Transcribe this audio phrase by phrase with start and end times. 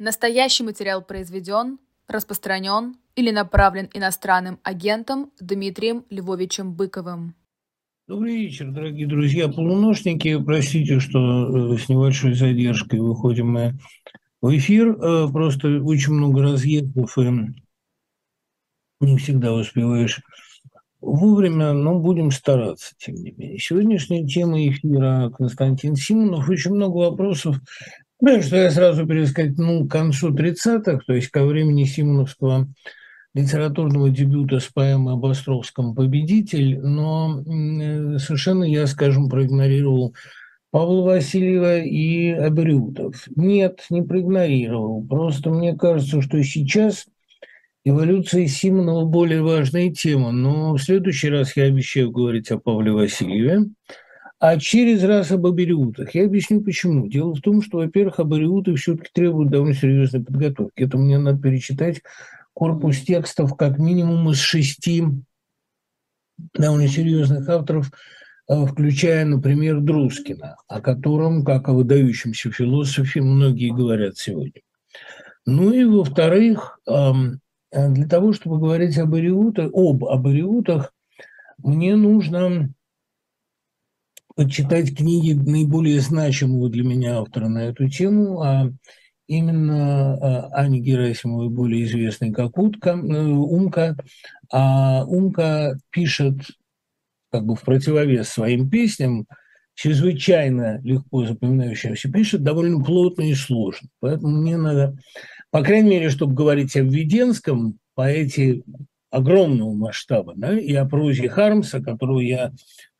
[0.00, 7.34] Настоящий материал произведен, распространен или направлен иностранным агентом Дмитрием Львовичем Быковым.
[8.06, 10.40] Добрый вечер, дорогие друзья, полуношники.
[10.40, 13.76] Простите, что э, с небольшой задержкой выходим мы
[14.40, 14.90] в эфир.
[14.90, 17.54] Э, просто очень много разъездов, и
[19.00, 20.20] не всегда успеваешь
[21.00, 23.58] вовремя, но будем стараться, тем не менее.
[23.58, 26.48] Сегодняшняя тема эфира Константин Симонов.
[26.48, 27.56] Очень много вопросов
[28.20, 32.68] ну, что я сразу пересказать, ну, к концу 30-х, то есть ко времени Симоновского
[33.34, 37.42] литературного дебюта с поэмой об Островском «Победитель», но
[38.18, 40.14] совершенно я, скажем, проигнорировал
[40.70, 43.26] Павла Васильева и Абриутов.
[43.36, 45.02] Нет, не проигнорировал.
[45.06, 47.06] Просто мне кажется, что сейчас
[47.84, 50.32] эволюция Симонова более важная тема.
[50.32, 53.66] Но в следующий раз я обещаю говорить о Павле Васильеве
[54.40, 56.14] а через раз об абориутах.
[56.14, 57.08] Я объясню, почему.
[57.08, 60.82] Дело в том, что, во-первых, абориуты все-таки требуют довольно серьезной подготовки.
[60.82, 62.02] Это мне надо перечитать
[62.52, 65.04] корпус текстов как минимум из шести
[66.54, 67.90] довольно серьезных авторов,
[68.48, 74.62] э, включая, например, Друскина, о котором, как о выдающемся философе, многие говорят сегодня.
[75.46, 80.92] Ну и, во-вторых, для того, чтобы говорить об ариутах, об абориутах,
[81.58, 82.70] мне нужно
[84.38, 88.70] почитать книги наиболее значимого для меня автора на эту тему, а
[89.26, 93.96] именно а, Ани Герасимовой, более известной как Утка, э, Умка.
[94.52, 96.36] А Умка пишет
[97.32, 99.26] как бы в противовес своим песням,
[99.74, 103.88] чрезвычайно легко запоминающимся, пишет довольно плотно и сложно.
[103.98, 104.96] Поэтому мне надо,
[105.50, 108.62] по крайней мере, чтобы говорить о Введенском, поэте
[109.10, 112.52] огромного масштаба, да, и о прозе Хармса, которую я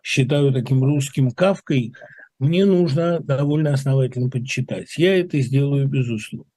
[0.02, 1.94] считаю таким русским кавкой,
[2.38, 4.96] мне нужно довольно основательно подчитать.
[4.96, 6.50] Я это сделаю безусловно.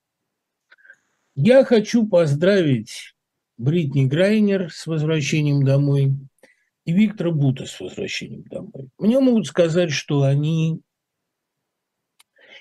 [1.36, 3.16] Я хочу поздравить
[3.58, 6.14] Бритни Грайнер с возвращением домой
[6.86, 8.90] и Виктора Бута с возвращением домой.
[8.98, 10.82] Мне могут сказать, что они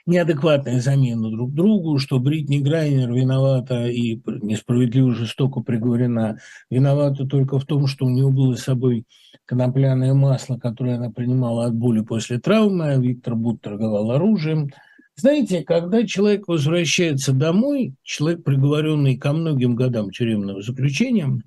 [0.06, 6.38] неадекватная замена друг другу, что Бритни Грайнер виновата и несправедливо жестоко приговорена,
[6.70, 9.04] виновата только в том, что у нее было с собой
[9.46, 14.70] конопляное масло, которое она принимала от боли после травмы, а Виктор Бут торговал оружием.
[15.16, 21.42] Знаете, когда человек возвращается домой, человек, приговоренный ко многим годам тюремного заключения,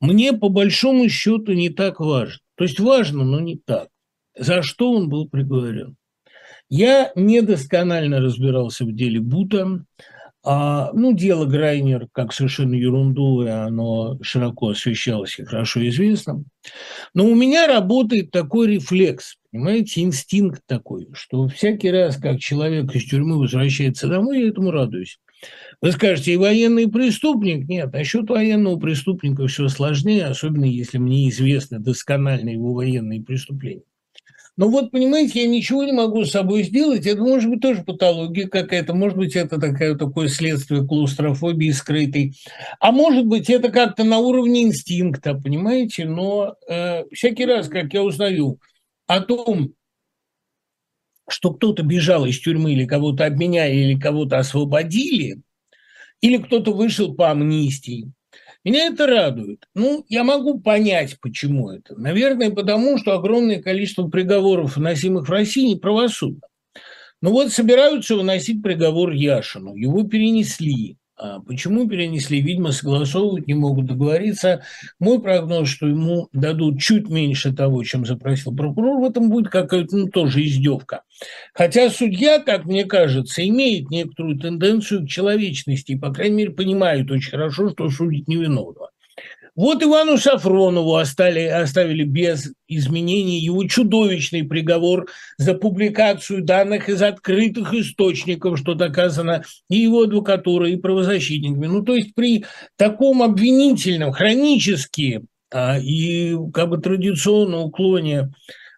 [0.00, 2.38] мне по большому счету не так важно.
[2.56, 3.88] То есть важно, но не так.
[4.38, 5.96] За что он был приговорен?
[6.68, 9.84] Я недосконально разбирался в деле Бута.
[10.44, 16.44] А, ну, дело Грайнер как совершенно ерундовое, оно широко освещалось и хорошо известно.
[17.12, 23.04] Но у меня работает такой рефлекс, понимаете, инстинкт такой, что всякий раз, как человек из
[23.04, 25.18] тюрьмы возвращается домой, я этому радуюсь.
[25.80, 27.68] Вы скажете, и военный преступник?
[27.68, 33.82] Нет, насчет военного преступника все сложнее, особенно если мне известны досконально его военные преступления.
[34.58, 37.06] Но вот, понимаете, я ничего не могу с собой сделать.
[37.06, 38.92] Это может быть тоже патология какая-то.
[38.92, 42.34] Может быть, это такое, такое следствие клаустрофобии скрытой.
[42.80, 46.06] А может быть, это как-то на уровне инстинкта, понимаете?
[46.06, 48.58] Но э, всякий раз, как я узнаю
[49.06, 49.74] о том,
[51.28, 55.40] что кто-то бежал из тюрьмы или кого-то обменяли, или кого-то освободили,
[56.20, 58.10] или кто-то вышел по амнистии,
[58.64, 59.66] меня это радует.
[59.74, 61.98] Ну, я могу понять, почему это.
[61.98, 66.40] Наверное, потому что огромное количество приговоров, вносимых в России, неправосудно.
[67.20, 69.74] Ну вот собираются выносить приговор Яшину.
[69.74, 70.96] Его перенесли.
[71.20, 72.40] А почему перенесли?
[72.40, 74.62] Видимо, согласовывать не могут договориться.
[75.00, 79.96] Мой прогноз, что ему дадут чуть меньше того, чем запросил прокурор, в этом будет какая-то
[79.96, 81.02] ну, тоже издевка.
[81.54, 87.10] Хотя судья, как мне кажется, имеет некоторую тенденцию к человечности и, по крайней мере, понимает
[87.10, 88.90] очень хорошо, что судить невиновного.
[89.58, 97.74] Вот Ивану Сафронову остали, оставили без изменений его чудовищный приговор за публикацию данных из открытых
[97.74, 101.66] источников, что доказано и его адвокатурой, и правозащитниками.
[101.66, 102.44] Ну, то есть при
[102.76, 108.30] таком обвинительном, хронически а, и как бы традиционном уклоне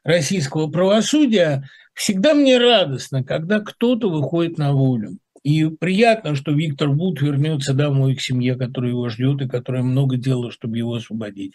[0.02, 5.19] российского правосудия, всегда мне радостно, когда кто-то выходит на волю.
[5.42, 10.16] И приятно, что Виктор Бут вернется домой к семье, которая его ждет и которая много
[10.16, 11.54] делала, чтобы его освободить.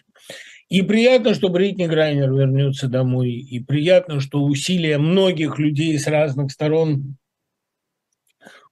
[0.68, 3.30] И приятно, что Бритни Грайнер вернется домой.
[3.30, 7.16] И приятно, что усилия многих людей с разных сторон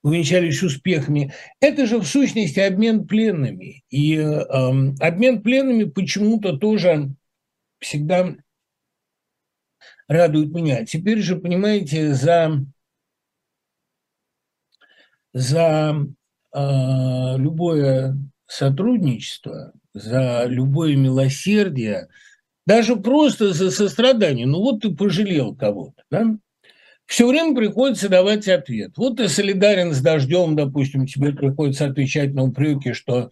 [0.03, 1.33] увенчались успехами.
[1.61, 3.83] Это же в сущности обмен пленными.
[3.89, 4.33] И э,
[4.99, 7.15] обмен пленными почему-то тоже
[7.79, 8.35] всегда
[10.07, 10.85] радует меня.
[10.85, 12.65] Теперь же, понимаете, за
[15.35, 15.93] за
[16.53, 18.17] э, любое
[18.47, 22.07] сотрудничество, за любое милосердие,
[22.65, 24.47] даже просто за сострадание.
[24.47, 26.37] Ну вот ты пожалел кого-то, да?
[27.05, 28.93] Все время приходится давать ответ.
[28.95, 33.29] Вот ты солидарен с дождем, допустим, тебе приходится отвечать на упреки, что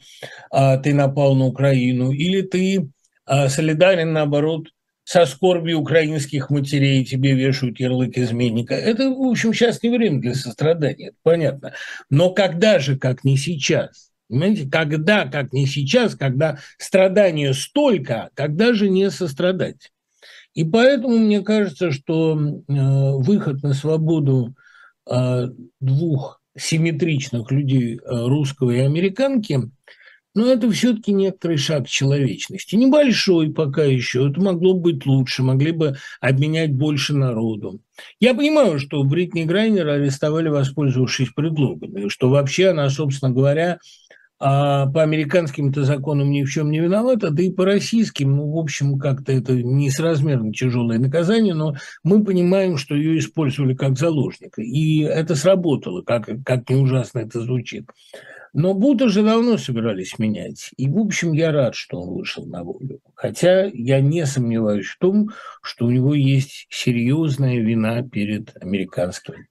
[0.52, 2.90] а, ты напал на Украину, или ты
[3.26, 4.68] а, солидарен, наоборот,
[5.04, 8.74] со скорбью украинских матерей, тебе вешают ярлык изменника.
[8.74, 11.74] Это, в общем, сейчас не время для сострадания, это понятно.
[12.10, 14.12] Но когда же, как не сейчас?
[14.30, 19.92] Понимаете, когда, как не сейчас, когда страдания столько, когда же не сострадать?
[20.54, 24.56] И поэтому мне кажется, что э, выход на свободу
[25.10, 25.48] э,
[25.80, 29.60] двух симметричных людей, э, русского и американки,
[30.36, 32.76] но это все-таки некоторый шаг человечности.
[32.76, 37.80] Небольшой пока еще, это могло быть лучше, могли бы обменять больше народу.
[38.20, 43.80] Я понимаю, что Бритни Грайнер арестовали, воспользовавшись предлогами, что вообще она, собственно говоря,
[44.46, 48.58] а по американским-то законам ни в чем не виновата, да и по российским, ну, в
[48.58, 55.00] общем, как-то это несоразмерно тяжелое наказание, но мы понимаем, что ее использовали как заложника, и
[55.00, 57.86] это сработало, как, как не ужасно это звучит.
[58.54, 60.70] Но Будда же давно собирались менять.
[60.78, 63.02] И, в общем, я рад, что он вышел на волю.
[63.16, 65.32] Хотя я не сомневаюсь в том,
[65.64, 69.48] что у него есть серьезная вина перед американским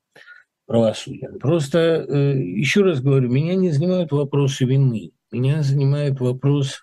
[0.66, 1.40] правосудием.
[1.40, 6.80] Просто, э, еще раз говорю, меня не занимают вопросы вины, меня занимает вопрос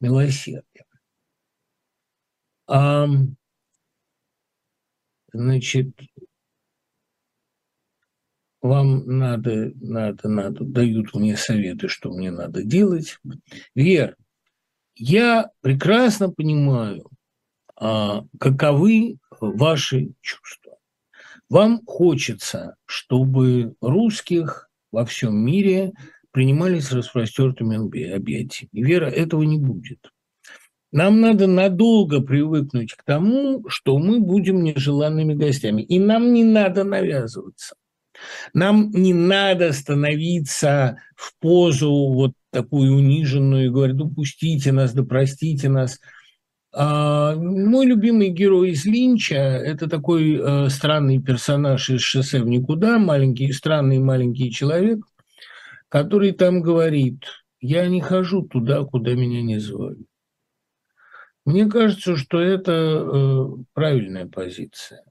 [0.00, 0.84] милосердия.
[2.66, 3.06] А,
[5.32, 5.90] значит,
[8.62, 13.18] вам надо, надо, надо, дают мне советы, что мне надо делать.
[13.74, 14.16] Вер,
[14.94, 17.10] я прекрасно понимаю,
[17.76, 20.76] а, каковы ваши чувства.
[21.48, 25.92] Вам хочется, чтобы русских во всем мире
[26.30, 27.76] принимали с распростертыми
[28.14, 28.70] объятиями.
[28.72, 30.10] Вера, этого не будет.
[30.92, 35.82] Нам надо надолго привыкнуть к тому, что мы будем нежеланными гостями.
[35.82, 37.74] И нам не надо навязываться.
[38.54, 45.04] Нам не надо становиться в позу вот такую униженную и говорить, ну пустите нас, да
[45.68, 46.00] нас–
[46.74, 52.98] а, мой любимый герой из Линча– это такой э, странный персонаж из «Шоссе в никуда»,
[52.98, 55.00] маленький, странный маленький человек,
[55.90, 57.24] который там говорит,
[57.60, 60.06] я не хожу туда, куда меня не звали.
[61.44, 65.04] Мне кажется, что это э, правильная позиция.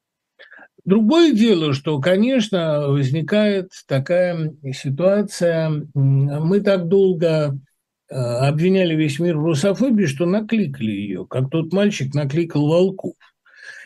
[0.86, 7.60] Другое дело, что, конечно, возникает такая ситуация, мы так долго
[8.12, 13.14] Э, обвиняли весь мир в русофобии, что накликали ее, как тот мальчик накликал волков.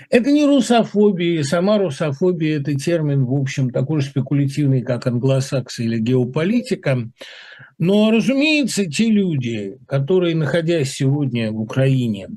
[0.10, 6.00] Это не русофобия, сама русофобия– это термин, в общем, такой же спекулятивный, как англосаксы или
[6.00, 7.08] геополитика.
[7.78, 12.30] Но, разумеется, те люди, которые, находясь сегодня в Украине,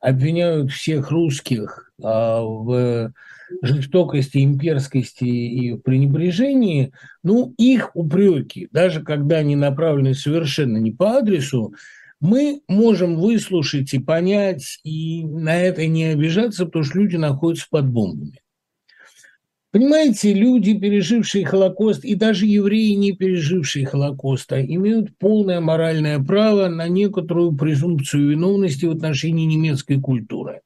[0.00, 3.12] обвиняют всех русских а, в
[3.62, 6.92] жестокости, имперскости и пренебрежении,
[7.22, 11.74] ну, их упреки, даже когда они направлены совершенно не по адресу,
[12.20, 17.86] мы можем выслушать и понять, и на это не обижаться, потому что люди находятся под
[17.88, 18.40] бомбами.
[19.74, 26.86] Понимаете, люди, пережившие Холокост, и даже евреи, не пережившие Холокоста, имеют полное моральное право на
[26.86, 30.60] некоторую презумпцию виновности в отношении немецкой культуры.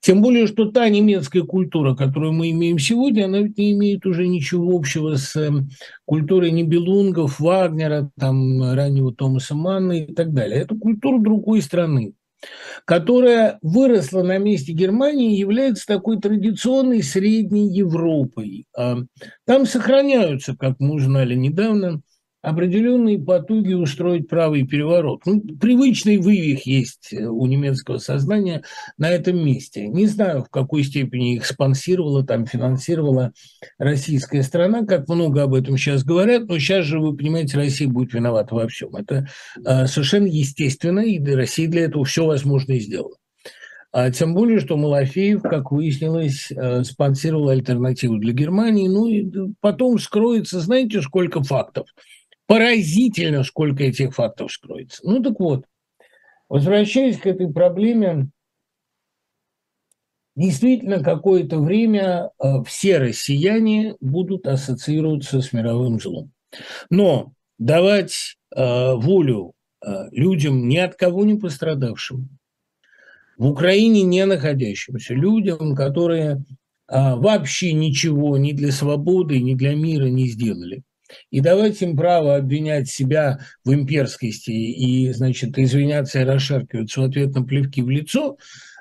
[0.00, 4.26] Тем более, что та немецкая культура, которую мы имеем сегодня, она ведь не имеет уже
[4.26, 5.70] ничего общего с эм,
[6.04, 10.60] культурой Нибелунгов, Вагнера, там, раннего Томаса Манна и так далее.
[10.60, 12.14] Это культура другой страны
[12.84, 18.66] которая выросла на месте Германии, является такой традиционной средней Европой.
[18.74, 18.96] А
[19.44, 22.00] там сохраняются, как мы узнали недавно,
[22.42, 25.22] определенные потуги устроить правый переворот.
[25.26, 28.62] Ну, привычный вывих есть э, у немецкого сознания
[28.96, 29.86] на этом месте.
[29.88, 33.32] Не знаю, в какой степени их спонсировала, там финансировала
[33.78, 38.14] российская страна, как много об этом сейчас говорят, но сейчас же, вы понимаете, Россия будет
[38.14, 38.96] виновата во всем.
[38.96, 39.28] Это
[39.62, 43.16] э, совершенно естественно, и Россия для этого все возможное сделала.
[43.92, 48.88] А тем более, что Малафеев, как выяснилось, э, спонсировал альтернативу для Германии.
[48.88, 51.86] Ну и потом скроется, знаете, сколько фактов–
[52.50, 55.02] Поразительно, сколько этих фактов скроется.
[55.04, 55.66] Ну так вот,
[56.48, 58.28] возвращаясь к этой проблеме,
[60.34, 66.32] действительно какое-то время э, все россияне будут ассоциироваться с мировым злом.
[66.90, 72.30] Но давать э, волю э, людям, ни от кого не пострадавшим,
[73.38, 76.44] в Украине не находящимся, людям, которые
[76.88, 80.82] вообще ничего ни для свободы, ни для мира не сделали–
[81.30, 87.34] и давать им право обвинять себя в имперскости и, значит, извиняться и расшаркиваться в ответ
[87.34, 88.36] на плевки в лицо,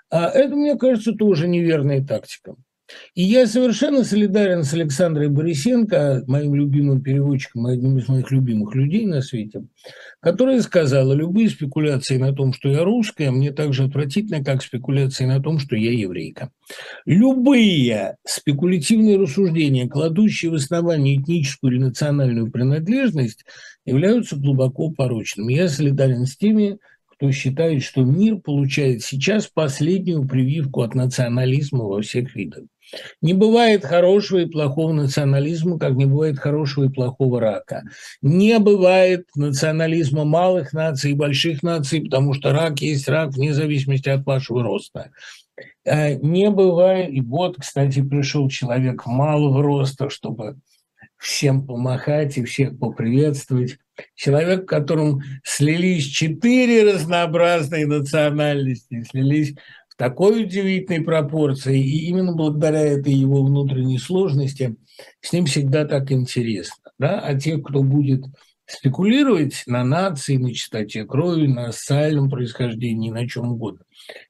[0.09, 2.55] а это, мне кажется, тоже неверная тактика.
[3.13, 9.05] И я совершенно солидарен с Александрой Борисенко, моим любимым переводчиком, одним из моих любимых людей
[9.05, 9.65] на свете,
[10.19, 15.25] которая сказала, любые спекуляции на том, что я русская, мне так же отвратительны, как спекуляции
[15.25, 16.51] на том, что я еврейка.
[17.05, 23.45] Любые спекулятивные рассуждения, кладущие в основание этническую или национальную принадлежность,
[23.85, 25.53] являются глубоко порочными.
[25.53, 26.77] Я солидарен с теми,
[27.19, 32.63] кто считает, что мир получает сейчас последнюю прививку от национализма во всех видах.
[33.21, 37.83] Не бывает хорошего и плохого национализма, как не бывает хорошего и плохого рака.
[38.21, 44.07] Не бывает национализма малых наций и больших наций, потому что рак есть рак вне зависимости
[44.07, 45.11] от вашего роста.
[45.83, 50.55] Э, не бывает, и вот, кстати, пришел человек малого роста, чтобы
[51.17, 53.77] всем помахать и всех поприветствовать.
[54.15, 59.55] Человек, в котором слились четыре разнообразные национальности, слились
[59.97, 64.77] такой удивительной пропорции, и именно благодаря этой его внутренней сложности
[65.21, 66.91] с ним всегда так интересно.
[66.97, 67.19] Да?
[67.19, 68.23] А те, кто будет
[68.65, 73.83] спекулировать на нации, на чистоте крови, на социальном происхождении, на чем угодно,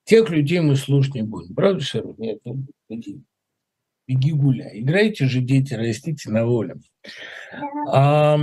[0.05, 1.53] тех людей мы слушать не будем.
[1.53, 2.15] Правда, Шерон?
[2.17, 3.21] Нет, ну, иди.
[4.07, 4.79] Беги гуляй.
[4.79, 6.77] Играйте же, дети, растите на воле.
[7.91, 8.39] А,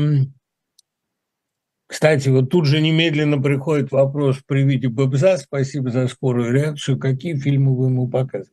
[1.86, 7.36] кстати, вот тут же немедленно приходит вопрос при виде Бобза, спасибо за скорую реакцию, какие
[7.36, 8.52] фильмы вы ему показываете.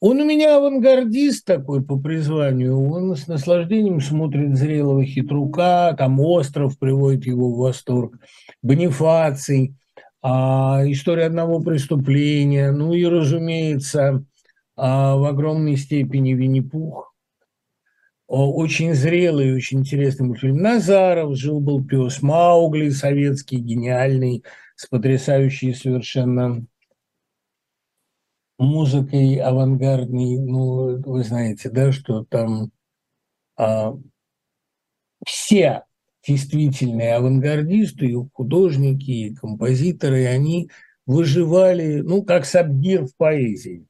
[0.00, 6.78] Он у меня авангардист такой по призванию, он с наслаждением смотрит зрелого хитрука, там остров
[6.78, 8.14] приводит его в восторг,
[8.62, 9.74] Бонифаций,
[10.22, 14.24] а, история одного преступления, ну и, разумеется,
[14.76, 17.07] а, в огромной степени Винни-Пух,
[18.28, 20.58] очень зрелый, очень интересный мультфильм.
[20.58, 24.44] Назаров жил-был пес, Маугли советский, гениальный,
[24.76, 26.64] с потрясающей совершенно
[28.58, 30.38] музыкой авангардной.
[30.38, 32.70] Ну, вы знаете, да, что там
[33.56, 33.96] а,
[35.26, 35.84] все
[36.26, 40.70] действительные авангардисты, и художники, и композиторы, они
[41.06, 43.86] выживали, ну, как Сабгир в поэзии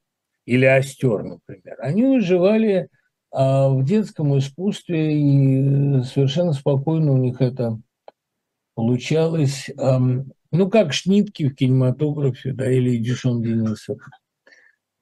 [0.46, 1.76] или Остер, например.
[1.80, 2.88] Они выживали
[3.30, 7.78] а в детском искусстве и совершенно спокойно у них это
[8.74, 9.70] получалось.
[10.50, 13.98] Ну, как Шнитки в кинематографе, да, или Эдишон Денисов.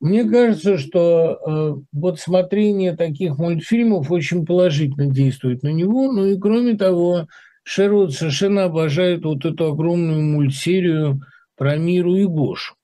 [0.00, 6.12] Мне кажется, что э, вот смотрение таких мультфильмов очень положительно действует на него.
[6.12, 7.28] Ну и кроме того,
[7.62, 11.22] Шервуд совершенно обожает вот эту огромную мультсерию
[11.56, 12.74] про Миру и Гошу.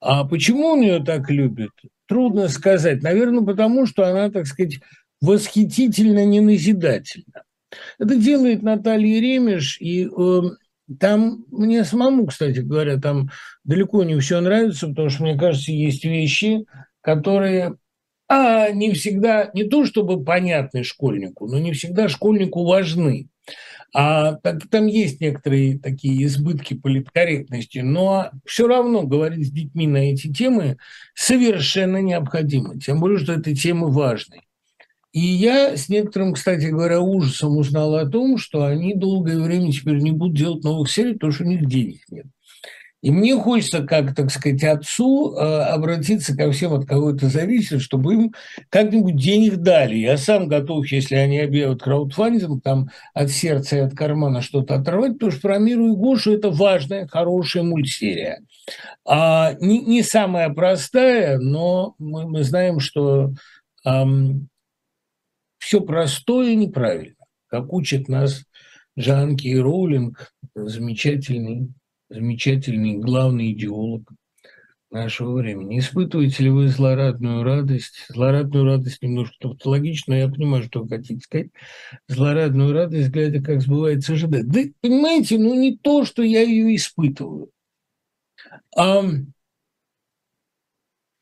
[0.00, 1.72] А почему он ее так любит?
[2.06, 3.02] Трудно сказать.
[3.02, 4.80] Наверное, потому что она, так сказать,
[5.20, 7.44] восхитительно неназидательна.
[7.98, 10.42] Это делает Наталья Ремеш, и э,
[11.00, 13.30] там мне самому, кстати говоря, там
[13.64, 16.66] далеко не все нравится, потому что, мне кажется, есть вещи,
[17.00, 17.76] которые
[18.28, 23.28] а, не всегда, не то чтобы понятны школьнику, но не всегда школьнику важны.
[23.96, 29.98] А так, там есть некоторые такие избытки политкорректности, но все равно говорить с детьми на
[29.98, 30.78] эти темы
[31.14, 34.42] совершенно необходимо, тем более, что это темы важные.
[35.12, 39.98] И я с некоторым, кстати говоря, ужасом узнал о том, что они долгое время теперь
[39.98, 42.26] не будут делать новых серий, потому что у них денег нет.
[43.04, 47.82] И мне хочется, как, так сказать, отцу э, обратиться ко всем, от кого это зависит,
[47.82, 48.34] чтобы им
[48.70, 49.96] как-нибудь денег дали.
[49.96, 55.12] Я сам готов, если они объявят краудфандинг, там от сердца и от кармана что-то оторвать,
[55.14, 58.40] потому что про Миру и Гошу это важная, хорошая мультсерия.
[59.04, 63.34] А, не, не самая простая, но мы, мы знаем, что
[63.84, 64.48] эм,
[65.58, 67.16] все простое неправильно,
[67.48, 68.44] как учит нас
[68.98, 71.68] Джанки и Роулинг, замечательный
[72.14, 74.08] замечательный главный идеолог
[74.90, 75.80] нашего времени.
[75.80, 78.06] Испытываете ли вы злорадную радость?
[78.08, 81.48] Злорадную радость немножко тавтологично, но я понимаю, что вы хотите сказать.
[82.08, 84.46] Злорадную радость, глядя, как сбывается ожидать.
[84.46, 87.50] Да, понимаете, ну не то, что я ее испытываю.
[88.76, 89.02] А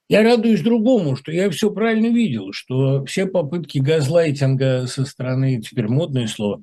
[0.08, 5.88] я радуюсь другому, что я все правильно видел, что все попытки газлайтинга со стороны, теперь
[5.88, 6.62] модное слово,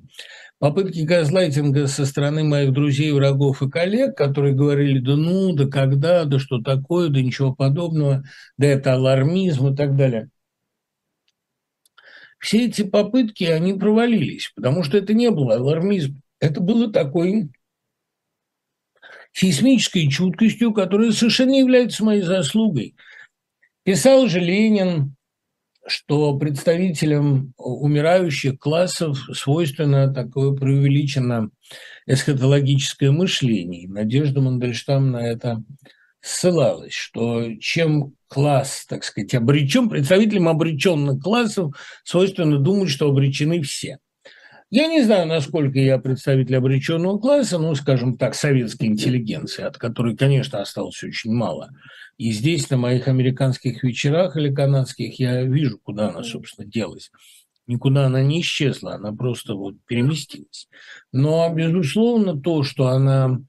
[0.60, 6.24] попытки газлайтинга со стороны моих друзей, врагов и коллег, которые говорили, да ну, да когда,
[6.26, 8.22] да что такое, да ничего подобного,
[8.58, 10.28] да это алармизм и так далее.
[12.38, 16.20] Все эти попытки, они провалились, потому что это не было алармизм.
[16.40, 17.50] Это было такой
[19.32, 22.96] сейсмической чуткостью, которая совершенно не является моей заслугой.
[23.82, 25.16] Писал же Ленин,
[25.86, 31.50] что представителям умирающих классов свойственно такое преувеличено
[32.06, 33.88] эсхатологическое мышление.
[33.88, 35.62] Надежда Мандельштам на это
[36.20, 43.98] ссылалась, что чем класс, так сказать, обречен, представителям обреченных классов свойственно думать, что обречены все.
[44.72, 50.16] Я не знаю, насколько я представитель обреченного класса, ну, скажем так, советской интеллигенции, от которой,
[50.16, 51.70] конечно, осталось очень мало.
[52.18, 57.10] И здесь, на моих американских вечерах или канадских, я вижу, куда она, собственно, делась.
[57.66, 60.68] Никуда она не исчезла, она просто вот переместилась.
[61.12, 63.40] Но, безусловно, то, что она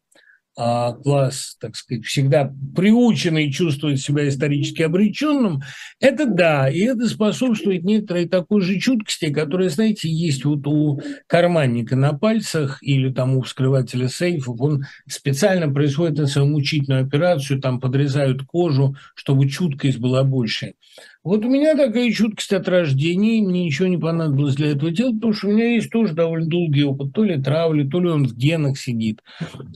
[0.57, 5.61] а, класс, так сказать, всегда приученный чувствовать себя исторически обреченным,
[5.99, 11.95] это да, и это способствует некоторой такой же чуткости, которая, знаете, есть вот у карманника
[11.95, 17.79] на пальцах или там у вскрывателя сейфов, он специально производит на свою мучительную операцию, там
[17.79, 20.73] подрезают кожу, чтобы чуткость была больше.
[21.23, 25.33] Вот у меня такая чуткость от рождения, мне ничего не понадобилось для этого делать, потому
[25.33, 28.35] что у меня есть тоже довольно долгий опыт, то ли травли, то ли он в
[28.35, 29.21] генах сидит,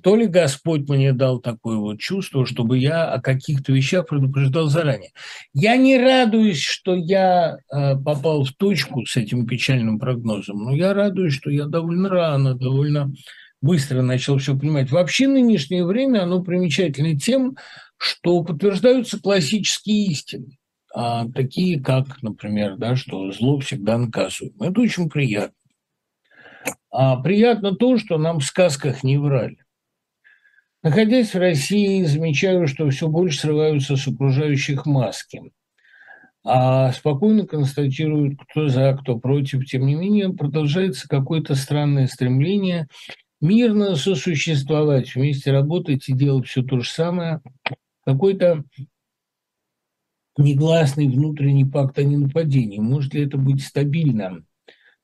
[0.01, 5.11] то ли Господь мне дал такое вот чувство, чтобы я о каких-то вещах предупреждал заранее.
[5.53, 10.95] Я не радуюсь, что я э, попал в точку с этим печальным прогнозом, но я
[10.95, 13.13] радуюсь, что я довольно рано, довольно
[13.61, 14.89] быстро начал все понимать.
[14.89, 17.55] Вообще нынешнее время, оно примечательно тем,
[17.97, 20.57] что подтверждаются классические истины
[20.97, 24.67] а, такие как, например, да, что зло всегда наказуемо.
[24.67, 25.57] Это очень приятно.
[26.89, 29.57] А приятно то, что нам в сказках не врали.
[30.83, 35.41] Находясь в России, замечаю, что все больше срываются с окружающих маски,
[36.45, 39.65] а спокойно констатируют, кто за, кто против.
[39.65, 42.87] Тем не менее, продолжается какое-то странное стремление
[43.41, 47.41] мирно сосуществовать, вместе работать и делать все то же самое.
[48.05, 48.63] Какой-то
[50.37, 52.79] негласный внутренний пакт о ненападении.
[52.79, 54.43] Может ли это быть стабильно,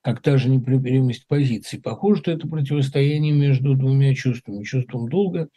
[0.01, 1.79] как та же непримиримость позиций?
[1.79, 4.63] Похоже, что это противостояние между двумя чувствами.
[4.63, 5.47] Чувством долга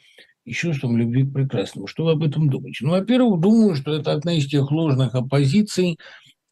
[0.45, 1.87] и чувством любви к прекрасному.
[1.87, 2.85] Что вы об этом думаете?
[2.85, 5.99] Ну, во-первых, думаю, что это одна из тех ложных оппозиций,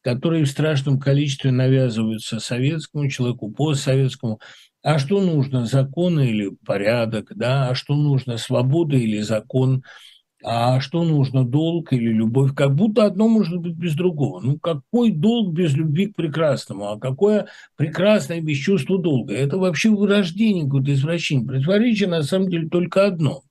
[0.01, 4.39] которые в страшном количестве навязываются советскому человеку, постсоветскому.
[4.81, 7.69] А что нужно, законы или порядок, да?
[7.69, 9.83] А что нужно, свобода или закон–
[10.43, 12.53] а что нужно, долг или любовь?
[12.53, 14.41] Как будто одно может быть без другого.
[14.41, 16.91] Ну, какой долг без любви к прекрасному?
[16.91, 19.33] А какое прекрасное без чувства долга?
[19.33, 21.47] Это вообще вырождение, какое-то извращение.
[21.47, 23.43] Противоречие на самом деле только одно.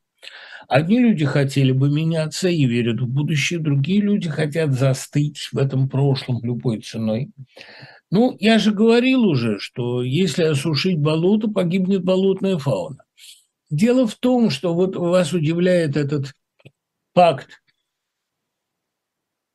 [0.69, 5.89] Одни люди хотели бы меняться и верят в будущее, другие люди хотят застыть в этом
[5.89, 7.31] прошлом любой ценой.
[8.11, 13.05] Ну, я же говорил уже, что если осушить болото, погибнет болотная фауна.
[13.71, 16.35] Дело в том, что вот вас удивляет этот
[17.13, 17.63] пакт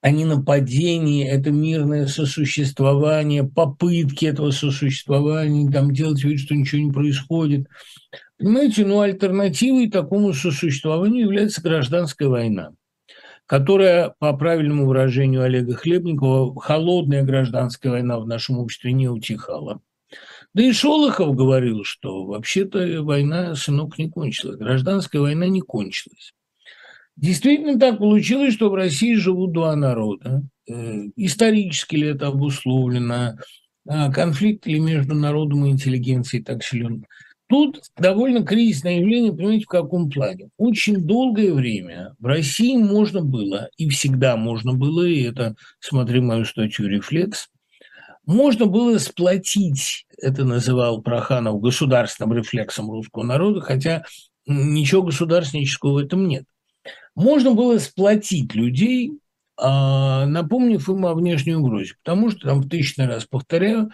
[0.08, 6.92] а не нападение, это мирное сосуществование, попытки этого сосуществования, там делать вид, что ничего не
[6.92, 7.68] происходит.
[8.38, 12.72] Понимаете, ну альтернативой такому сосуществованию является гражданская война,
[13.48, 19.82] которая, по правильному выражению Олега Хлебникова, холодная гражданская война в нашем обществе не утихала.
[20.54, 24.58] Да и Шолохов говорил, что вообще-то война, сынок, не кончилась.
[24.58, 26.34] Гражданская война не кончилась.
[27.18, 30.44] Действительно так получилось, что в России живут два народа.
[30.70, 33.38] Э, исторически ли это обусловлено?
[33.88, 37.06] А конфликт ли между народом и интеллигенцией так силен?
[37.50, 40.50] Тут довольно кризисное явление, понимаете, в каком плане.
[40.58, 46.46] Очень долгое время в России можно было, и всегда можно было, и это, смотри мою
[46.46, 47.48] статью «Рефлекс»,
[48.26, 54.04] можно было сплотить, это называл Проханов, государственным рефлексом русского народа, хотя
[54.46, 56.44] ничего государственнического в этом нет
[57.18, 59.14] можно было сплотить людей,
[59.60, 61.96] а, напомнив им о внешней угрозе.
[62.04, 63.90] Потому что, там, в тысячный раз повторяю,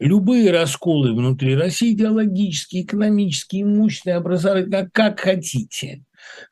[0.00, 6.02] любые расколы внутри России, идеологические, экономические, имущественные, образовательные, как хотите,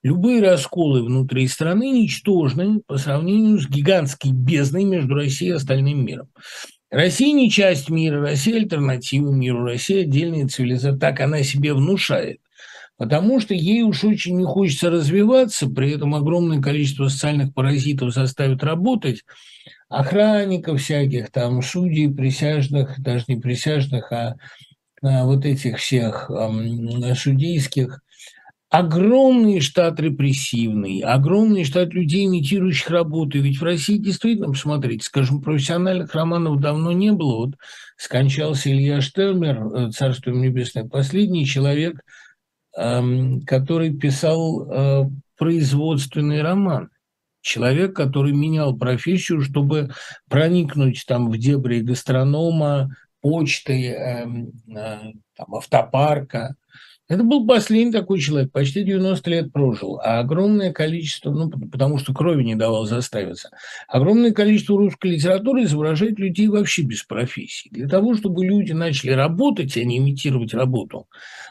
[0.05, 6.29] любые расколы внутри страны ничтожны по сравнению с гигантской бездной между Россией и остальным миром.
[6.89, 10.97] Россия не часть мира, Россия альтернатива миру, Россия отдельная цивилизация.
[10.97, 12.39] Так она себе внушает
[13.03, 18.62] потому что ей уж очень не хочется развиваться, при этом огромное количество социальных паразитов заставит
[18.62, 19.25] работать,
[19.88, 24.37] охранников всяких, там, судей, присяжных, даже не присяжных, а,
[25.03, 26.53] а вот этих всех а,
[27.17, 28.03] судейских,
[28.71, 33.41] огромный штат репрессивный, огромный штат людей, имитирующих работу.
[33.41, 37.47] Ведь в России действительно, посмотрите, скажем, профессиональных романов давно не было.
[37.47, 37.55] Вот
[37.97, 42.01] скончался Илья Штермер, э, царство небесное, последний человек–
[42.75, 45.05] который писал э,
[45.37, 46.91] производственный роман.
[47.43, 49.91] Человек, который менял профессию, чтобы
[50.29, 54.99] проникнуть там в дебри гастронома, почты, э, э,
[55.37, 56.57] там, автопарка.
[57.12, 62.14] Это был последний такой человек, почти 90 лет прожил, а огромное количество, ну, потому что
[62.14, 63.51] крови не давал заставиться,
[63.87, 67.68] огромное количество русской литературы изображает людей вообще без профессии.
[67.70, 71.07] Для того, чтобы люди начали работать, а не имитировать работу,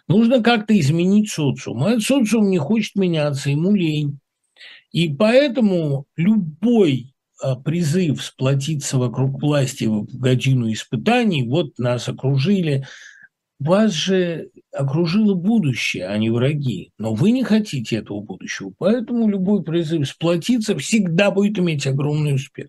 [0.08, 1.84] нужно как-то изменить социум.
[1.84, 4.18] А этот социум не хочет меняться, ему лень.
[4.92, 12.84] И поэтому любой а, призыв сплотиться вокруг власти в годину испытаний, вот нас окружили,
[13.62, 16.92] вас же окружило будущее, а не враги.
[16.98, 22.68] Но вы не хотите этого будущего, поэтому любой призыв сплотиться всегда будет иметь огромный успех.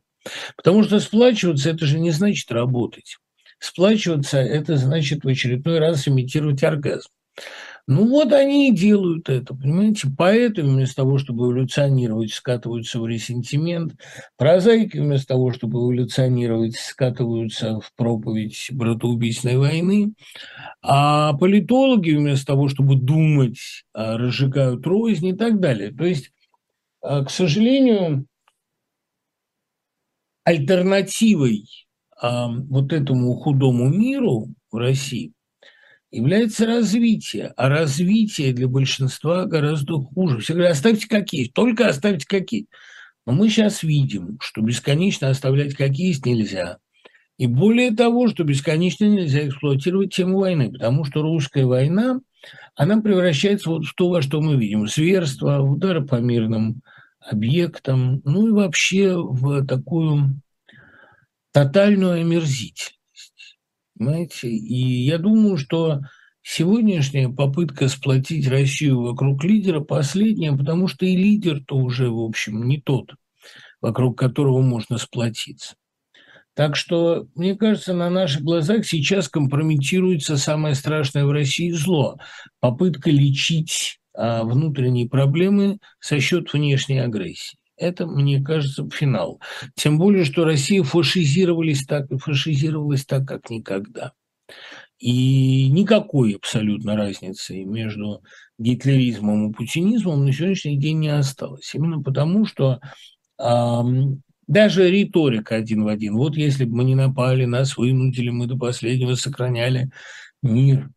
[0.56, 3.16] Потому что сплачиваться– это же не значит работать.
[3.58, 7.08] Сплачиваться– это значит в очередной раз имитировать оргазм.
[7.88, 10.08] Ну вот они и делают это, понимаете?
[10.16, 13.94] Поэты вместо того, чтобы эволюционировать, скатываются в ресентимент.
[14.36, 20.14] Прозаики вместо того, чтобы эволюционировать, скатываются в проповедь братоубийственной войны.
[20.80, 23.58] А политологи вместо того, чтобы думать,
[23.92, 25.92] а, разжигают рознь и так далее.
[25.92, 26.30] То есть,
[27.00, 28.26] а, к сожалению,
[30.44, 31.68] альтернативой
[32.16, 35.32] а, вот этому худому миру в России–
[36.12, 37.52] является развитие.
[37.56, 40.38] А развитие для большинства гораздо хуже.
[40.38, 42.66] Все говорят, оставьте как есть, только оставьте как есть.
[43.26, 46.78] Но мы сейчас видим, что бесконечно оставлять как есть нельзя.
[47.38, 52.20] И более того, что бесконечно нельзя эксплуатировать тему войны, потому что русская война,
[52.76, 54.86] она превращается вот в то, во что мы видим.
[54.86, 56.82] Зверство, удары по мирным
[57.20, 60.40] объектам, ну и вообще в такую
[61.52, 62.98] тотальную омерзительность.
[64.02, 64.48] Понимаете?
[64.48, 66.00] И я думаю, что
[66.42, 72.80] сегодняшняя попытка сплотить Россию вокруг лидера последняя, потому что и лидер-то уже, в общем, не
[72.80, 73.14] тот,
[73.80, 75.76] вокруг которого можно сплотиться.
[76.54, 82.18] Так что, мне кажется, на наших глазах сейчас компрометируется самое страшное в России зло–
[82.60, 87.56] попытка лечить а, внутренние проблемы за счет внешней агрессии.
[87.82, 89.40] Это, мне кажется, финал.
[89.74, 94.12] Тем более, что Россия фашизировалась так, фашизировалась так, как никогда.
[95.00, 98.22] И никакой абсолютно разницы между
[98.56, 101.74] гитлеризмом и путинизмом на сегодняшний день не осталось.
[101.74, 102.78] Именно потому, что
[104.46, 106.14] даже риторика один в один.
[106.14, 109.90] Вот если бы мы не напали, нас вынудили, мы до последнего сохраняли
[110.40, 110.88] мир.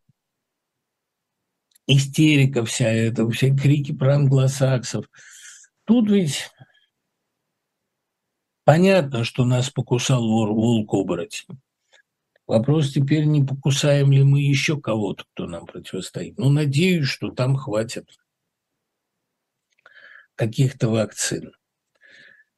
[1.88, 5.06] Истерика вся эта, все крики про англосаксов.
[5.84, 6.50] Тут ведь
[8.66, 11.60] Понятно, что нас покусал вор, волк-оборотень.
[12.48, 16.36] Вопрос теперь, не покусаем ли мы еще кого-то, кто нам противостоит.
[16.36, 18.08] Ну, надеюсь, что там хватит
[20.34, 21.52] каких-то вакцин.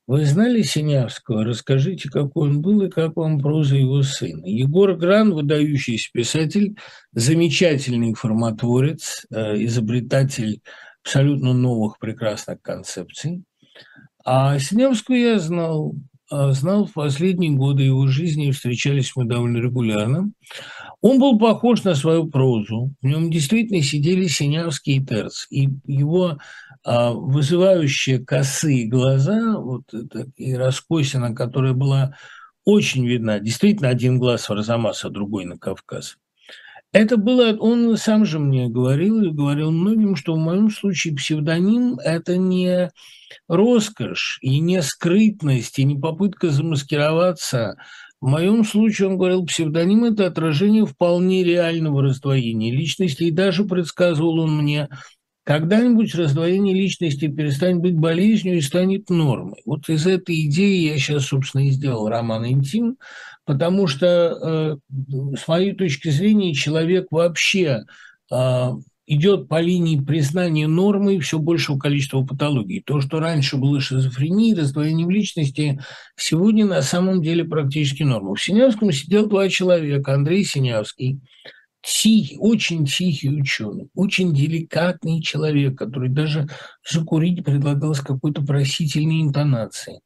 [0.07, 1.45] Вы знали Синявского?
[1.45, 4.47] Расскажите, какой он был и как вам проза его сына.
[4.47, 6.79] Егор Гран, выдающийся писатель,
[7.13, 10.63] замечательный форматворец, э, изобретатель
[11.03, 13.45] абсолютно новых прекрасных концепций.
[14.31, 15.95] А Синявского я знал.
[16.31, 20.31] А знал в последние годы его жизни, встречались мы довольно регулярно.
[21.01, 22.93] Он был похож на свою прозу.
[23.01, 25.47] В нем действительно сидели Синявский и Терц.
[25.49, 26.37] И его
[26.85, 32.15] а, вызывающие косые глаза, вот это, и раскосина, которая была
[32.67, 36.19] очень видна, действительно один глаз в Арзамас, а другой на Кавказ.
[36.93, 41.99] Это было, он сам же мне говорил и говорил многим, что в моем случае псевдоним–
[42.05, 42.91] это не
[43.47, 47.77] роскошь и не скрытность, и не попытка замаскироваться.
[48.21, 54.41] В моем случае, он говорил, псевдоним– это отражение вполне реального раздвоения личности, и даже предсказывал
[54.41, 54.89] он мне,
[55.45, 59.63] когда-нибудь раздвоение личности перестанет быть болезнью и станет нормой.
[59.65, 62.97] Вот из этой идеи я сейчас, собственно, и сделал роман «Интим»,
[63.49, 64.77] потому что, э,
[65.39, 67.85] с моей точки зрения, человек вообще
[68.31, 68.71] э,
[69.07, 72.83] идет по линии признания нормы все большего количества патологий.
[72.85, 75.81] То, что раньше было шизофренией, раздвоением личности,
[76.15, 78.35] сегодня на самом деле практически норма.
[78.35, 80.13] В Синявском сидел два человека.
[80.13, 81.21] Андрей Синявский,
[81.83, 86.49] тихий, очень тихий ученый, очень деликатный человек, который даже
[86.89, 90.01] закурить предлагал с какой-то просительной интонацией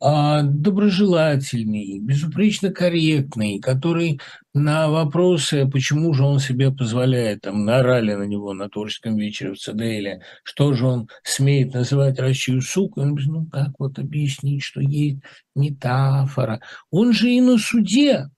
[0.00, 4.20] а, доброжелательный, безупречно корректный, который
[4.54, 9.58] на вопросы, почему же он себе позволяет, там, наорали на него на творческом вечере в
[9.58, 14.80] ЦДЛ, что же он смеет называть Россию сукой, он говорит, ну как вот объяснить, что
[14.80, 15.20] есть
[15.54, 16.60] метафора.
[16.90, 18.28] Он же и на суде,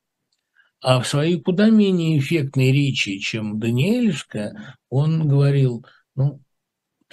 [0.83, 6.41] а в своей куда менее эффектной речи, чем Даниэльская, он говорил, ну,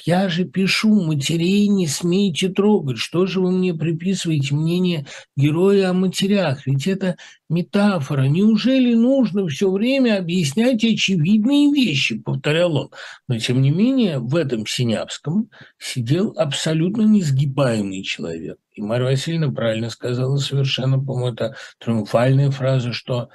[0.05, 2.97] Я же пишу, матерей не смейте трогать.
[2.97, 5.05] Что же вы мне приписываете мнение
[5.35, 6.65] героя о матерях?
[6.65, 7.17] Ведь это
[7.49, 8.23] метафора.
[8.23, 12.89] Неужели нужно все время объяснять очевидные вещи, повторял он.
[13.27, 18.57] Но, тем не менее, в этом Синявском сидел абсолютно несгибаемый человек.
[18.73, 23.29] И Марья Васильевна правильно сказала совершенно, по-моему, это триумфальная фраза, что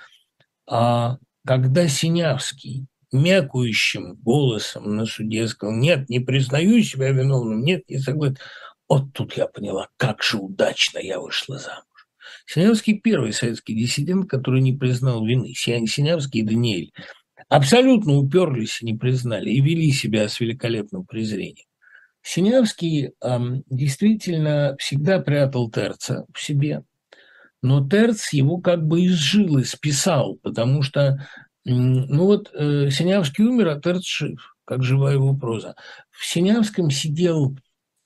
[0.66, 7.98] а, когда Синявский мякающим голосом на суде сказал, нет, не признаю себя виновным, нет, не
[7.98, 8.38] согласен.
[8.88, 11.85] Вот тут я поняла, как же удачно я вышла замуж.
[12.46, 15.55] Синявский первый советский диссидент, который не признал вины.
[15.55, 16.92] Синявский и Даниэль
[17.48, 21.66] абсолютно уперлись и не признали, и вели себя с великолепным презрением.
[22.22, 26.83] Синявский эм, действительно всегда прятал Терца в себе,
[27.64, 31.27] но Терц его как бы изжил и списал, потому что
[31.64, 35.74] ну вот э, Синявский умер, а Терц жив, как живая его проза.
[36.11, 37.57] В Синявском сидел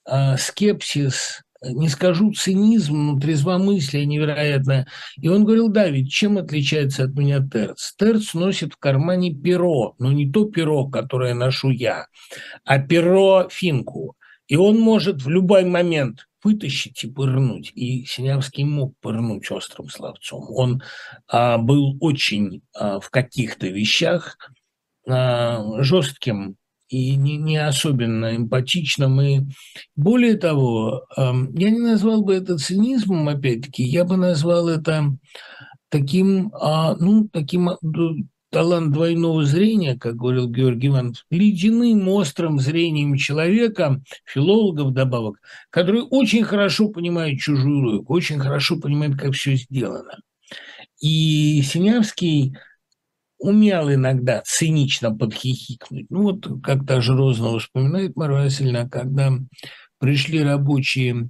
[0.09, 4.87] э, скепсис, не скажу цинизм, но трезвомыслие невероятное.
[5.17, 7.91] И он говорил, да, ведь чем отличается от меня Терц?
[7.97, 12.05] Терц носит в кармане перо, но не то перо, которое ношу я,
[12.63, 14.15] а перо финку.
[14.47, 17.71] И он может в любой момент вытащить и пырнуть.
[17.75, 20.45] И Синявский мог пырнуть острым словцом.
[20.49, 20.81] Он
[21.27, 24.37] а, был очень а, в каких-то вещах
[25.07, 26.55] а, жестким
[26.89, 29.21] и не, не особенно эмпатичным.
[29.21, 29.41] И
[29.95, 35.15] более того, а, я не назвал бы это цинизмом, опять-таки, я бы назвал это
[35.89, 37.69] таким, а, ну, таким
[38.49, 46.43] талант двойного зрения, как говорил Георгий Иванович, ледяным острым зрением человека, филолога вдобавок, который очень
[46.43, 50.19] хорошо понимает чужую логику, очень хорошо понимает, как все сделано.
[51.01, 52.55] И Синявский
[53.37, 56.07] умел иногда цинично подхихикнуть.
[56.09, 59.31] Ну вот как даже Розанова вспоминает Марья Васильевна, когда
[59.99, 61.29] пришли рабочие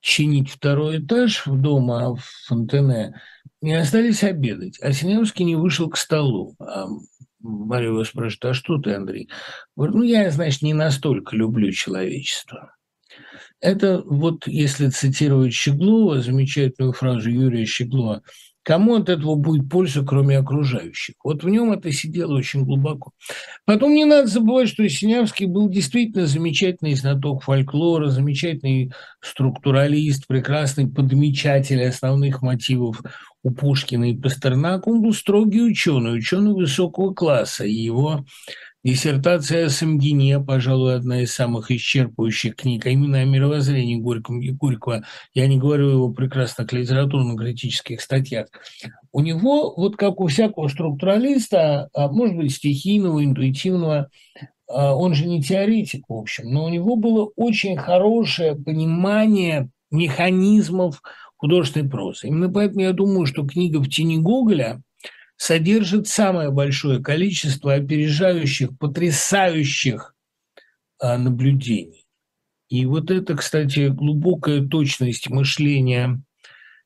[0.00, 3.20] чинить второй этаж в дома в Фонтене,
[3.60, 6.54] не остались обедать, а Синявский не вышел к столу.
[6.58, 6.86] А
[7.40, 9.28] Мария его спрашивает, а что ты, Андрей?
[9.76, 12.74] Говорит, ну, я, значит, не настолько люблю человечество.
[13.60, 18.22] Это вот, если цитировать Щеглова, замечательную фразу Юрия Щеглова–
[18.62, 21.14] Кому от этого будет польза, кроме окружающих?
[21.24, 23.12] Вот в нем это сидело очень глубоко.
[23.64, 28.92] Потом не надо забывать, что Синявский был действительно замечательный знаток фольклора, замечательный
[29.22, 33.00] структуралист, прекрасный подмечатель основных мотивов
[33.42, 34.90] у Пушкина и Пастернака.
[34.90, 38.26] Он был строгий ученый, ученый высокого класса, и его
[38.82, 44.40] Диссертация о Самгине, пожалуй, одна из самых исчерпывающих книг, а именно о мировоззрении Горького.
[44.40, 45.04] Горького.
[45.34, 48.46] Я не говорю о его прекрасных литературно-критических статьях.
[49.12, 54.08] У него, вот как у всякого структуралиста, а может быть, стихийного, интуитивного,
[54.66, 61.02] а, он же не теоретик, в общем, но у него было очень хорошее понимание механизмов
[61.36, 62.28] художественной прозы.
[62.28, 64.80] Именно поэтому я думаю, что книга «В тени Гоголя»
[65.40, 70.14] содержит самое большое количество опережающих, потрясающих
[70.98, 72.04] а, наблюдений.
[72.68, 76.20] И вот это, кстати, глубокая точность мышления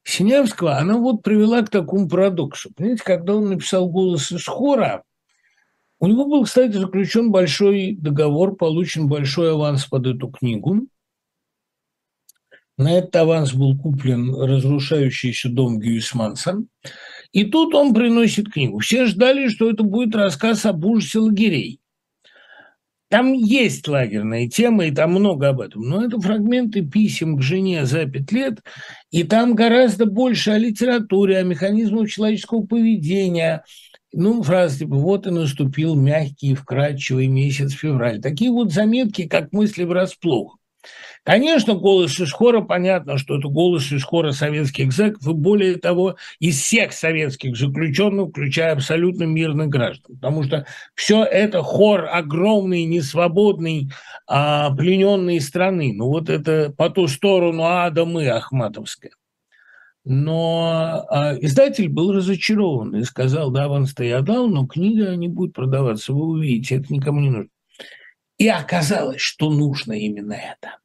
[0.05, 2.73] Синявского, она вот привела к такому парадоксу.
[2.73, 5.03] Понимаете, когда он написал «Голос из хора»,
[5.99, 10.87] у него был, кстати, заключен большой договор, получен большой аванс под эту книгу.
[12.79, 16.63] На этот аванс был куплен разрушающийся дом Гюисманса.
[17.35, 18.79] И тут он приносит книгу.
[18.79, 21.81] Все ждали, что это будет рассказ об ужасе лагерей.
[23.11, 25.83] Там есть лагерная тема, и там много об этом.
[25.83, 28.61] Но это фрагменты писем к жене за пять лет,
[29.11, 33.65] и там гораздо больше о литературе, о механизмах человеческого поведения.
[34.13, 38.21] Ну, фраза типа «вот и наступил мягкий и вкрадчивый месяц февраль».
[38.21, 40.57] Такие вот заметки, как мысли врасплох.
[41.25, 46.17] Конечно, голос из хора, понятно, что это голос из хора советских зэков, и более того,
[46.39, 50.17] из всех советских заключенных, включая абсолютно мирных граждан.
[50.17, 53.91] Потому что все это хор огромный, несвободный,
[54.27, 55.95] а, плененной страны.
[55.95, 59.13] Ну вот это по ту сторону ада мы, Ахматовская.
[60.05, 65.55] Но а, издатель был разочарован и сказал, да, аванс-то я дал, но книга не будет
[65.55, 67.51] продаваться, вы увидите, это никому не нужно.
[68.37, 70.84] И оказалось, что нужно именно это.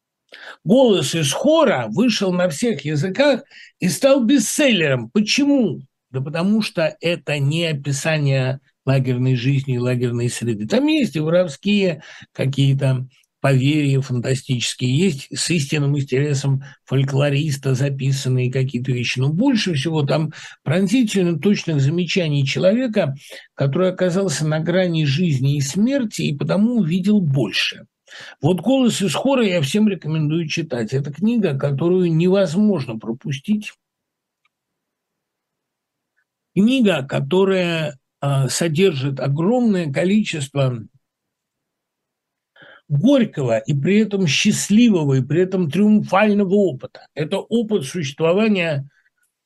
[0.64, 3.44] Голос из хора вышел на всех языках
[3.80, 5.10] и стал бестселлером.
[5.10, 5.82] Почему?
[6.12, 10.68] Да потому что это не описание лагерной жизни и лагерной среды.
[10.68, 12.02] Там есть и воровские
[12.34, 13.08] какие-то
[13.42, 19.20] поверья фантастические, есть с истинным интересом фольклориста записанные какие-то вещи.
[19.20, 23.16] Но больше всего там пронзительно точных замечаний человека,
[23.54, 27.86] который оказался на грани жизни и смерти и потому увидел больше–
[28.42, 30.94] Вот «Голос из хора» я всем рекомендую читать.
[30.94, 33.74] Это книга, которую невозможно пропустить.
[36.56, 40.80] Книга, которая э, содержит огромное количество
[42.88, 47.08] горького и при этом счастливого, и при этом триумфального опыта.
[47.14, 48.90] Это опыт существования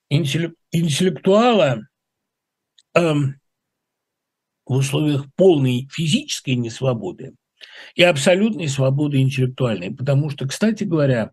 [0.10, 1.88] интеллектуала
[2.96, 3.14] э,
[4.66, 7.36] в условиях полной физической несвободы
[7.96, 9.92] и абсолютной свободы интеллектуальной.
[9.92, 11.32] Потому что, кстати говоря,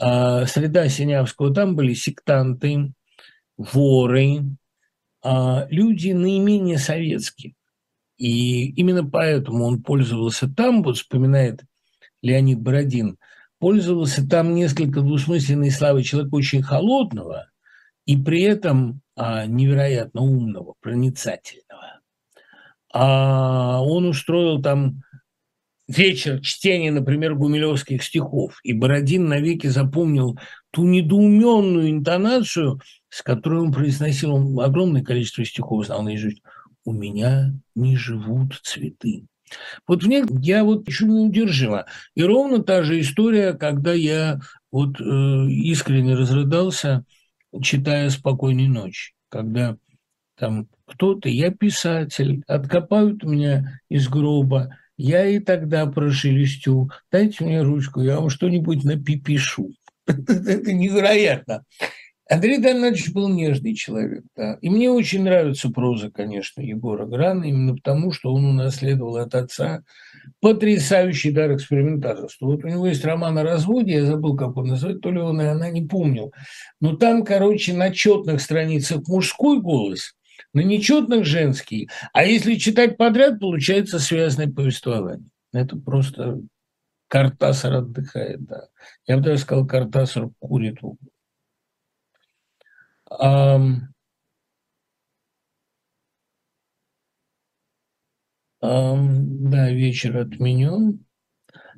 [0.00, 2.92] э, среда Синявского, там были сектанты,
[3.56, 4.42] воры,
[5.22, 7.54] э, люди наименее советские.
[8.16, 11.64] И именно поэтому он пользовался там, вот вспоминает
[12.22, 13.16] Леонид Бородин,
[13.58, 17.50] пользовался там несколько двусмысленной славой человека очень холодного
[18.06, 22.00] и при этом а, невероятно умного, проницательного.
[22.92, 25.02] А он устроил там
[25.90, 30.38] вечер чтения, например, гумилевских стихов, и Бородин навеки запомнил
[30.70, 36.42] ту недоуменную интонацию, с которой он произносил он огромное количество стихов, знал наизусть
[36.84, 39.26] у меня не живут цветы.
[39.86, 41.86] Вот них я вот еще неудержимо.
[42.14, 47.04] И ровно та же история, когда я вот э, искренне разрыдался,
[47.60, 49.76] читая «Спокойной ночи», когда
[50.36, 58.02] там кто-то, я писатель, откопают меня из гроба, я и тогда прошелестю, дайте мне ручку,
[58.02, 59.72] я вам что-нибудь напипишу.
[60.06, 61.64] Это невероятно.
[62.28, 64.58] Андрей Дальнович был нежный человек, да.
[64.60, 69.82] И мне очень нравится проза, конечно, Егора Грана, именно потому, что он унаследовал от отца
[70.40, 72.46] потрясающий дар экспериментаторства.
[72.46, 75.40] Вот у него есть роман о разводе, я забыл, как он называется, то ли он
[75.40, 76.32] и она не помнил.
[76.80, 80.14] Но там, короче, на четных страницах мужской голос,
[80.52, 85.28] на нечетных женский, а если читать подряд, получается связанное повествование.
[85.52, 86.40] Это просто
[87.08, 88.68] Картасар отдыхает, да.
[89.06, 90.98] Я бы даже сказал, Картасар курит в углу.
[93.10, 93.88] Um,
[98.62, 101.04] да, вечер отменен.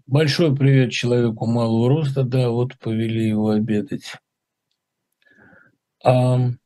[0.06, 2.24] Большой привет человеку малого роста.
[2.24, 4.16] Да, вот повели его обедать.
[6.04, 6.58] Um,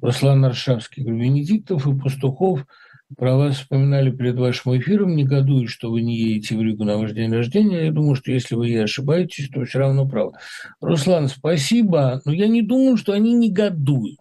[0.00, 1.02] Руслан Аршавский.
[1.02, 2.66] Венедиктов и Пастухов
[3.16, 7.12] про вас вспоминали перед вашим эфиром, негодуют, что вы не едете в Ригу на ваш
[7.12, 7.86] день рождения.
[7.86, 10.32] Я думаю, что если вы и ошибаетесь, то все равно правы.
[10.80, 14.18] Руслан, спасибо, но я не думаю, что они негодуют.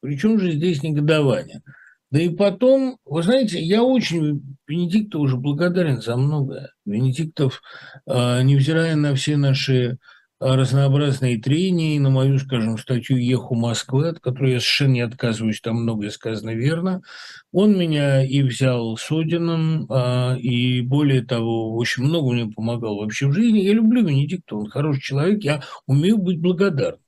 [0.00, 1.62] Причем же здесь негодование?
[2.10, 6.72] Да и потом, вы знаете, я очень Венедикту уже благодарен за многое.
[6.84, 7.62] Венедиктов,
[8.06, 9.98] а, невзирая на все наши
[10.40, 15.82] разнообразные трения, на мою, скажем, статью «Еху Москвы», от которой я совершенно не отказываюсь, там
[15.82, 17.02] многое сказано верно.
[17.52, 23.34] Он меня и взял с а, и более того, очень много мне помогал вообще в
[23.34, 23.60] жизни.
[23.60, 27.00] Я люблю Венедикта, он хороший человек, я умею быть благодарным.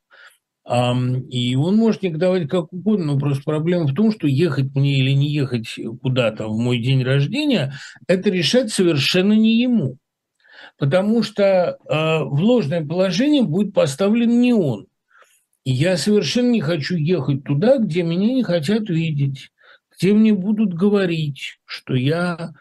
[1.31, 5.11] И он может негодовать как угодно, но просто проблема в том, что ехать мне или
[5.11, 7.75] не ехать куда-то в мой день рождения,
[8.07, 9.99] это решать совершенно не ему
[10.79, 14.87] потому что э, в ложное положение будет поставлен не он.
[15.65, 19.51] Я совершенно не хочу ехать туда, где меня не хотят видеть,
[19.97, 22.53] где мне будут говорить, что я,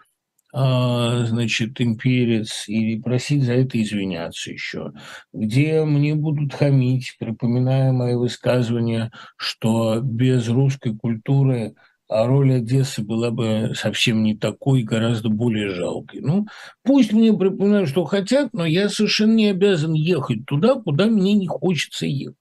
[0.53, 4.91] э, значит, имперец, и просить за это извиняться еще,
[5.33, 11.75] где мне будут хамить, припоминая мои высказывания, что без русской культуры–
[12.11, 16.19] а роль Одессы была бы совсем не такой, гораздо более жалкой.
[16.19, 16.45] Ну,
[16.83, 21.47] пусть мне припоминают, что хотят, но я совершенно не обязан ехать туда, куда мне не
[21.47, 22.35] хочется ехать.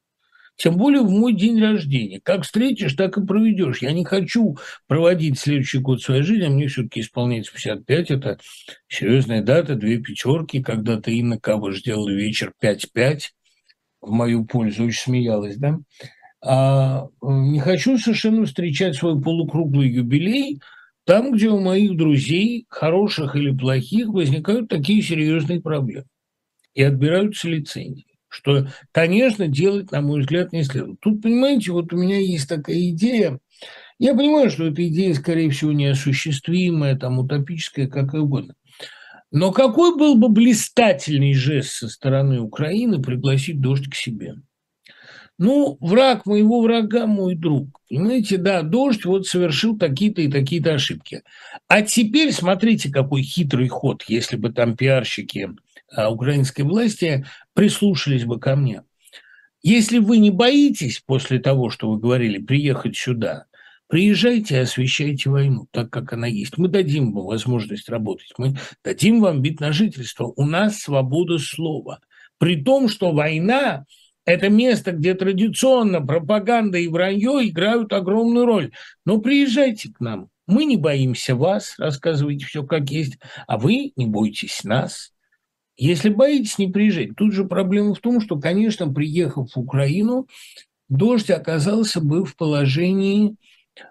[0.56, 2.20] Тем более в мой день рождения.
[2.20, 3.80] Как встретишь, так и проведешь.
[3.80, 8.10] Я не хочу проводить следующий год своей жизни, а мне все-таки исполняется 55.
[8.10, 8.38] Это
[8.88, 10.60] серьезная дата, две пятерки.
[10.60, 13.20] Когда-то Инна Кавыш сделала вечер 5-5
[14.00, 15.78] в мою пользу, очень смеялась, да?
[16.42, 20.60] А не хочу совершенно встречать свой полукруглый юбилей
[21.04, 26.06] там, где у моих друзей, хороших или плохих, возникают такие серьезные проблемы
[26.74, 28.06] и отбираются лицензии.
[28.28, 31.00] Что, конечно, делать, на мой взгляд, не следует.
[31.00, 33.40] Тут, понимаете, вот у меня есть такая идея.
[33.98, 38.54] Я понимаю, что эта идея, скорее всего, неосуществимая, там, утопическая, как угодно.
[39.32, 44.36] Но какой был бы блистательный жест со стороны Украины пригласить дождь к себе?
[45.40, 47.80] Ну, враг моего врага мой друг.
[47.88, 51.22] Понимаете, да, дождь вот совершил такие-то и такие-то ошибки.
[51.66, 55.48] А теперь смотрите, какой хитрый ход, если бы там пиарщики
[55.90, 57.24] а, украинской власти
[57.54, 58.82] прислушались бы ко мне.
[59.62, 63.46] Если вы не боитесь после того, что вы говорили, приехать сюда,
[63.86, 66.58] Приезжайте и освещайте войну так, как она есть.
[66.58, 70.32] Мы дадим вам возможность работать, мы дадим вам вид на жительство.
[70.36, 71.98] У нас свобода слова.
[72.38, 73.86] При том, что война–
[74.30, 78.72] это место, где традиционно пропаганда и вранье играют огромную роль.
[79.04, 80.28] Но приезжайте к нам.
[80.46, 85.12] Мы не боимся вас, рассказывайте все как есть, а вы не бойтесь нас.
[85.76, 87.16] Если боитесь, не приезжать.
[87.16, 90.26] Тут же проблема в том, что, конечно, приехав в Украину,
[90.88, 93.36] дождь оказался бы в положении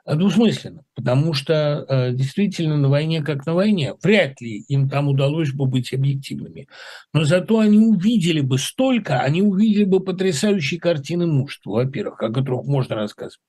[0.05, 5.51] двусмысленно, потому что э, действительно на войне как на войне, вряд ли им там удалось
[5.51, 6.67] бы быть объективными.
[7.13, 12.65] Но зато они увидели бы столько, они увидели бы потрясающие картины мужества, во-первых, о которых
[12.65, 13.39] можно рассказывать,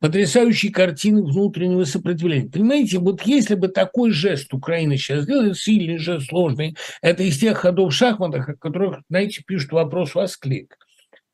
[0.00, 2.50] потрясающие картины внутреннего сопротивления.
[2.50, 7.58] Понимаете, вот если бы такой жест Украина сейчас сделала, сильный жест, сложный, это из тех
[7.58, 10.76] ходов в шахматах, о которых, знаете, пишут вопрос-восклик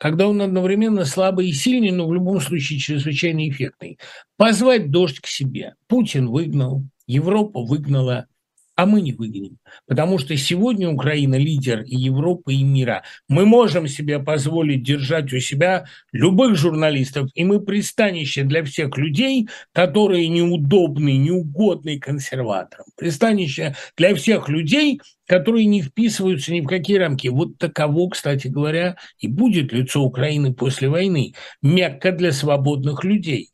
[0.02, 4.00] когда он одновременно слабый и сильный, но в любом случае чрезвычайно эффектный.
[4.36, 5.76] Позвать дождь к себе.
[5.86, 8.26] Путин выгнал, Европа выгнала,
[8.74, 9.58] а мы не выгоним.
[9.86, 13.02] Потому что сегодня Украина лидер и Европы, и мира.
[13.28, 19.48] Мы можем себе позволить держать у себя любых журналистов, и мы пристанище для всех людей,
[19.72, 22.86] которые неудобны, неугодны консерваторам.
[22.96, 27.28] Пристанище для всех людей, которые не вписываются ни в какие рамки.
[27.28, 31.34] Вот таково, кстати говоря, и будет лицо Украины после войны.
[31.62, 33.51] Мекка для свободных людей.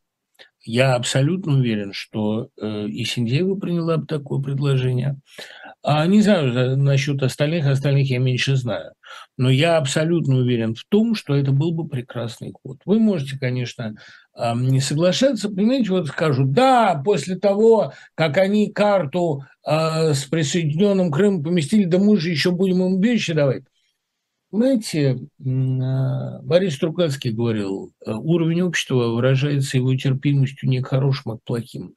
[0.65, 5.17] Я абсолютно уверен, что э, и Синдеева приняла бы такое предложение.
[5.83, 8.93] А не знаю насчет остальных, остальных я меньше знаю.
[9.37, 12.79] Но я абсолютно уверен в том, что это был бы прекрасный ход.
[12.85, 13.95] Вы можете, конечно,
[14.57, 15.49] не соглашаться.
[15.49, 21.99] Понимаете, вот скажут, да, после того, как они карту э, с присоединенным Крымом поместили, да
[21.99, 23.63] мы же еще будем им вещи давать.
[24.51, 31.37] Знаете, а, Борис Стругацкий говорил, э, уровень общества выражается его терпимостью не к хорошим, а
[31.37, 31.95] к плохим.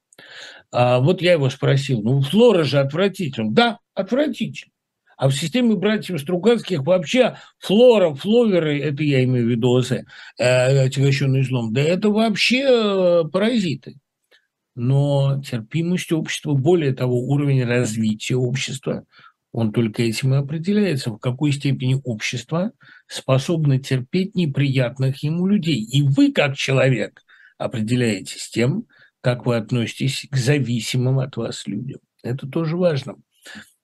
[0.72, 3.52] А вот я его спросил, ну, флора же отвратительна.
[3.52, 4.72] Да, отвратительно.
[5.18, 11.44] А в системе братьев Стругацких вообще флора, фловеры, это я имею в виду ОС, э,
[11.44, 13.96] злом, да это вообще э, паразиты.
[14.76, 19.06] Но терпимость общества, более того, уровень развития общества–
[19.52, 22.72] он только этим и определяется, в какой степени общество
[23.08, 25.82] способно терпеть неприятных ему людей.
[25.82, 27.22] И вы, как человек,
[27.58, 28.86] определяетесь тем,
[29.20, 32.00] как вы относитесь к зависимым от вас людям.
[32.24, 33.16] Это тоже важно,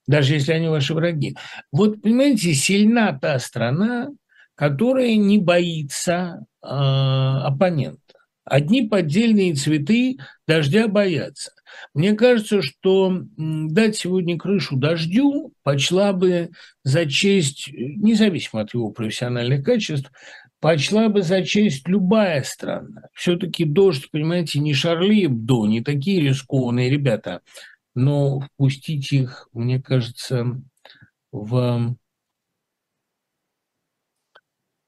[0.07, 1.35] даже если они ваши враги.
[1.71, 4.09] Вот, понимаете, сильна та страна,
[4.55, 7.99] которая не боится э, оппонента.
[8.43, 11.51] Одни поддельные цветы дождя боятся.
[11.93, 16.51] Мне кажется, что дать сегодня крышу дождю почла бы
[16.83, 20.11] за честь, независимо от его профессиональных качеств,
[20.59, 23.09] почла бы за честь любая страна.
[23.13, 27.41] Все-таки дождь, понимаете, не Шарли Эбдо, не такие рискованные ребята,
[27.95, 30.61] но впустить их, мне кажется,
[31.31, 31.95] в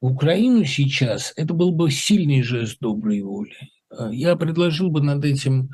[0.01, 3.57] Украину сейчас, это был бы сильный жест доброй воли.
[4.11, 5.71] Я предложил бы над этим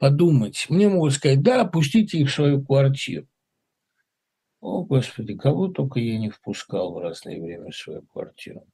[0.00, 0.66] подумать.
[0.70, 3.26] Мне могут сказать, да, пустите их в свою квартиру.
[4.60, 8.64] О, Господи, кого только я не впускал в разное время в свою квартиру.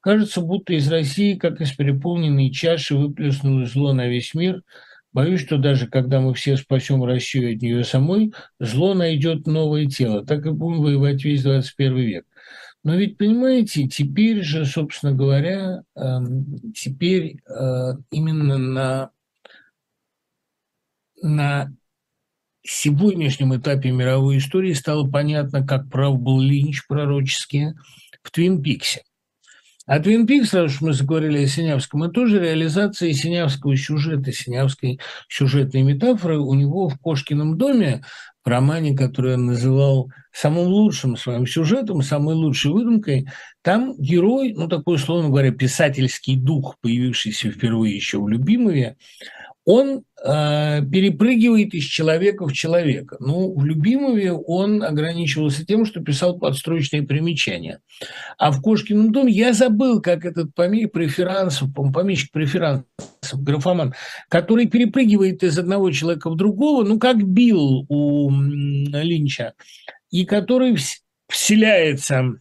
[0.00, 4.62] Кажется, будто из России, как из переполненной чаши, выплеснулось зло на весь мир.
[5.12, 10.26] Боюсь, что даже когда мы все спасем Россию от нее самой, зло найдет новое тело.
[10.26, 12.26] Так и будем воевать весь 21 век.
[12.82, 19.10] Но ведь, понимаете, теперь же, собственно говоря, эм, теперь э, именно на
[21.22, 21.72] на
[22.62, 27.74] сегодняшнем этапе мировой истории стало понятно, как прав был Линч пророчески
[28.22, 29.02] в «Твин Пиксе».
[29.86, 34.98] А «Твин Пикс», раз уж мы заговорили о Синявском, это тоже реализация синявского сюжета, синявской
[35.28, 36.40] сюжетной метафоры.
[36.40, 38.04] У него в «Кошкином доме»
[38.44, 43.28] в романе, который он называл самым лучшим своим сюжетом, самой лучшей выдумкой,
[43.62, 48.96] там герой, ну такой, условно говоря, писательский дух, появившийся впервые еще в «Любимове»,
[49.66, 53.16] он э, перепрыгивает из человека в человека.
[53.18, 57.80] Ну, в Любимове он ограничивался тем, что писал подстрочные примечания.
[58.38, 62.86] А в Кошкином доме я забыл, как этот помещик преферансов, помещик преферансов,
[63.32, 63.92] графоман,
[64.28, 69.54] который перепрыгивает из одного человека в другого, ну, как Билл у Линча,
[70.10, 70.76] и который
[71.28, 72.40] вселяется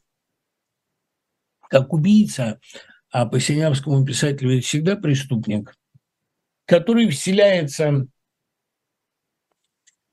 [1.71, 2.59] как убийца,
[3.11, 5.73] а по синявскому писателю ведь всегда преступник–
[6.65, 8.07] который вселяется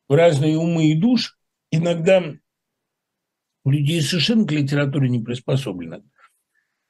[0.09, 1.39] в разные умы и душ,
[1.71, 2.23] иногда
[3.65, 6.03] у людей совершенно к литературе не приспособлены.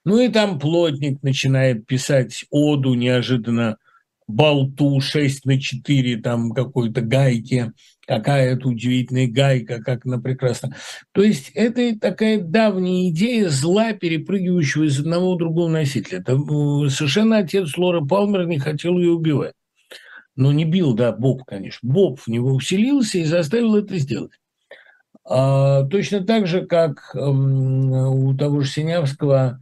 [0.04, 3.78] Ну и там плотник начинает писать оду неожиданно
[4.32, 7.72] болту 6 на 4, там какой-то гайке,
[8.06, 10.76] какая это удивительная гайка, как она прекрасна.
[11.12, 16.18] То есть это такая давняя идея зла, перепрыгивающего из одного в другого носителя.
[16.18, 16.36] Это
[16.88, 19.54] совершенно отец Лора Палмер не хотел ее убивать.
[20.34, 21.86] Но не бил, да, Боб, конечно.
[21.88, 24.32] Боб в него вселился и заставил это сделать.
[25.24, 29.60] А, точно так же, как у того же Синявского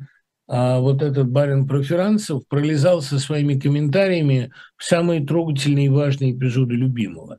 [0.51, 7.39] вот этот барин Проферанцев пролезал со своими комментариями в самые трогательные и важные эпизоды любимого.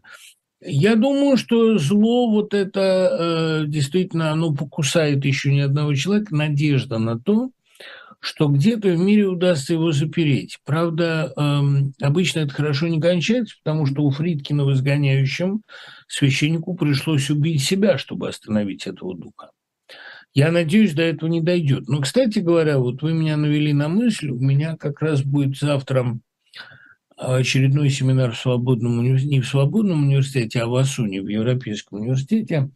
[0.63, 6.35] Я думаю, что зло вот это э, действительно, оно покусает еще ни одного человека.
[6.35, 7.49] Надежда на то,
[8.19, 10.59] что где-то в мире удастся его запереть.
[10.63, 11.61] Правда, э,
[12.05, 15.63] обычно это хорошо не кончается, потому что у Фридкина в изгоняющем
[16.07, 19.49] священнику пришлось убить себя, чтобы остановить этого духа.
[20.33, 21.87] Я надеюсь, до этого не дойдет.
[21.87, 26.19] Но, кстати говоря, вот вы меня навели на мысль, у меня как раз будет завтра
[27.21, 32.71] очередной семинар в свободном университете, не в свободном университете, а в АСУНе, в Европейском университете.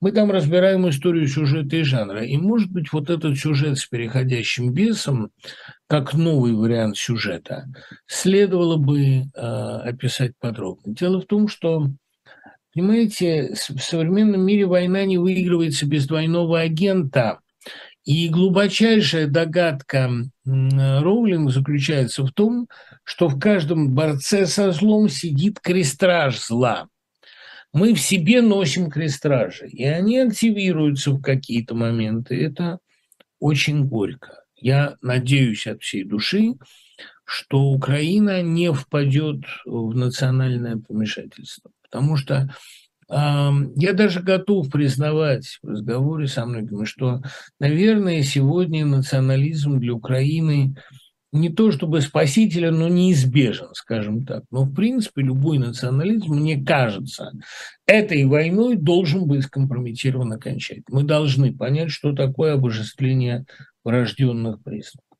[0.00, 2.24] Мы там разбираем историю сюжета и жанра.
[2.24, 5.30] И, может быть, вот этот сюжет с переходящим бесом,
[5.88, 7.66] как новый вариант сюжета,
[8.06, 10.94] следовало бы э, описать подробно.
[10.94, 11.88] Дело в том, что
[12.74, 17.40] Понимаете, в современном мире война не выигрывается без двойного агента.
[18.04, 20.10] И глубочайшая догадка
[20.44, 22.68] Роулинг заключается в том,
[23.04, 26.88] что в каждом борце со злом сидит крестраж зла.
[27.72, 32.42] Мы в себе носим крестражи, и они активируются в какие-то моменты.
[32.42, 32.78] Это
[33.40, 34.42] очень горько.
[34.56, 36.54] Я надеюсь от всей души,
[37.24, 41.70] что Украина не впадет в национальное помешательство.
[41.90, 42.48] Потому что
[43.10, 47.22] я даже готов признавать в разговоре со многими, что,
[47.58, 50.76] наверное, сегодня национализм для Украины
[51.30, 54.44] не то чтобы спасителен, но неизбежен, скажем так.
[54.50, 57.32] Но, в принципе, любой национализм, мне кажется,
[57.86, 60.84] этой войной должен быть скомпрометирован окончательно.
[61.00, 63.44] Мы должны понять, что такое обожествление
[63.84, 65.18] врожденных признаков.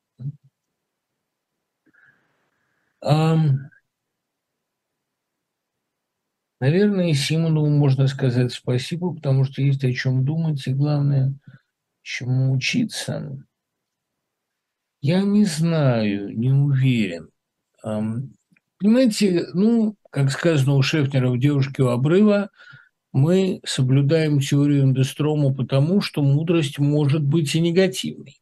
[6.61, 11.34] Наверное, Симонову можно сказать спасибо, потому что есть о чем думать и, главное,
[12.02, 13.44] чему учиться.
[15.00, 17.30] Я не знаю, не уверен.
[18.80, 22.50] Понимаете, ну, как сказано у Шефнера в «Девушке у обрыва»,
[23.12, 28.40] мы соблюдаем теорию Эндестрома потому, что мудрость может быть и негативной.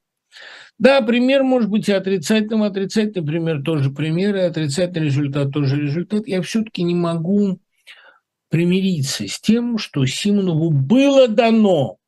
[0.78, 6.26] Да, пример может быть и отрицательным, отрицательный пример тоже пример, и отрицательный результат тоже результат.
[6.26, 7.60] Я все-таки не могу
[8.56, 11.98] примириться с тем, что Симонову было дано,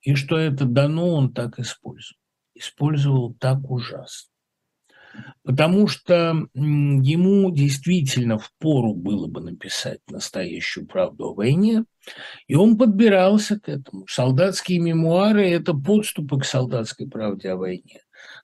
[0.00, 2.18] и что это дано он так использовал.
[2.56, 4.32] Использовал так ужасно.
[5.44, 11.84] Потому что ему действительно впору было бы написать настоящую правду о войне,
[12.48, 14.08] и он подбирался к этому.
[14.08, 18.00] Солдатские мемуары– это подступы к солдатской правде о войне.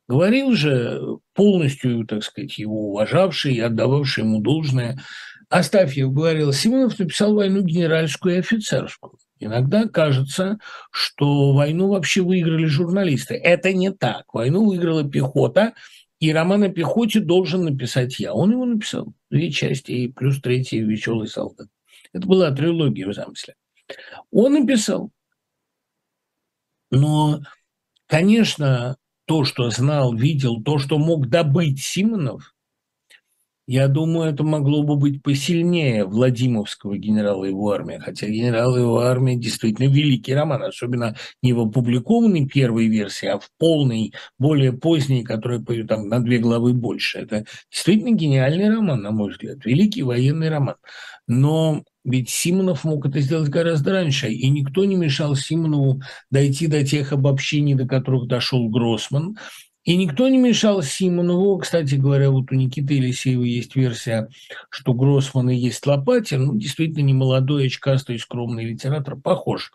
[0.07, 5.01] Говорил же полностью, так сказать, его уважавший и отдававший ему должное
[5.53, 9.19] Астафьев говорил, Симонов написал войну генеральскую и офицерскую.
[9.39, 10.59] Иногда кажется,
[10.91, 13.35] что войну вообще выиграли журналисты.
[13.35, 14.33] Это не так.
[14.33, 15.75] Войну выиграла пехота,
[16.21, 18.33] и роман о пехоте должен написать я.
[18.33, 19.13] Он его написал.
[19.31, 21.69] Две части и плюс третий «Веселый солдат».
[22.15, 23.55] Это была трилогия в замысле.
[24.31, 25.11] Он написал.
[26.91, 27.43] Но,
[28.07, 28.97] конечно,
[29.27, 32.55] то, что знал, видел, то, что мог добыть Симонов,
[33.67, 39.37] я думаю, это могло бы быть посильнее Владимировского генерала его армии, хотя генерал его армия
[39.37, 45.61] действительно великий роман, особенно не в опубликованной первой версии, а в полной, более поздней, которая
[45.87, 47.21] там на две главы больше.
[47.21, 50.77] Это действительно гениальный роман, на мой взгляд, великий военный роман.
[51.29, 56.85] Но ведь Симонов мог это сделать гораздо раньше, и никто не мешал Симонову дойти до
[56.85, 59.37] тех обобщений, до которых дошел Гроссман,
[59.85, 61.59] и никто не мешал Симонову.
[61.59, 64.29] Кстати говоря, вот у Никиты Елисеева есть версия,
[64.71, 66.45] что Гроссман и есть Лопатин.
[66.45, 69.17] Ну, действительно, не молодой, очкастый, скромный литератор.
[69.17, 69.73] Похож.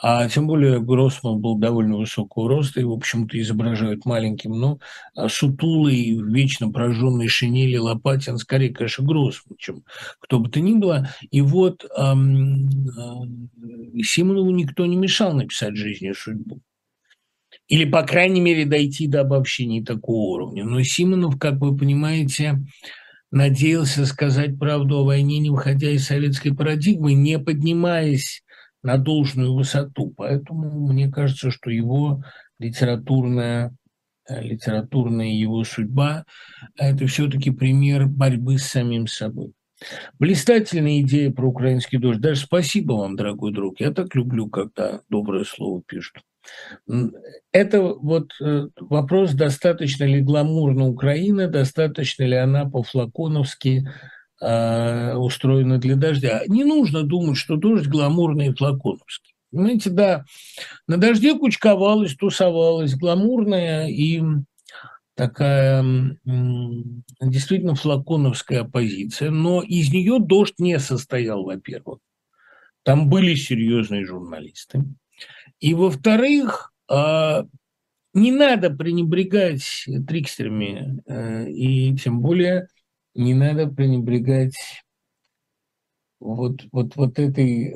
[0.00, 4.78] А тем более Гроссман был довольно высокого роста и, в общем-то, изображают маленьким, но
[5.14, 9.84] а, сутулый, вечно прожженный шинели Лопатин, скорее, конечно, Гроссман, чем
[10.20, 11.08] кто бы то ни было.
[11.30, 16.60] И вот эм, э, Симонову никто не мешал написать «Жизнь и судьбу»
[17.68, 20.64] или, по крайней мере, дойти до обобщений такого уровня.
[20.64, 22.58] Но Симонов, как вы понимаете,
[23.30, 28.42] надеялся сказать правду о войне, не выходя из советской парадигмы, не поднимаясь
[28.82, 30.12] на должную высоту.
[30.16, 32.22] Поэтому мне кажется, что его
[32.58, 33.74] литературная
[34.28, 36.24] э, литературная его судьба,
[36.76, 39.52] это все-таки пример борьбы с самим собой.
[40.18, 42.20] Блистательная идея про украинский дождь.
[42.20, 43.80] Даже спасибо вам, дорогой друг.
[43.80, 46.22] Я так люблю, когда доброе слово пишут.
[47.52, 53.88] Это вот э, вопрос, достаточно ли гламурна Украина, достаточно ли она по-флаконовски
[54.40, 56.42] э, устроена для дождя.
[56.48, 59.34] Не нужно думать, что дождь гламурный и флаконовский.
[59.52, 60.24] Понимаете, да,
[60.88, 64.22] на дожде кучковалась, тусовалась, гламурная и
[65.14, 65.84] такая
[67.20, 71.98] действительно флаконовская оппозиция, но из нее дождь не состоял, во-первых.
[72.82, 74.84] Там были серьезные журналисты.
[75.60, 77.46] И, во-вторых, а,
[78.14, 82.68] не надо пренебрегать трикстерами, э, и тем более
[83.14, 84.56] не надо пренебрегать
[86.20, 87.74] вот, вот, вот этой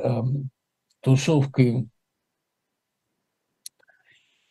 [1.00, 1.88] тусовкой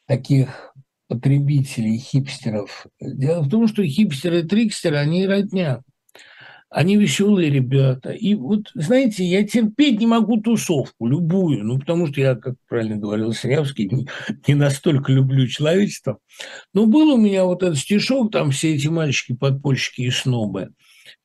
[0.05, 0.74] таких
[1.07, 2.87] потребителей, хипстеров.
[2.99, 5.81] Дело в том, что хипстеры и трикстеры, они родня.
[6.69, 8.11] Они веселые ребята.
[8.11, 11.63] И вот, знаете, я терпеть не могу тусовку, любую.
[11.63, 14.07] Ну, потому что я, как правильно говорил Сырявский, не,
[14.47, 16.17] не настолько люблю человечество.
[16.73, 20.71] Но был у меня вот этот стишок, там все эти мальчики, подпольщики и снобы.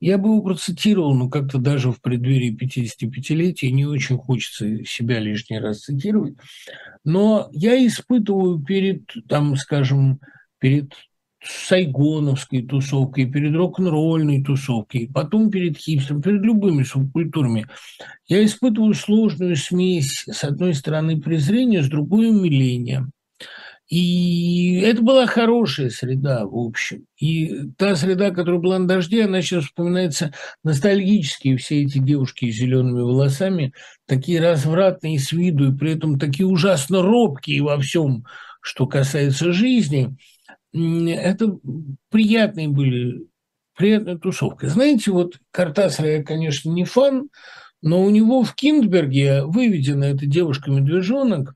[0.00, 5.58] Я бы его процитировал, но как-то даже в преддверии 55-летия не очень хочется себя лишний
[5.58, 6.34] раз цитировать.
[7.04, 10.20] Но я испытываю перед, там, скажем,
[10.58, 10.92] перед
[11.42, 17.66] сайгоновской тусовкой, перед рок-н-ролльной тусовкой, потом перед хипстером, перед любыми субкультурами.
[18.26, 23.08] Я испытываю сложную смесь, с одной стороны, презрения, с другой– умиления.
[23.90, 27.06] И это была хорошая среда, в общем.
[27.18, 30.32] И та среда, которая была на дожде, она сейчас вспоминается
[30.62, 31.56] ностальгически.
[31.56, 33.72] Все эти девушки с зелеными волосами,
[34.06, 38.24] такие развратные с виду, и при этом такие ужасно робкие во всем,
[38.62, 40.16] что касается жизни–
[40.72, 41.58] это
[42.10, 43.26] приятные были,
[43.76, 44.68] приятная тусовка.
[44.68, 47.28] Знаете, вот Картасара я, конечно, не фан,
[47.82, 51.54] но у него в Киндберге выведена эта девушка-медвежонок,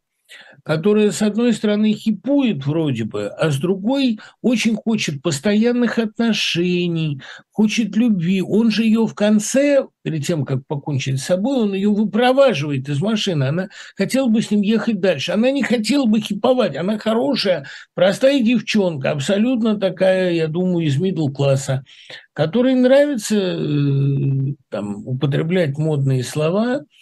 [0.65, 7.21] которая, с одной стороны, хипует вроде бы, а с другой очень хочет постоянных отношений,
[7.53, 8.41] хочет любви.
[8.41, 13.01] Он же ее в конце, перед тем, как покончить с собой, он ее выпроваживает из
[13.03, 13.45] машины.
[13.45, 15.33] Она хотела бы с ним ехать дальше.
[15.33, 16.77] Она не хотела бы хиповать.
[16.77, 21.85] Она хорошая, простая девчонка, абсолютно такая, я думаю, из мидл-класса,
[22.33, 26.85] которой нравится э, там, употреблять модные слова–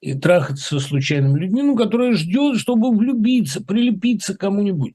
[0.00, 4.94] и трахаться со случайными людьми, ну, которая ждет, чтобы влюбиться, прилепиться к кому-нибудь.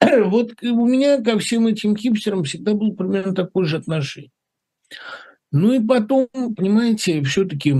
[0.00, 4.30] Вот у меня ко всем этим хипстерам всегда было примерно такое же отношение.
[5.50, 7.74] Ну и потом, понимаете, все-таки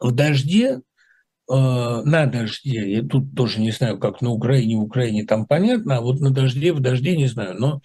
[0.00, 0.80] в дожде,
[1.48, 5.96] э, на дожде, я тут тоже не знаю, как на Украине, в Украине там понятно,
[5.96, 7.80] а вот на дожде, в дожде не знаю, но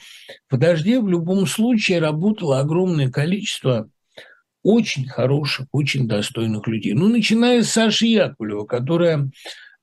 [0.50, 3.89] в дожде в любом случае работало огромное количество
[4.64, 6.93] очень хороших, очень достойных людей.
[6.93, 9.30] Ну, начиная с Саши Яковлева, которая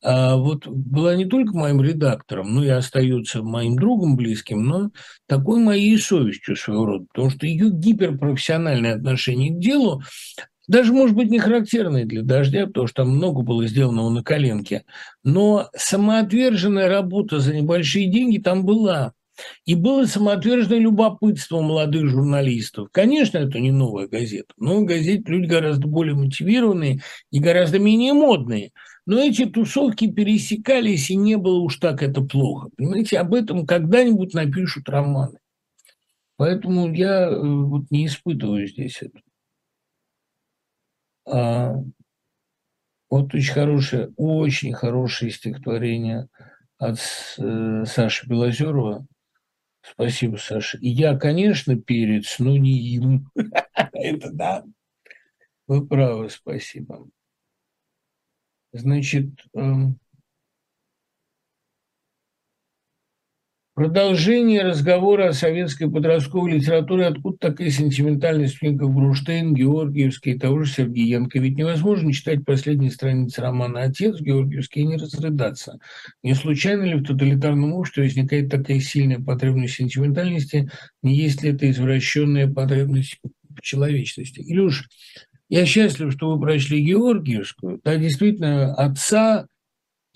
[0.02, 4.90] а, вот была не только моим редактором, но и остается моим другом близким, но
[5.26, 10.02] такой моей совестью своего рода, потому что ее гиперпрофессиональное отношение к делу
[10.68, 14.84] даже, может быть, не характерное для «Дождя», потому что там много было сделано на коленке,
[15.22, 19.12] но самоотверженная работа за небольшие деньги там была.
[19.64, 22.88] И было самоотверженное любопытство молодых журналистов.
[22.92, 24.54] Конечно, это не новая газета.
[24.56, 28.72] но газет люди гораздо более мотивированные и гораздо менее модные.
[29.06, 32.70] Но эти тусовки пересекались, и не было уж так это плохо.
[32.76, 35.38] Понимаете, об этом когда-нибудь напишут романы.
[36.36, 39.20] Поэтому я э, вот не испытываю здесь это.
[41.24, 41.74] А,
[43.08, 46.28] вот очень хорошее, очень хорошее стихотворение
[46.78, 46.98] от
[47.38, 49.06] э, Саши Белозерова
[49.92, 50.78] Спасибо, Саша.
[50.78, 53.30] И я, конечно, перец, но не им.
[53.92, 54.64] Это да.
[55.66, 57.08] Вы правы, спасибо.
[58.72, 59.98] Значит, эм,
[63.76, 67.08] Продолжение разговора о советской подростковой литературе.
[67.08, 71.38] Откуда такая сентиментальность Флинка Бруштейн, Георгиевский и того же Сергеенко?
[71.38, 75.78] Ведь невозможно читать последние страницы романа «Отец» Георгиевский и не разрыдаться.
[76.22, 80.70] Не случайно ли в тоталитарном обществе возникает такая сильная потребность сентиментальности?
[81.02, 83.18] Не есть ли это извращенная потребность
[83.50, 84.40] в человечности?
[84.40, 84.88] Илюш,
[85.50, 87.82] я счастлив, что вы прочли Георгиевскую.
[87.84, 89.48] Да, действительно, отца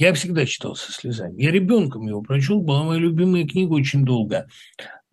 [0.01, 1.43] я всегда читал со слезами.
[1.43, 4.47] Я ребенком его прочел, была моя любимая книга очень долго.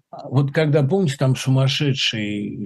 [0.09, 2.57] Вот когда, помните, там сумасшедший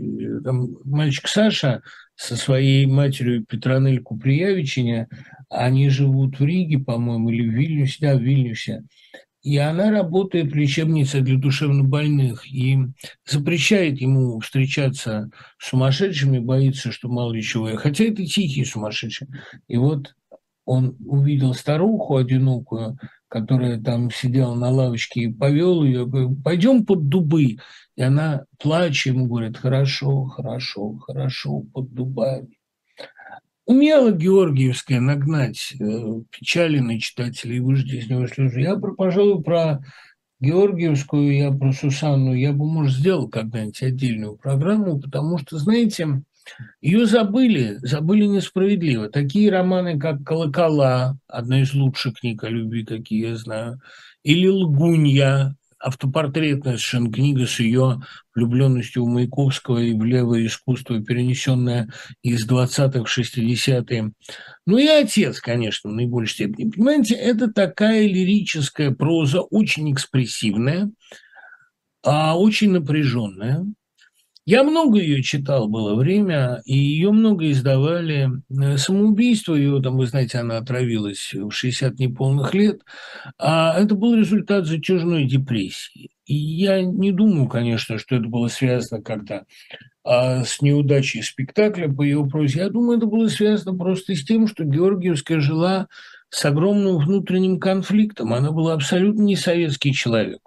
[0.44, 1.82] там, мальчик Саша
[2.16, 5.08] со своей матерью Петронель Куприявичине,
[5.50, 8.84] они живут в Риге, по-моему, или в Вильнюсе, да, в Вильнюсе.
[9.42, 12.78] и она работает в лечебнице для душевнобольных и
[13.26, 17.76] запрещает ему встречаться с сумасшедшими, боится, что мало ли чего.
[17.78, 19.28] Хотя это тихий сумасшедший.
[19.68, 20.14] И вот
[20.72, 22.98] он увидел старуху одинокую,
[23.28, 26.10] которая там сидела на лавочке, и повел ее,
[26.42, 27.58] пойдем под дубы.
[27.98, 32.58] И она, плача, ему говорит, хорошо, хорошо, хорошо, под дубами.
[33.66, 38.62] Умела Георгиевская нагнать э, печали на читателей выжать из него слезы.
[38.62, 39.84] Я, про, пожалуй, про
[40.40, 46.24] Георгиевскую, я про Сусанну, я бы, может, сделал когда-нибудь отдельную программу, потому что, знаете,
[46.82, 49.10] ее забыли, забыли несправедливо.
[49.10, 53.80] Такие романы, как «Колокола», одна из лучших книг о любви, какие я знаю,
[54.24, 58.02] или «Лгунья», автопортретная совершенно книга с ее
[58.36, 61.90] влюбленностью в Маяковского и в левое искусство, перенесенное
[62.22, 64.12] из 20-х в 60-е.
[64.66, 66.70] Ну и отец, конечно, в наибольшей степени.
[66.70, 70.92] Понимаете, это такая лирическая проза, очень экспрессивная,
[72.04, 73.66] а очень напряженная.
[74.46, 78.28] Я много ее читал, было время, и ее много издавали.
[78.50, 82.82] Э, самоубийство ее, там, вы знаете, она отравилась в 60 неполных лет,
[83.38, 86.10] а это был результат затяжной депрессии.
[86.26, 89.46] И я не думаю, конечно, что это было связано как-то
[90.04, 92.62] а, с неудачей спектакля по ее просьбе.
[92.62, 95.88] Я думаю, это было связано просто с тем, что Георгиевская жила
[96.30, 98.34] с огромным внутренним конфликтом.
[98.34, 100.40] Она была абсолютно не советский человек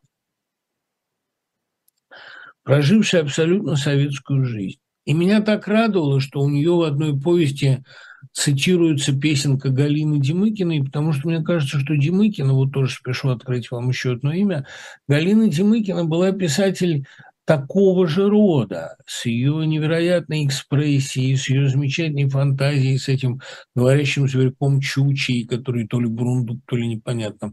[2.64, 4.78] прожившая абсолютно советскую жизнь.
[5.04, 7.84] И меня так радовало, что у нее в одной повести
[8.32, 13.90] цитируется песенка Галины Демыкиной, потому что мне кажется, что Демыкина, вот тоже спешу открыть вам
[13.90, 14.66] еще одно имя,
[15.06, 17.06] Галина Демыкина была писатель
[17.44, 23.42] такого же рода, с ее невероятной экспрессией, с ее замечательной фантазией, с этим
[23.74, 27.52] говорящим зверьком Чучей, который то ли Брундук, то ли непонятно.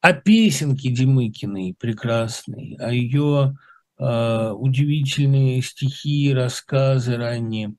[0.00, 3.56] А песенки Демыкиной прекрасные, а ее
[3.98, 7.74] удивительные стихи, рассказы ранние.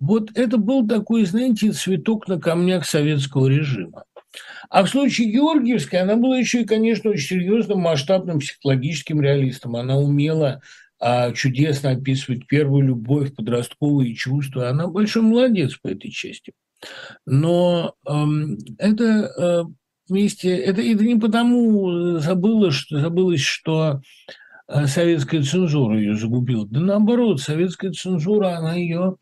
[0.00, 4.04] Вот это был такой, знаете, цветок на камнях советского режима.
[4.68, 9.76] А в случае Георгиевской она была еще и, конечно, очень серьезным масштабным психологическим реалистом.
[9.76, 10.60] Она умела
[11.00, 14.68] а, чудесно описывать первую любовь, подростковые чувства.
[14.68, 16.52] Она большой молодец по этой части.
[17.24, 19.62] Но эм, это э,
[20.08, 24.02] вместе, это, это не потому забылось, что, забылось, что
[24.68, 26.66] советская цензура ее загубила.
[26.66, 29.16] Да наоборот, советская цензура, она ее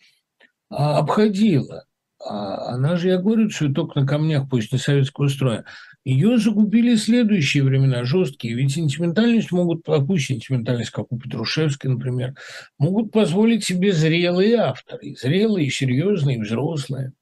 [0.71, 1.85] а, обходила.
[2.25, 5.65] А она же, я говорю, цветок на камнях, не советского строя.
[6.05, 8.55] Ее загубили следующие времена, жесткие.
[8.55, 12.35] Ведь сентиментальность могут, такую сентиментальность, как у Петрушевской, например,
[12.79, 15.15] могут позволить себе зрелые авторы.
[15.17, 17.13] Зрелые, серьезные, взрослые.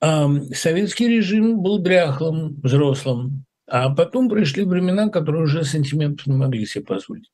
[0.00, 6.84] Советский режим был дряхлым, взрослым, а потом пришли времена, которые уже сантиментов не могли себе
[6.84, 7.30] позволить.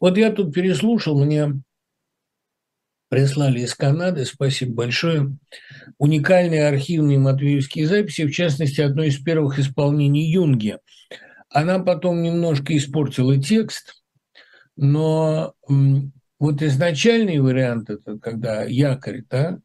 [0.00, 1.60] Вот я тут переслушал, мне
[3.08, 5.36] прислали из Канады, спасибо большое,
[5.98, 10.78] уникальные архивные матвеевские записи, в частности, одно из первых исполнений Юнги.
[11.50, 14.02] Она потом немножко испортила текст,
[14.76, 15.54] но
[16.38, 19.58] вот изначальный вариант, это когда якорь, да,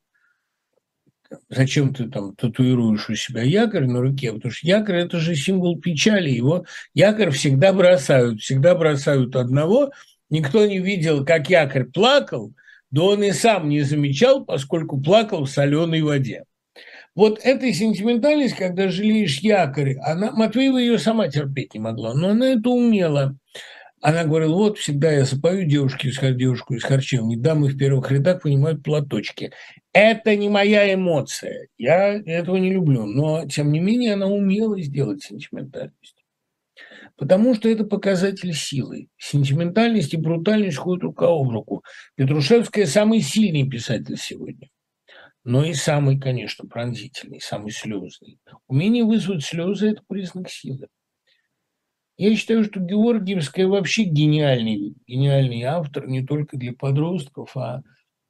[1.49, 5.79] зачем ты там татуируешь у себя якорь на руке, потому что якорь– это же символ
[5.79, 9.91] печали, его якорь всегда бросают, всегда бросают одного,
[10.29, 12.53] никто не видел, как якорь плакал,
[12.91, 16.43] да он и сам не замечал, поскольку плакал в соленой воде.
[17.15, 22.53] Вот эта сентиментальность, когда жалеешь якорь, она, Матвеева ее сама терпеть не могла, но она
[22.53, 23.37] это умела.
[24.03, 28.83] Она говорила, вот всегда я запою девушке, девушку из харчевни, дамы в первых рядах понимают
[28.83, 29.53] платочки.
[29.93, 35.23] Это не моя эмоция, я этого не люблю, но тем не менее она умела сделать
[35.23, 36.25] сентиментальность.
[37.15, 39.07] Потому что это показатель силы.
[39.17, 41.81] Сентиментальность и брутальность ходят рука об руку.
[42.15, 44.67] Петрушевская– самый сильный писатель сегодня
[45.45, 48.39] но и самый, конечно, пронзительный, самый слезный.
[48.67, 50.87] Умение вызвать слезы– это признак силы.
[52.23, 57.81] Я считаю, что Георгиевская вообще гениальный, гениальный автор не только для подростков, а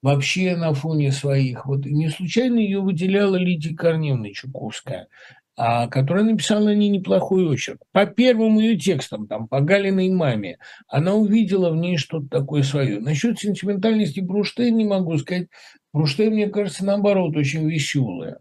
[0.01, 1.67] вообще на фоне своих.
[1.67, 5.09] Вот не случайно ее выделяла Лидия Корневна Чуковская,
[5.55, 7.83] а, которая написала о ней неплохой очерк.
[7.91, 12.99] По первым ее текстам, там, по Галиной маме, она увидела в ней что-то такое свое.
[12.99, 15.49] Насчет сентиментальности Бруштейн не могу сказать.
[15.93, 18.39] Бруштейн, мне кажется, наоборот, очень веселая.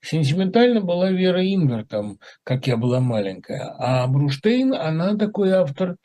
[0.00, 3.74] Сентиментально была Вера Инвер, там, как я была маленькая.
[3.78, 5.96] А Бруштейн, она такой автор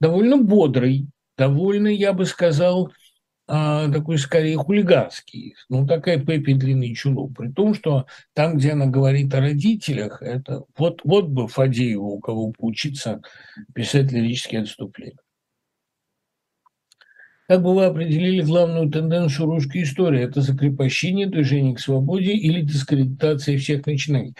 [0.00, 2.92] довольно бодрый, довольно, я бы сказал,
[3.48, 5.54] а, такой скорее хулиганский.
[5.68, 7.36] Ну, такая Пеппи длинный чулок.
[7.36, 12.20] При том, что там, где она говорит о родителях, это вот, вот бы Фадееву, у
[12.20, 13.20] кого поучиться
[13.74, 15.18] писать лирические отступления.
[17.48, 20.22] Как бы вы определили главную тенденцию русской истории?
[20.22, 24.34] Это закрепощение движения к свободе или дискредитация всех начинаний?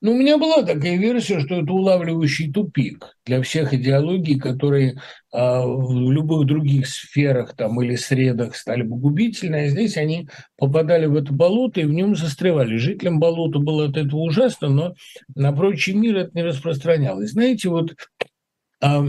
[0.00, 5.00] Ну, у меня была такая версия, что это улавливающий тупик для всех идеологий, которые
[5.32, 11.06] а, в любых других сферах там, или средах стали бы губительны, а здесь они попадали
[11.06, 12.76] в это болото и в нем застревали.
[12.76, 14.94] Жителям болота было от этого ужасно, но
[15.34, 17.32] на прочий мир это не распространялось.
[17.32, 17.96] Знаете, вот
[18.80, 19.04] а,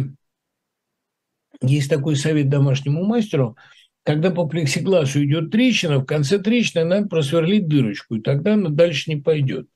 [1.61, 3.57] есть такой совет домашнему мастеру–
[4.09, 9.11] когда по плексигласу идет трещина, в конце трещины надо просверлить дырочку, и тогда она дальше
[9.11, 9.67] не пойдет.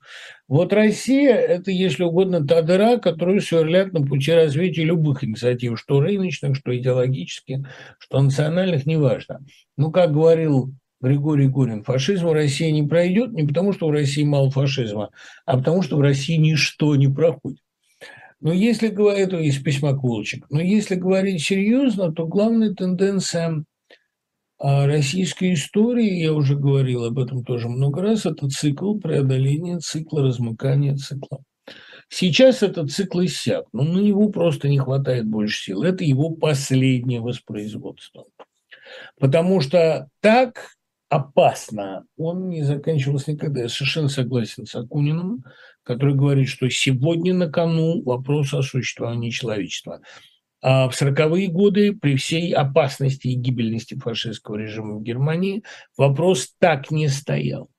[0.48, 6.00] Вот Россия– это, если угодно, та дыра, которую сверлят на пути развития любых инициатив, что
[6.00, 7.68] рыночных, что идеологических,
[8.00, 9.42] что национальных, неважно.
[9.78, 14.24] Ну, как говорил Григорий Гурин, фашизм в России не пройдет не потому, что в России
[14.24, 15.10] мало фашизма,
[15.46, 17.62] а потому, что в России ничто не проходит.
[18.44, 23.64] Но если говорить, это из письма Кулчик, но если говорить серьезно, то главная тенденция
[24.60, 30.24] а российской истории, я уже говорил об этом тоже много раз, это цикл преодоления цикла,
[30.24, 31.41] размыкания цикла.
[32.10, 35.84] Сейчас этот цикл иссяк, но на него просто не хватает больше сил.
[35.84, 38.26] Это его последнее воспроизводство.
[39.20, 40.68] Потому что так
[41.16, 43.61] опасно он не заканчивался никогда.
[43.61, 45.43] Я совершенно согласен с Акуниным,
[45.84, 50.01] который говорит, что сегодня на кону вопрос о существовании человечества.
[50.61, 55.64] А в 40-е годы при всей опасности и гибельности фашистского режима в Германии
[55.97, 57.70] вопрос так не стоял.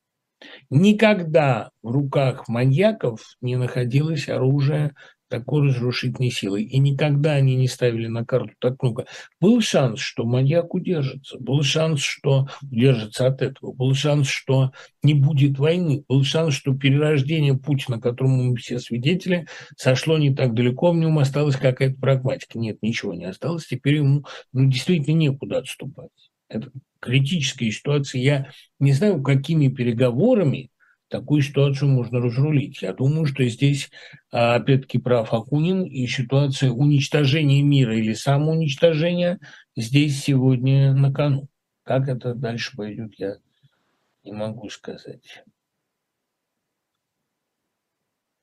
[0.71, 4.93] Никогда в руках маньяков не находилось оружие
[5.29, 6.65] такой разрушительной силой.
[6.65, 9.07] И никогда они не ставили на карту так много.
[9.41, 14.73] Был шанс, что маньяк удержится, был шанс, что удержится от этого, был шанс, что
[15.03, 19.47] не будет войны, был шанс, что перерождение Путина, которому мы все свидетели,
[19.77, 22.59] сошло не так далеко, в нем осталась какая-то прагматика.
[22.59, 26.11] Нет, ничего не осталось, теперь ему ну, действительно некуда отступать.
[26.49, 26.71] Это
[27.01, 28.21] критическая ситуация.
[28.21, 30.71] Я не знаю, какими переговорами
[31.15, 32.83] такую ситуацию можно разрулить.
[32.83, 33.89] Я думаю, что здесь,
[34.33, 39.39] а, опять-таки, прав Акунин, и ситуация уничтожения мира или самоуничтожения
[39.77, 41.47] здесь сегодня на кону.
[41.85, 43.37] Как это дальше пойдет, я
[44.25, 45.45] не могу сказать.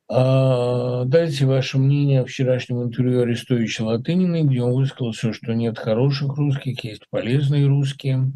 [0.08, 6.38] А, дайте ваше мнение о вчерашнем интервью Арестовича Латыниной, где он высказался, что нет хороших
[6.38, 8.32] русских, есть полезные русские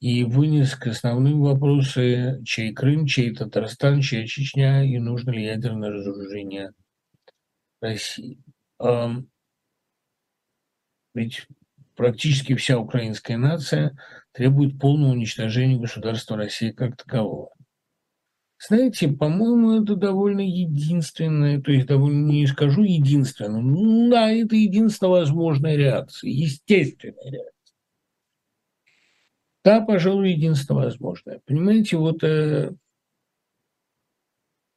[0.00, 5.90] и вынес к основным вопросы, чей Крым, чей Татарстан, чья Чечня и нужно ли ядерное
[5.90, 6.72] разоружение
[7.80, 8.38] России.
[11.14, 11.46] Ведь
[11.96, 13.98] практически вся украинская нация
[14.32, 17.50] требует полного уничтожения государства России как такового.
[18.60, 25.10] Знаете, по-моему, это довольно единственное, то есть довольно не скажу единственное, ну да, это единственная
[25.12, 27.57] возможная реакция, естественная реакция.
[29.68, 31.42] Да, пожалуй, единственное возможное.
[31.44, 32.70] Понимаете, вот э,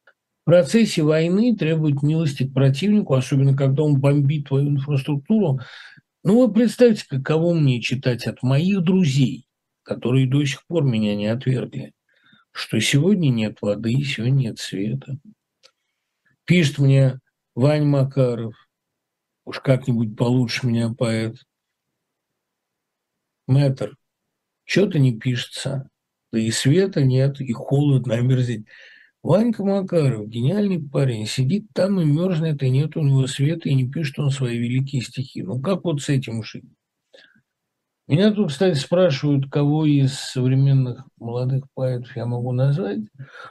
[0.04, 5.62] в процессе войны требует милости к противнику, особенно когда он бомбит твою инфраструктуру.
[6.26, 9.48] Ну, вы представьте, каково мне читать от моих друзей,
[9.84, 11.94] которые до сих пор меня не отвергли,
[12.52, 15.20] что сегодня нет воды, сегодня нет света.
[16.44, 17.22] Пишет мне
[17.56, 18.56] Вань Макаров,
[19.46, 21.38] уж как-нибудь получше меня поэт.
[23.48, 23.96] Мэтр,
[24.72, 25.90] что-то не пишется.
[26.32, 28.66] Да и света нет, и холодно, омерзить.
[29.22, 33.90] Ванька Макаров, гениальный парень, сидит там и мерзнет, и нет у него света, и не
[33.90, 35.44] пишет он свои великие стихи.
[35.44, 36.64] Ну как вот с этим жить?
[38.08, 43.00] Меня тут, кстати, спрашивают, кого из современных молодых поэтов я могу назвать.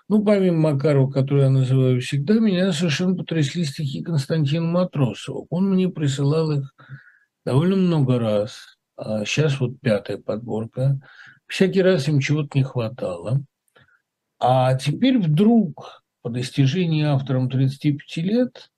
[0.08, 5.46] Ну, помимо Макарова, который я называю всегда, меня совершенно потрясли стихи Константина Матросова.
[5.50, 6.74] Он мне присылал их
[7.44, 8.79] довольно много раз.
[9.02, 11.00] А сейчас вот пятая подборка.
[11.46, 13.42] Всякий раз им чего-то не хватало.
[14.38, 18.70] А теперь вдруг, по достижении автором 35 лет,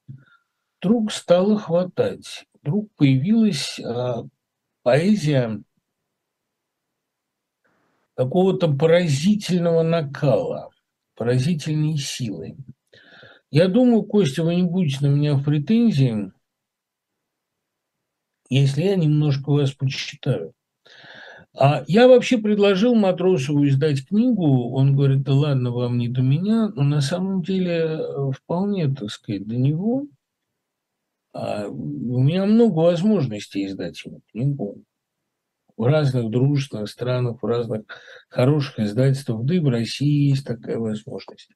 [0.81, 2.45] вдруг стало хватать.
[2.63, 4.23] Вдруг появилась а,
[4.85, 5.61] поэзия
[8.15, 10.71] какого-то поразительного накала,
[11.17, 12.57] поразительной силы.
[13.51, 16.31] Я думаю, Костя, вы не будете на меня в претензии,
[18.61, 20.53] если я немножко вас почитаю.
[21.55, 26.69] А я вообще предложил Матросову издать книгу, он говорит, да ладно, вам не до меня,
[26.69, 30.07] но на самом деле э, вполне, так сказать, до него.
[31.35, 34.83] А у меня много возможностей издать ему книгу.
[35.77, 37.83] в разных дружественных странах, в разных
[38.29, 41.51] хороших издательствах, да и в России есть такая возможность.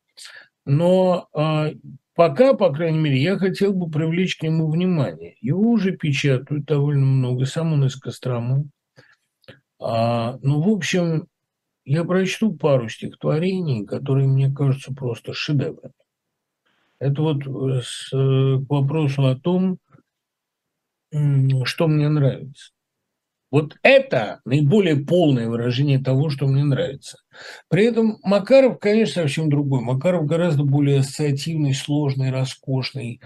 [0.65, 1.71] Но а,
[2.17, 5.37] пока, по крайней мере, я хотел бы привлечь к нему внимание.
[5.41, 8.65] Его уже печатают довольно много, сам он из Костромы.
[9.79, 11.29] А, ну, в общем,
[11.85, 15.95] я прочту пару стихотворений, которые мне кажутся просто шедеврами.
[16.99, 19.79] Это вот э, с, э, к вопросу о том,
[21.65, 22.73] что мне нравится.
[23.53, 27.19] Вот это наиболее полное выражение того, что мне нравится.
[27.69, 29.81] При этом Макаров, конечно, совсем другой.
[29.83, 33.21] Макаров гораздо более ассоциативный, сложный, роскошный.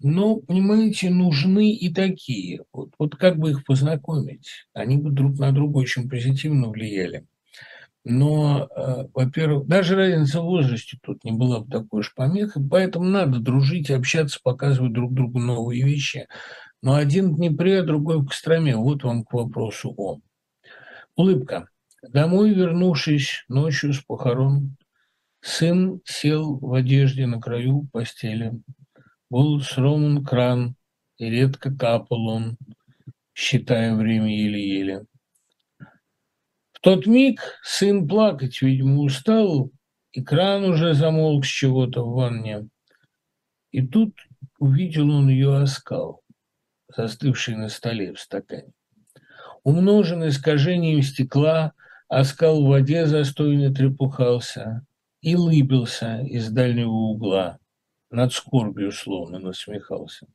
[0.00, 2.62] Но, понимаете, нужны и такие.
[2.72, 4.66] Вот, вот как бы их познакомить?
[4.74, 7.26] Они бы друг на друга очень позитивно влияли.
[8.04, 13.04] Но, э, во-первых, даже разница в возрасте тут не была бы такой уж помехой, поэтому
[13.04, 16.26] надо дружить, общаться, показывать друг другу новые вещи.
[16.82, 18.74] Но один в Днепре, другой в Костроме.
[18.74, 20.20] Вот вам к вопросу о.
[21.14, 21.68] Улыбка.
[22.02, 24.76] Домой вернувшись ночью с похорон,
[25.42, 28.52] сын сел в одежде на краю постели.
[29.28, 30.76] Был сроман кран,
[31.18, 32.56] и редко капал он,
[33.34, 35.04] считая время еле-еле.
[36.72, 39.70] В тот миг сын плакать, видимо, устал,
[40.12, 42.66] и кран уже замолк с чего-то в ванне.
[43.72, 44.16] И тут
[44.58, 46.22] увидел он ее оскал
[46.96, 48.72] застывший на столе в стакане.
[49.62, 51.72] Умножен искажением стекла,
[52.08, 54.86] оскал в воде застойно трепухался
[55.20, 57.58] и лыбился из дальнего угла,
[58.10, 60.26] над скорбью словно насмехался.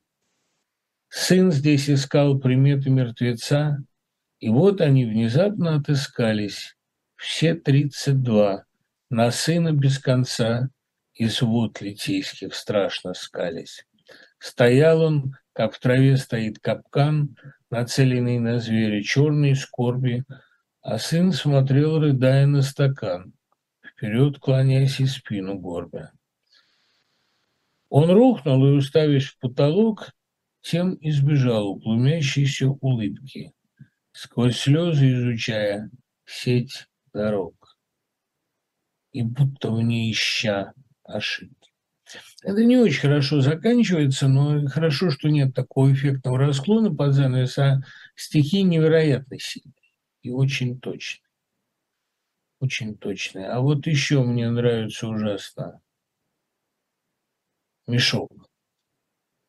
[1.10, 3.84] Сын здесь искал приметы мертвеца,
[4.40, 6.76] и вот они внезапно отыскались,
[7.16, 8.66] все тридцать два,
[9.10, 10.70] на сына без конца,
[11.14, 13.86] из вод литейских страшно скались.
[14.40, 17.38] Стоял он, как в траве стоит капкан,
[17.70, 20.26] нацеленный на зверя, черной скорби,
[20.82, 23.34] а сын смотрел, рыдая на стакан,
[23.82, 26.12] вперед клоняясь и спину горбя.
[27.88, 30.12] Он рухнул и, уставясь в потолок,
[30.62, 33.54] тем избежал углумящейся улыбки,
[34.12, 35.90] сквозь слезы изучая
[36.26, 37.78] сеть дорог
[39.14, 40.74] и будто в ней ища
[41.06, 41.65] ошибки.
[42.46, 47.82] Это не очень хорошо заканчивается, но хорошо, что нет такого эффектного расклона под занавес, а
[48.16, 49.74] стихи невероятно сильные
[50.22, 51.28] и очень точные.
[52.60, 53.48] Очень точные.
[53.48, 55.82] А вот еще мне нравится ужасно.
[57.88, 58.30] Мешок.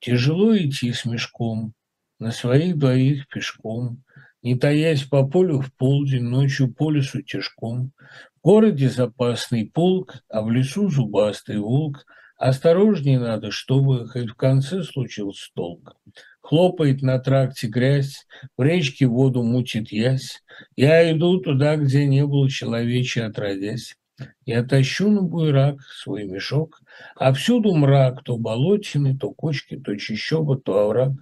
[0.01, 1.75] Тяжело идти с мешком,
[2.19, 4.05] на своих двоих пешком,
[4.41, 7.93] не таясь по полю в полдень, ночью по лесу тяжком.
[8.37, 12.07] В городе запасный полк, а в лесу зубастый волк–
[12.37, 15.97] Осторожнее надо, чтобы хоть в конце случился толк.
[16.43, 18.27] Хлопает на тракте грязь,
[18.57, 20.43] в речке воду мутит ясь.
[20.77, 23.97] Я иду туда, где не был человечий отродясь.
[24.45, 26.81] Я тащу на буйрак свой мешок,
[27.17, 31.13] а всюду мрак, то болотины, то кочки, то чищоба, то овраг.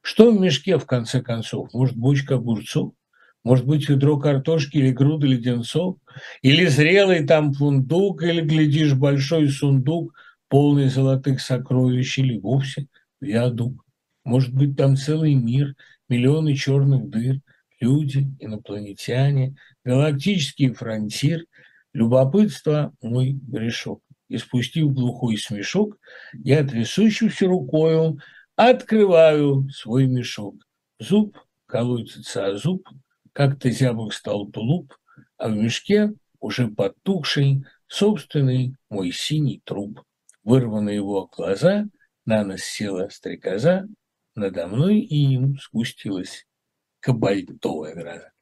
[0.00, 1.72] Что в мешке, в конце концов?
[1.74, 2.94] Может, бочка огурцов?
[3.44, 5.98] Может быть, ведро картошки или груда леденцов?
[6.42, 10.14] Или зрелый там фундук, или, глядишь, большой сундук–
[10.48, 12.88] полный золотых сокровищ или вовсе
[13.20, 13.84] виадук.
[14.24, 15.74] Может быть, там целый мир,
[16.08, 17.40] миллионы черных дыр,
[17.80, 21.44] люди, инопланетяне, галактический фронтир,
[21.92, 24.02] любопытство– мой грешок.
[24.28, 25.96] И спустив глухой смешок,
[26.34, 28.18] я трясущейся рукою
[28.56, 30.56] открываю свой мешок.
[30.98, 32.86] Зуб колотится о зуб,
[33.32, 34.94] как-то зябок стал тулуп,
[35.38, 40.02] а в мешке уже потухший собственный мой синий труп
[40.44, 41.86] вырваны его глаза,
[42.24, 43.86] на нос села стрекоза,
[44.34, 46.46] надо мной и им спустилась
[47.00, 48.32] кабальтовая гроза.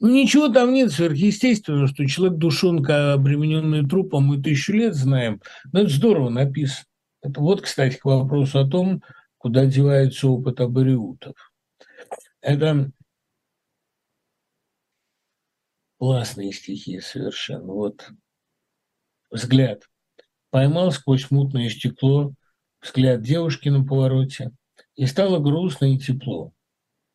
[0.00, 5.40] Ну, ничего там нет сверхъестественного, что человек-душонка, обремененный трупом, мы тысячу лет знаем.
[5.72, 6.86] Но это здорово написано.
[7.22, 9.02] Это вот, кстати, к вопросу о том,
[9.38, 11.34] куда девается опыт абориутов.
[12.40, 12.90] Это
[15.98, 17.72] классные стихи совершенно.
[17.72, 18.10] Вот
[19.30, 19.88] взгляд
[20.54, 22.32] поймал сквозь мутное стекло
[22.80, 24.52] взгляд девушки на повороте,
[24.94, 26.52] и стало грустно и тепло.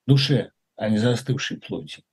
[0.05, 2.03] Душе, а не застывшей плоти.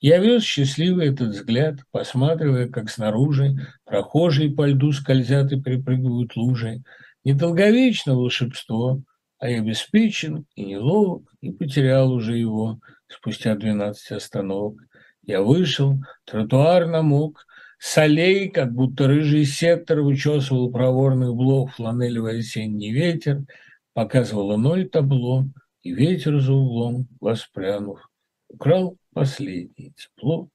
[0.00, 3.54] Я вез счастливый этот взгляд, посматривая, как снаружи
[3.86, 6.82] прохожие по льду скользят и припрыгивают лужи.
[7.24, 9.00] Недолговечно волшебство,
[9.38, 14.78] а я обеспечен и неловок, и потерял уже его спустя двенадцать остановок.
[15.22, 15.94] Я вышел,
[16.26, 17.46] тротуар намок,
[17.78, 23.44] Солей, как будто рыжий сектор, вычесывал проворных блох фланелевый осенний ветер,
[23.92, 25.46] показывало ноль табло,
[25.82, 28.10] и ветер за углом, воспрянув,
[28.48, 30.48] украл последнее тепло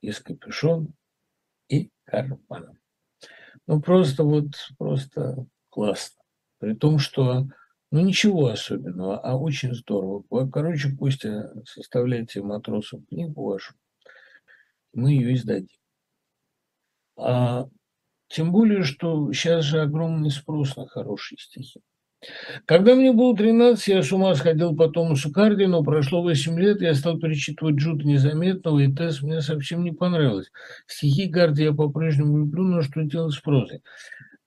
[0.00, 0.88] из капюшона
[1.68, 2.76] и кармана.
[3.66, 6.22] Ну, просто вот, просто классно.
[6.58, 7.46] При том, что,
[7.90, 10.22] ну, ничего особенного, а очень здорово.
[10.50, 13.74] Короче, Костя, составляйте матросам книгу вашу,
[14.92, 15.78] мы ее издадим.
[17.16, 17.66] А,
[18.28, 21.80] тем более, что сейчас же огромный спрос на хорошие стихи.
[22.66, 26.80] Когда мне было 13, я с ума сходил по Томасу Карди, но прошло 8 лет,
[26.80, 30.50] я стал перечитывать Джуда Незаметного, и Тесс мне совсем не понравилось.
[30.86, 33.82] Стихи Карди я по-прежнему люблю, но что делать с прозой?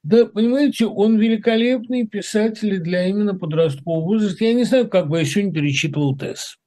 [0.03, 4.45] Да, понимаете, он великолепный писатель для именно подросткового возраста.
[4.45, 6.57] Я не знаю, как бы я сегодня перечитывал Тесс.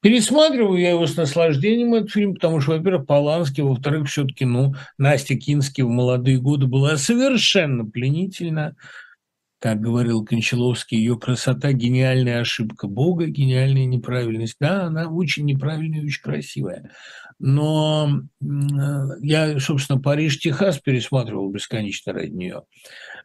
[0.00, 5.34] Пересматриваю я его с наслаждением, этот фильм, потому что, во-первых, Поланский, во-вторых, все-таки, ну, Настя
[5.36, 8.76] Кински в молодые годы была совершенно пленительна
[9.60, 14.56] как говорил Кончаловский, ее красота– гениальная ошибка Бога, гениальная неправильность.
[14.60, 16.92] Да, она очень неправильная и очень красивая.
[17.38, 18.22] Но
[19.20, 22.62] я, собственно, Париж-Техас пересматривал бесконечно ради нее.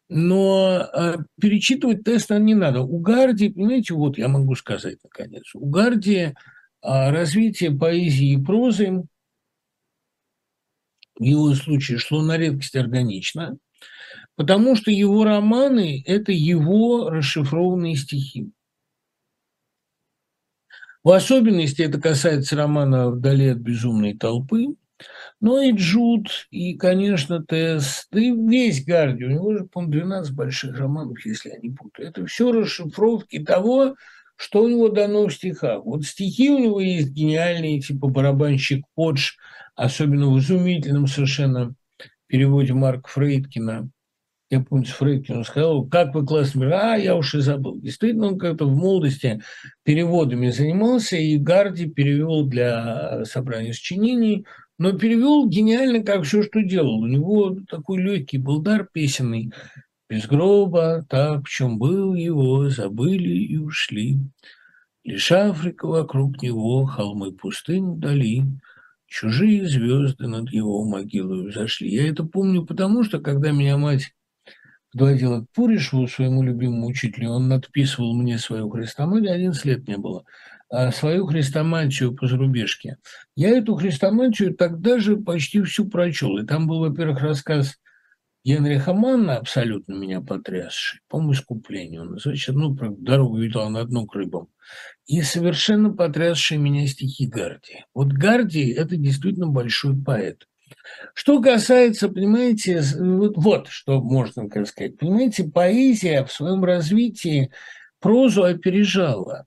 [0.07, 2.81] Но э, перечитывать тест не надо.
[2.81, 6.33] У Гарди, понимаете, вот я могу сказать наконец, у Гарди
[6.81, 9.03] а, развитие поэзии и прозы
[11.15, 13.57] в его случае шло на редкость органично–
[14.35, 18.49] потому что его романы– это его расшифрованные стихи.
[21.03, 24.67] В особенности это касается романа «Вдали от безумной толпы»,
[25.41, 30.33] но и Джуд, и, конечно, Тесс, да и весь Гарди, у него же, по-моему, 12
[30.33, 32.07] больших романов, если я не путаю.
[32.07, 33.95] Это все расшифровки того,
[34.37, 35.83] что у него дано в стихах.
[35.83, 39.33] Вот стихи у него есть гениальные, типа «Барабанщик Подж»,
[39.75, 41.75] особенно в изумительном совершенно
[42.27, 43.89] переводе Марка Фрейдкина–
[44.53, 47.79] я помню, Фрейкин сказал, как вы классно, а, я уж и забыл.
[47.81, 49.41] Действительно, он как-то в молодости
[49.83, 54.45] переводами занимался, и Гарди перевел для собрания сочинений,
[54.77, 56.99] но перевел гениально, как все, что делал.
[56.99, 59.51] У него такой легкий был дар песенный.
[60.07, 64.19] Без гроба, так, в чем был его, забыли и ушли.
[65.03, 68.43] Лишь Африка вокруг него, холмы пустынь вдали,
[69.07, 71.89] чужие звезды над его могилой взошли.
[71.89, 74.13] Я это помню потому, что когда меня мать
[74.93, 80.23] Доводила к Пуришеву, своему любимому учителю, он надписывал мне свою хрестоматию, 11 лет не было,
[80.69, 82.97] а свою хрестоматию по зарубежке.
[83.35, 86.37] Я эту хрестоматию тогда же почти всю прочел.
[86.37, 87.79] И там был, во-первых, рассказ
[88.45, 92.01] Генриха Манна, абсолютно меня потрясший, по-моему, искупление.
[92.01, 94.49] Он называется, ну, про дорогу видал на дно к рыбам.
[95.07, 97.85] И совершенно потрясшие меня стихи Гарди.
[97.93, 100.47] Вот Гарди– это действительно большой поэт.
[101.13, 104.97] Что касается, понимаете, вот, вот что можно сказать.
[104.97, 107.51] Понимаете, поэзия в своем развитии
[107.99, 109.45] прозу опережала.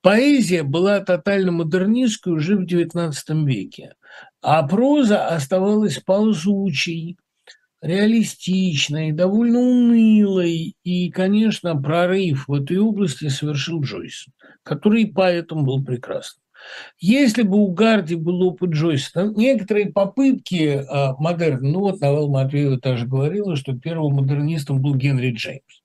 [0.00, 3.12] Поэзия была тотально модернистской уже в XIX
[3.44, 3.94] веке,
[4.40, 7.16] а проза оставалась ползучей,
[7.80, 10.74] реалистичной, довольно унылой.
[10.84, 14.26] И, конечно, прорыв в этой области совершил Джойс,
[14.62, 16.42] который поэтому был прекрасным.
[16.98, 22.78] Если бы у Гарди был опыт Джойса, некоторые попытки а, модерна, ну вот Навал Матвеева
[22.78, 25.82] также говорила, что первым модернистом был Генри Джеймс.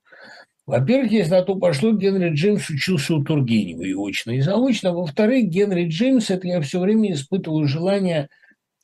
[0.65, 4.93] Во-первых, если на то пошло, Генри Джеймс учился у Тургенева и очно, и заочно.
[4.93, 8.29] Во-вторых, Генри Джеймс, это я все время испытываю желание,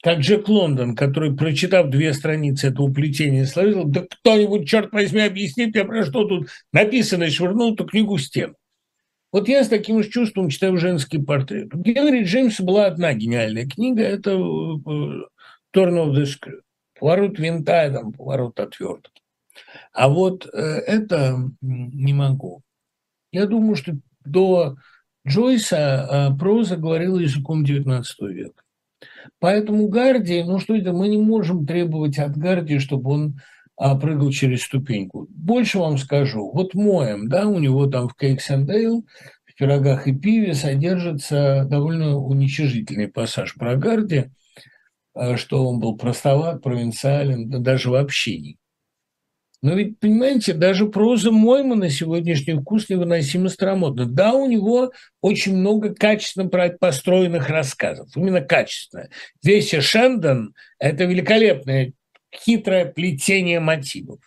[0.04, 5.74] как Джек Лондон, который, прочитав две страницы этого плетения, словил, да кто-нибудь, черт возьми, объяснит
[5.74, 8.56] мне, про что тут написано, и швырнул эту книгу в стену.
[9.32, 11.74] Вот я с таким же чувством читаю женский портрет.
[11.74, 15.14] У Генри Джеймса была одна гениальная книга, это «Turn
[15.74, 16.62] of the Screw».
[17.00, 19.22] Поворот винта, там, поворот отвертки.
[19.94, 22.62] А вот э, это не могу.
[23.32, 23.94] Я думаю, что
[24.26, 24.78] до
[25.28, 28.64] Джойса э, проза говорила языком XIX века.
[29.40, 33.42] Поэтому Гарди, ну что это, мы не можем требовать от Гарди, чтобы он
[33.80, 35.28] а, прыгал через ступеньку.
[35.30, 36.52] Больше вам скажу.
[36.52, 39.06] Вот Моем, да, у него там в Кейкс в
[39.58, 44.26] пирогах и пиве содержится довольно уничижительный пассаж про Гарди,
[45.14, 48.58] а, что он был простоват, провинциален, да даже в общении.
[49.62, 54.06] Но ведь, понимаете, даже проза Мойма на сегодняшний вкус невыносимо старомодна.
[54.06, 54.92] Да, у него
[55.22, 59.08] очень много качественно построенных рассказов, именно качественно.
[59.42, 61.94] Весь Шендон– это великолепная
[62.34, 64.20] хитрое плетение мотивов.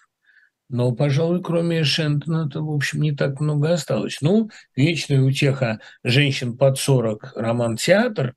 [0.69, 4.23] Но, пожалуй, кроме Шентона-то, в общем, не так много осталось.
[4.23, 8.35] Ну, вечная утеха женщин под 40 роман-театр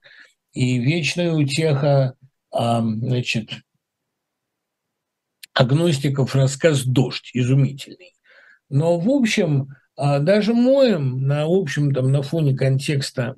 [0.52, 2.16] и вечная утеха,
[2.52, 3.52] а, значит,
[5.54, 8.16] агностиков рассказ «Дождь» изумительный.
[8.70, 13.36] Но, в общем, а, даже моем на общем там на фоне контекста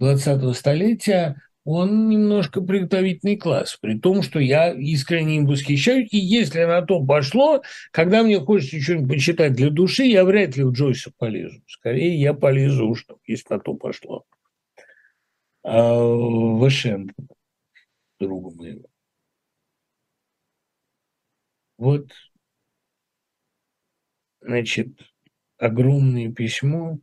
[0.00, 6.64] 20-го столетия, он немножко приготовительный класс, при том, что я искренне им восхищаюсь, и если
[6.64, 7.62] на то пошло,
[7.92, 11.62] когда мне хочется что-нибудь почитать для души, я вряд ли в Джойса полезу.
[11.68, 14.24] Скорее, я полезу, что если на то пошло.
[15.62, 17.12] А в Эшен,
[18.18, 18.86] другу моего.
[21.78, 22.10] Вот,
[24.40, 24.88] значит,
[25.58, 26.98] огромное письмо,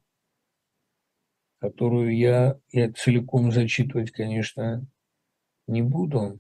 [1.60, 4.86] которую я, я целиком зачитывать, конечно,
[5.68, 6.40] не буду.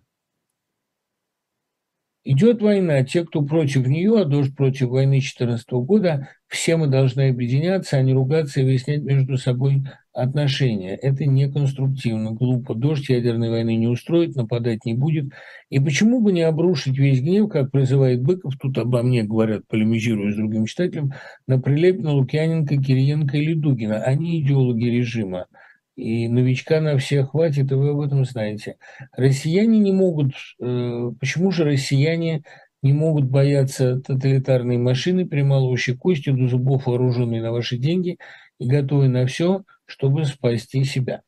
[2.23, 7.29] Идет война, те, кто против нее, а дождь против войны 2014 года, все мы должны
[7.29, 9.83] объединяться, а не ругаться и выяснять между собой
[10.21, 10.95] отношения.
[10.95, 12.75] Это неконструктивно, глупо.
[12.75, 15.31] Дождь ядерной войны не устроит, нападать не будет.
[15.69, 20.31] И почему бы не обрушить весь гнев, как призывает Быков, тут обо мне говорят, полемизируя
[20.31, 21.13] с другим читателем,
[21.47, 23.97] на Прилепина, Лукьяненко, Кириенко или Дугина.
[24.03, 25.47] Они идеологи режима.
[25.95, 28.77] И новичка на всех хватит, и вы об этом знаете.
[29.15, 30.33] Россияне не могут...
[30.61, 32.43] Э, почему же россияне
[32.81, 38.17] не могут бояться тоталитарной машины, прималывающей кости до зубов, вооруженной на ваши деньги
[38.59, 41.23] и готовой на все, чтобы спасти себя.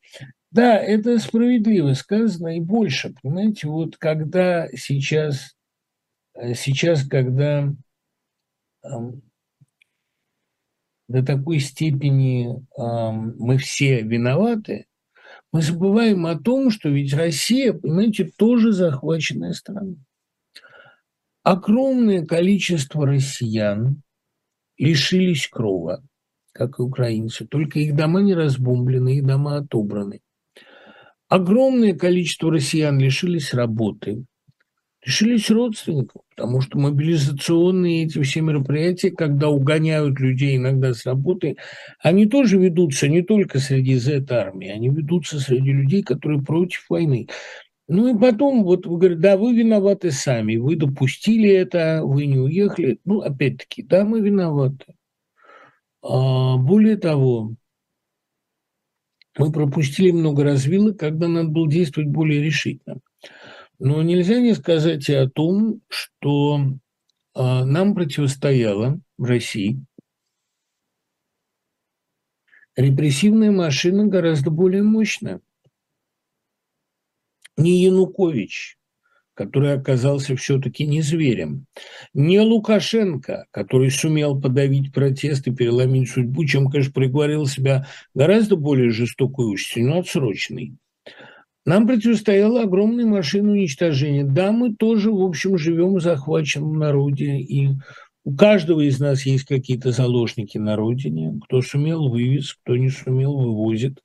[0.52, 3.14] Да, это справедливо сказано и больше.
[3.22, 5.56] Понимаете, вот когда сейчас,
[6.36, 7.74] э, сейчас когда
[8.84, 9.22] эм,
[11.08, 14.86] до такой степени эм, мы все виноваты,
[15.52, 19.96] мы забываем о том, что ведь Россия, понимаете, тоже захваченная страна.
[21.44, 24.04] Огромное количество россиян
[24.78, 26.04] лишились крова
[26.54, 30.22] как и украинцы, только их дома не разбомблены, их дома отобраны.
[31.28, 34.26] Огромное количество россиян лишились работы,
[35.06, 41.58] лишились родственников, потому что мобилизационные эти все мероприятия, когда угоняют людей иногда с работы,
[42.00, 47.28] они тоже ведутся не только среди Z-армии, они ведутся среди людей, которые против войны.
[47.88, 52.40] Ну и потом, вот вы говорите, да, вы виноваты сами, вы допустили это, вы не
[52.40, 53.00] уехали.
[53.04, 54.96] Ну, опять-таки, да, мы виноваты.
[56.02, 57.56] А, более того,
[59.38, 63.00] мы пропустили много развилок, когда надо было действовать более решительно.
[63.80, 66.60] Но нельзя не сказать и о том, что
[67.34, 69.84] а, нам противостояла в России
[72.76, 75.42] репрессивная машина гораздо более мощная.
[77.58, 78.78] Не Янукович,
[79.34, 81.66] который оказался все-таки не зверем.
[82.14, 88.92] Не Лукашенко, который сумел подавить протест и переломить судьбу, чем, конечно, приговорил себя гораздо более
[88.92, 90.76] жестокой участью, но отсрочной.
[91.66, 94.24] Нам противостояла огромная машина уничтожения.
[94.24, 97.70] Да, мы тоже, в общем, живем в захваченном народе, и
[98.24, 101.40] у каждого из нас есть какие-то заложники на родине.
[101.46, 104.00] Кто сумел, вывез, кто не сумел, вывозит.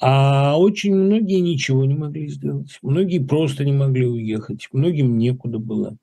[0.00, 2.78] А очень многие ничего не могли сделать.
[2.82, 4.68] Многие просто не могли уехать.
[4.72, 5.96] Многим некуда было.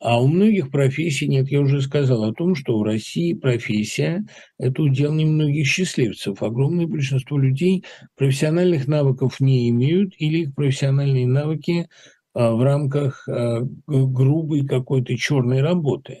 [0.00, 1.50] А у многих профессий нет.
[1.50, 4.26] Я уже сказал о том, что в России профессия–
[4.58, 6.42] это удел немногих счастливцев.
[6.42, 7.84] Огромное большинство людей
[8.14, 11.88] профессиональных навыков не имеют или их профессиональные навыки
[12.34, 16.20] а, в рамках а, грубой какой-то черной работы.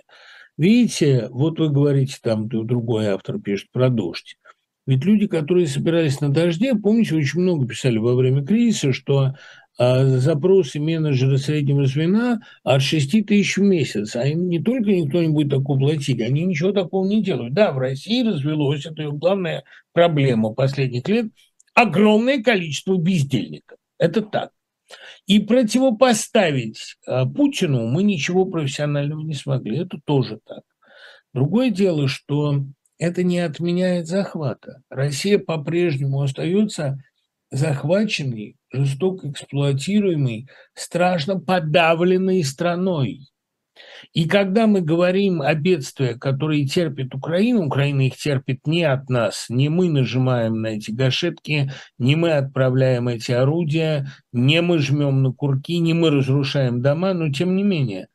[0.56, 4.38] Видите, вот вы говорите, там другой автор пишет про дождь.
[4.86, 9.34] Ведь люди, которые собирались на дожде, помните, очень много писали во время кризиса, что
[9.76, 14.14] а, запросы менеджера среднего звена от 6 тысяч в месяц.
[14.14, 17.54] А им не только никто не будет такого платить, они ничего такого не делают.
[17.54, 21.26] Да, в России развелось, это главная проблема последних лет,
[21.74, 23.78] огромное количество бездельников.
[23.98, 24.50] Это так.
[25.26, 29.78] И противопоставить а, Путину мы ничего профессионального не смогли.
[29.78, 30.62] Это тоже так.
[31.32, 32.64] Другое дело, что
[33.04, 34.82] это не отменяет захвата.
[34.88, 36.98] Россия по-прежнему остается
[37.50, 43.28] захваченной, жестоко эксплуатируемой, страшно подавленной страной.
[44.12, 49.46] И когда мы говорим о бедствиях, которые терпит Украина, Украина их терпит не от нас,
[49.48, 55.32] не мы нажимаем на эти гашетки, не мы отправляем эти орудия, не мы жмем на
[55.32, 58.08] курки, не мы разрушаем дома, но тем не менее–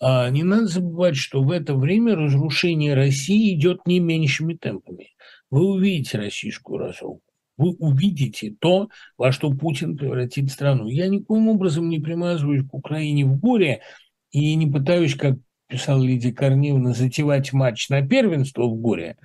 [0.00, 5.08] не надо забывать, что в это время разрушение России идет не меньшими темпами.
[5.50, 7.22] Вы увидите российскую разруху.
[7.56, 10.86] Вы увидите то, во что Путин превратит страну.
[10.86, 13.82] Я никоим образом не примазываюсь к Украине в горе
[14.30, 15.36] и не пытаюсь, как
[15.66, 19.18] писал Лидия Корниловна, затевать матч на первенство в горе.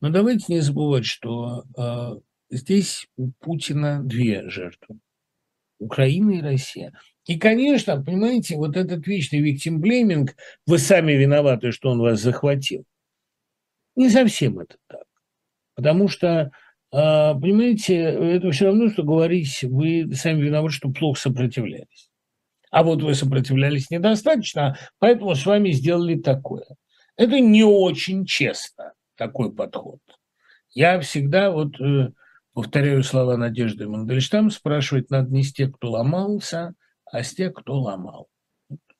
[0.00, 4.98] Но давайте не забывать, что э, здесь у Путина две жертвы.
[5.78, 6.92] Украина и Россия.
[7.26, 10.34] И, конечно, понимаете, вот этот вечный виктимблейминг,
[10.66, 12.84] вы сами виноваты, что он вас захватил.
[13.96, 15.04] Не совсем это так.
[15.74, 16.50] Потому что
[16.94, 22.10] А, понимаете, это все равно, что говорить, вы сами виноваты, что плохо сопротивлялись.
[22.70, 26.66] А вот вы сопротивлялись недостаточно, поэтому с вами сделали такое.
[27.16, 30.00] Это не очень честно, такой подход.
[30.74, 32.12] Я всегда вот э,
[32.52, 36.74] повторяю слова Надежды Мандельштам, спрашивать надо не с тех, кто ломался,
[37.12, 38.28] а с тех, кто ломал.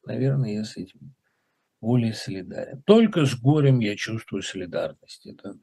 [0.05, 1.15] Наверное, я с этим
[1.81, 2.83] более солидарен.
[2.83, 5.27] Только с горем я чувствую солидарность.
[5.27, 5.55] Это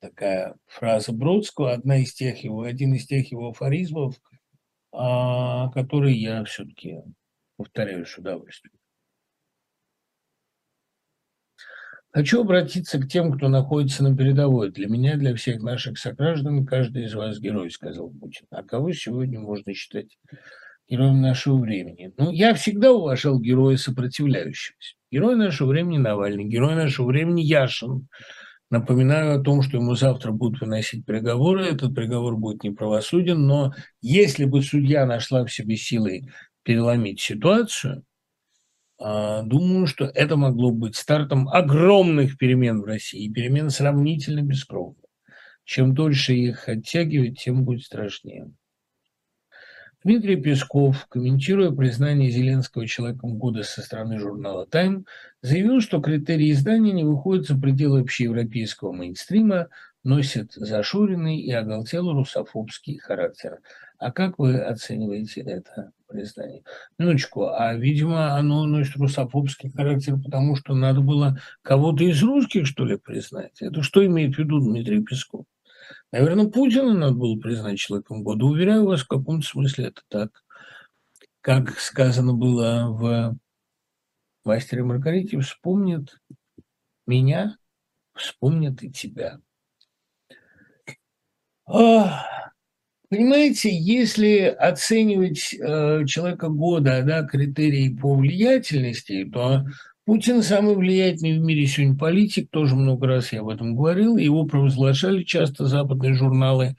[0.00, 4.20] такая фраза Бродского, одна из тех его, один из тех его афоризмов,
[4.92, 6.98] а, который я все-таки
[7.56, 8.74] повторяю с удовольствием.
[12.10, 14.70] Хочу обратиться к тем, кто находится на передовой.
[14.70, 18.46] Для меня, для всех наших сограждан, каждый из вас герой, сказал Путин.
[18.50, 20.16] А кого сегодня можно считать
[20.88, 22.12] героем нашего времени?
[22.16, 24.94] Ну, я всегда уважал героя сопротивляющегося.
[25.10, 28.08] Герой нашего времени Навальный, герой нашего времени Яшин.
[28.70, 31.66] Напоминаю о том, что ему завтра будут выносить приговоры.
[31.66, 33.72] Этот приговор будет неправосуден, но
[34.02, 36.28] если бы судья нашла в себе силы
[36.64, 38.04] переломить ситуацию,
[38.98, 45.04] а, думаю, что это могло быть стартом огромных перемен в России, перемен сравнительно бескровных.
[45.64, 48.50] Чем дольше их оттягивать, тем будет страшнее.
[50.06, 55.04] Дмитрий Песков, комментируя признание Зеленского человеком года со стороны журнала «Тайм»,
[55.42, 59.66] заявил, что критерии издания не выходят за пределы общеевропейского мейнстрима,
[60.04, 63.58] носят зашуренный и оголтело русофобский характер.
[63.98, 66.62] А как вы оцениваете это признание?
[66.98, 72.84] Минуточку, а, видимо, оно носит русофобский характер, потому что надо было кого-то из русских, что
[72.84, 73.60] ли, признать?
[73.60, 75.46] Это что имеет в виду Дмитрий Песков?
[76.12, 78.44] Наверное, Путина надо было признать человеком года.
[78.44, 80.44] Уверяю вас, в каком-то смысле это так.
[81.40, 83.38] Как сказано было в
[84.44, 86.18] «Мастере Маргарите», вспомнят
[87.06, 87.58] меня,
[88.14, 89.40] вспомнят и тебя.
[93.08, 99.64] Понимаете, если оценивать э, человека года, да, критерии по влиятельности, то
[100.06, 104.44] Путин самый влиятельный в мире сегодня политик, тоже много раз я об этом говорил, его
[104.44, 106.76] провозглашали часто западные журналы,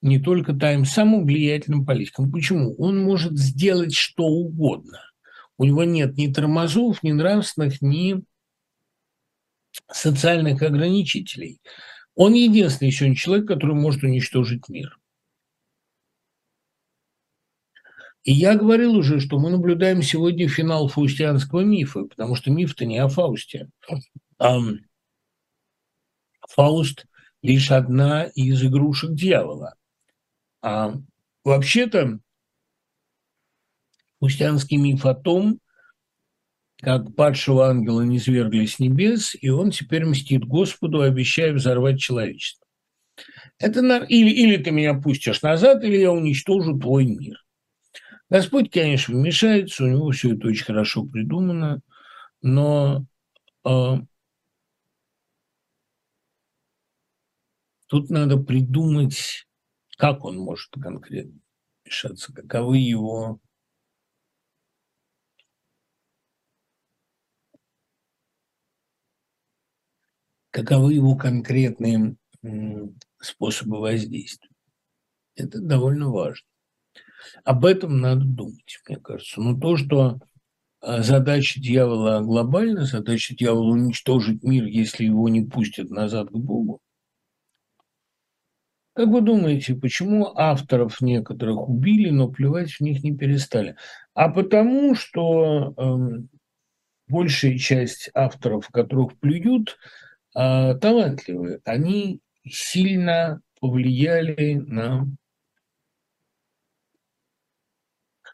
[0.00, 2.30] не только «Таймс», самым влиятельным политиком.
[2.30, 2.76] Почему?
[2.76, 5.00] Он может сделать что угодно.
[5.56, 8.22] У него нет ни тормозов, ни нравственных, ни
[9.90, 11.60] социальных ограничителей.
[12.14, 14.97] Он единственный сегодня человек, который может уничтожить мир.
[18.28, 22.98] И я говорил уже, что мы наблюдаем сегодня финал фаустианского мифа, потому что миф-то не
[22.98, 23.70] о Фаусте.
[26.46, 27.06] Фауст–
[27.42, 29.76] лишь одна из игрушек дьявола.
[30.60, 30.96] А
[31.42, 32.18] вообще-то
[34.20, 35.58] фаустианский миф о том,
[36.82, 42.66] как падшего ангела не свергли с небес, и он теперь мстит Господу, обещая взорвать человечество.
[43.58, 44.04] Это на...
[44.04, 47.42] или, или ты меня пустишь назад, или я уничтожу твой мир.
[48.30, 51.80] Господь, конечно, вмешается, у него все это очень хорошо придумано,
[52.42, 53.06] но
[53.66, 53.96] э,
[57.86, 59.46] тут надо придумать,
[59.96, 61.40] как он может конкретно
[61.84, 63.40] вмешаться, каковы его
[70.50, 72.16] каковы его конкретные
[73.20, 74.50] способы воздействия.
[75.36, 76.47] Это довольно важно.
[77.44, 79.40] Об этом надо думать, мне кажется.
[79.40, 80.18] Но то, что
[80.80, 86.80] а, задача дьявола глобальна, задача дьявола уничтожить мир, если его не пустят назад к Богу.
[88.94, 93.76] Как вы думаете, почему авторов некоторых убили, но плевать в них не перестали?
[94.12, 96.22] А потому что э,
[97.08, 99.76] большая часть авторов, которых плюют,
[100.34, 101.60] э, талантливые.
[101.64, 105.06] Они сильно повлияли на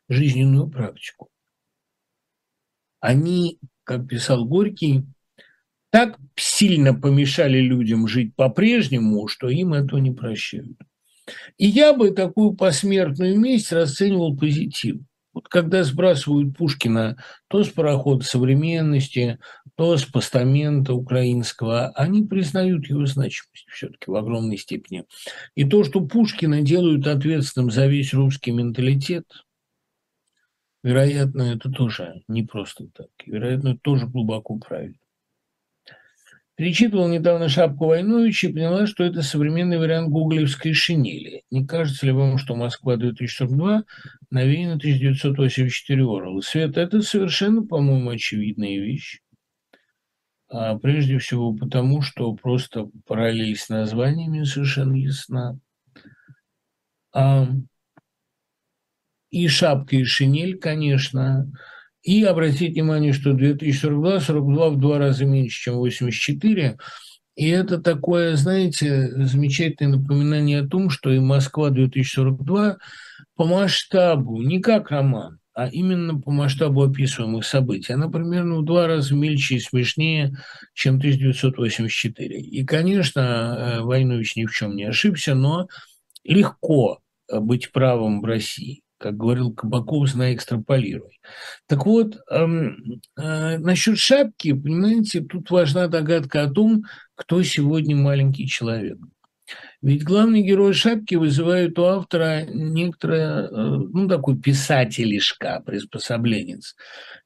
[0.09, 1.29] жизненную практику.
[3.01, 5.05] Они, как писал Горький,
[5.91, 10.79] так сильно помешали людям жить по-прежнему, что им этого не прощают.
[11.57, 15.07] И я бы такую посмертную месть расценивал позитивно.
[15.33, 17.17] Вот когда сбрасывают Пушкина
[17.49, 19.39] то с парохода современности,
[19.75, 25.05] то с постамента украинского, они признают его значимость все-таки в огромной степени.
[25.57, 29.27] И то, что Пушкина делают ответственным за весь русский менталитет–
[30.85, 33.09] Вероятно, это тоже не просто так.
[33.25, 34.99] Вероятно, это тоже глубоко правильно.
[36.57, 41.43] Перечитывал недавно шапку Войновича и поняла, что это современный вариант гуглевской шинели.
[41.51, 43.85] Не кажется ли вам, что Москва 2042
[44.31, 46.43] навеяна 1984 Орла?
[46.43, 49.23] Свет, это совершенно, по-моему, очевидная вещь.
[50.49, 55.59] А прежде всего потому, что просто параллель с названиями совершенно ясна.
[59.35, 61.51] И шапка, и шинель, конечно.
[62.05, 66.77] И обратите внимание, что 2042, 42 в два раза меньше, чем 84.
[67.35, 72.77] И это такое, знаете, замечательное напоминание о том, что и Москва-2042
[73.35, 77.93] по масштабу, не как роман, а именно по масштабу описываемых событий.
[77.93, 80.37] Она примерно в два раза мельче и смешнее,
[80.75, 82.41] чем 1984.
[82.41, 85.67] И, конечно, э, Войнович ни в чем не ошибся, но
[86.23, 88.85] легко быть правым в России.
[89.05, 91.21] Как говорил Кабаков, знай, экстраполируй.
[91.67, 98.49] Так вот, эм, э, насчет шапки, понимаете, тут важна догадка о том, кто сегодня маленький
[98.49, 98.97] человек.
[99.83, 106.75] Ведь главный герой шапки вызывает у автора некоторое, э, ну, такой писателишка, приспособленец,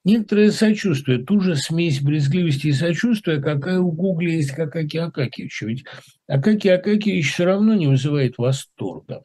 [0.05, 5.69] некоторое сочувствие, ту же смесь брезгливости и сочувствия, какая у Гугля есть к Акаке Акакевичу.
[5.69, 5.85] Ведь
[6.27, 9.23] Акаки Акакевич все равно не вызывает восторга.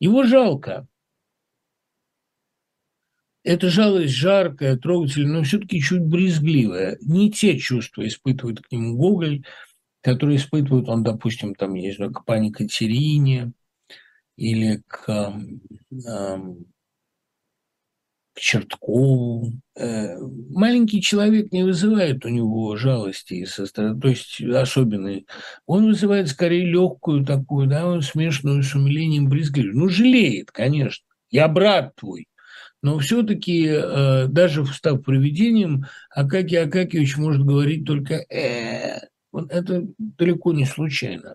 [0.00, 0.88] Его жалко.
[3.46, 6.98] Эта жалость жаркая, трогательная, но все-таки чуть брезгливая.
[7.00, 9.44] Не те чувства испытывает к нему Гоголь,
[10.02, 13.52] которые испытывает он, допустим, там, я не знаю, к пане Катерине
[14.36, 16.38] или к, э,
[18.34, 19.52] к Черткову.
[19.76, 20.16] Э,
[20.50, 25.24] маленький человек не вызывает у него жалости и сострадания, то есть особенной.
[25.66, 29.76] Он вызывает скорее легкую такую, да, смешанную с умилением брезгливость.
[29.76, 31.06] Ну, жалеет, конечно.
[31.30, 32.26] Я брат твой.
[32.86, 40.52] Но все-таки, э, даже став привидением, Акакий Акакевич может говорить только э, вот это далеко
[40.52, 41.34] не случайно.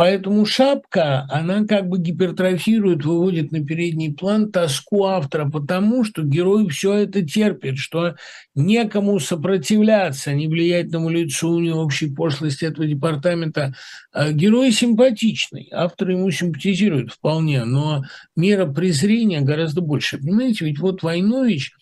[0.00, 6.66] Поэтому шапка, она как бы гипертрофирует, выводит на передний план тоску автора, потому что герой
[6.70, 8.16] все это терпит, что
[8.54, 13.74] некому сопротивляться не влиятельному лицу, не общей пошлости этого департамента.
[14.10, 18.02] А герой симпатичный, автор ему симпатизирует вполне, но
[18.34, 20.16] мера презрения гораздо больше.
[20.16, 21.72] Понимаете, ведь вот Войнович,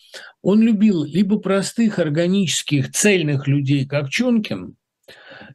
[0.42, 4.74] он любил либо простых органических цельных людей, как Чонкин,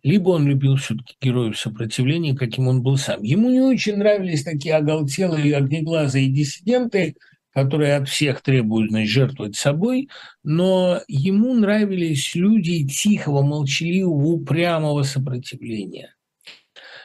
[0.03, 3.23] либо он любил все-таки героев сопротивления, каким он был сам.
[3.23, 7.15] Ему не очень нравились такие оголтелые, огнеглазые диссиденты,
[7.53, 10.09] которые от всех требуют значит, жертвовать собой,
[10.43, 16.15] но ему нравились люди тихого, молчаливого, упрямого сопротивления.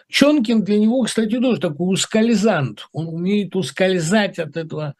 [0.08, 2.88] Чонкин для него, кстати, тоже такой ускользант.
[2.92, 4.94] Он умеет ускользать от этого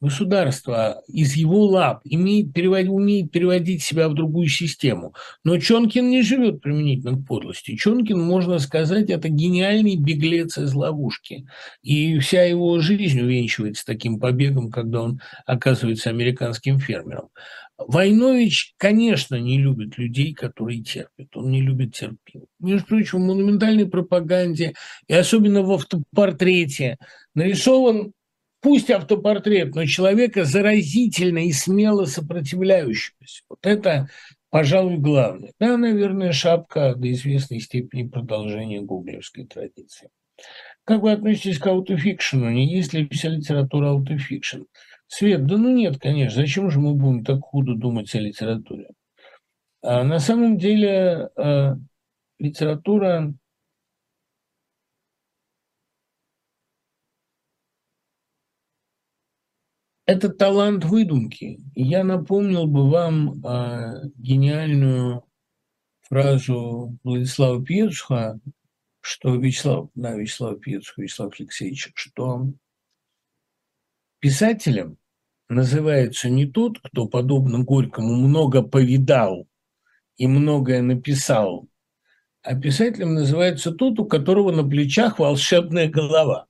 [0.00, 5.14] государство из его лап имеет, перевод, умеет переводить себя в другую систему.
[5.44, 7.76] Но Чонкин не живет применительно к подлости.
[7.76, 11.46] Чонкин, можно сказать, это гениальный беглец из ловушки.
[11.82, 17.28] И вся его жизнь увенчивается таким побегом, когда он оказывается американским фермером.
[17.76, 21.34] Войнович, конечно, не любит людей, которые терпят.
[21.34, 22.48] Он не любит терпимых.
[22.58, 24.74] Между прочим, в монументальной пропаганде
[25.08, 26.98] и особенно в автопортрете
[27.34, 28.12] нарисован
[28.60, 33.42] пусть автопортрет, но человека заразительно и смело сопротивляющегося.
[33.48, 34.08] Вот это,
[34.50, 35.52] пожалуй, главное.
[35.58, 40.08] Да, наверное, шапка до известной степени продолжения гуглевской традиции.
[40.84, 42.50] Как вы относитесь к autofiction у?
[42.50, 44.62] Не есть ли вся литература autofiction?
[45.06, 46.40] Свет, да ну нет, конечно.
[46.40, 48.88] Зачем же мы будем так худо думать о литературе?
[49.82, 51.74] А на самом деле э,
[52.38, 53.34] литература
[60.10, 61.60] это талант выдумки.
[61.76, 65.24] Я напомнил бы вам э, гениальную
[66.00, 68.40] фразу Владислава Пьецуха,
[69.00, 72.48] что Вячеслав, да, Вячеслав Пьецух, Вячеслав Алексеевич, что
[74.18, 74.98] писателем
[75.48, 79.46] называется не тот, кто, подобно Горькому, много повидал
[80.16, 81.68] и многое написал,
[82.42, 86.48] а писателем называется тот, у которого на плечах волшебная голова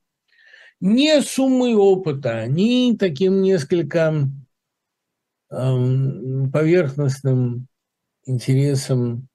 [0.81, 4.29] не суммой опыта, не таким несколько
[5.51, 7.67] эм, поверхностным
[8.25, 9.29] интересом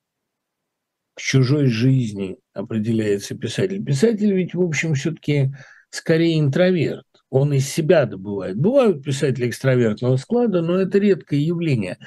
[1.14, 3.84] к чужой жизни определяется писатель.
[3.84, 5.54] Писатель ведь, в общем, все-таки
[5.90, 7.06] скорее интроверт.
[7.36, 8.56] Он из себя добывает.
[8.56, 11.98] Бывают писатели экстравертного склада, но это редкое явление.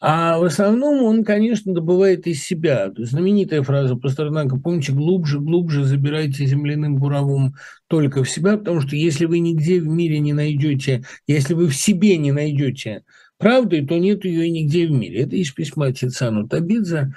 [0.00, 2.90] А в основном он, конечно, добывает из себя.
[2.96, 7.56] Знаменитая фраза Пастернака, помните, глубже, глубже забирайте земляным буровым
[7.88, 11.76] только в себя, потому что если вы нигде в мире не найдете, если вы в
[11.76, 13.02] себе не найдете
[13.36, 15.24] правды, то нет ее и нигде в мире.
[15.24, 17.12] Это из письма Тициану Табидзе.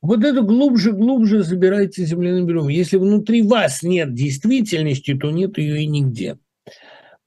[0.00, 2.70] Вот это глубже, глубже забирайте земляным буровым.
[2.70, 6.38] Если внутри вас нет действительности, то нет ее и нигде.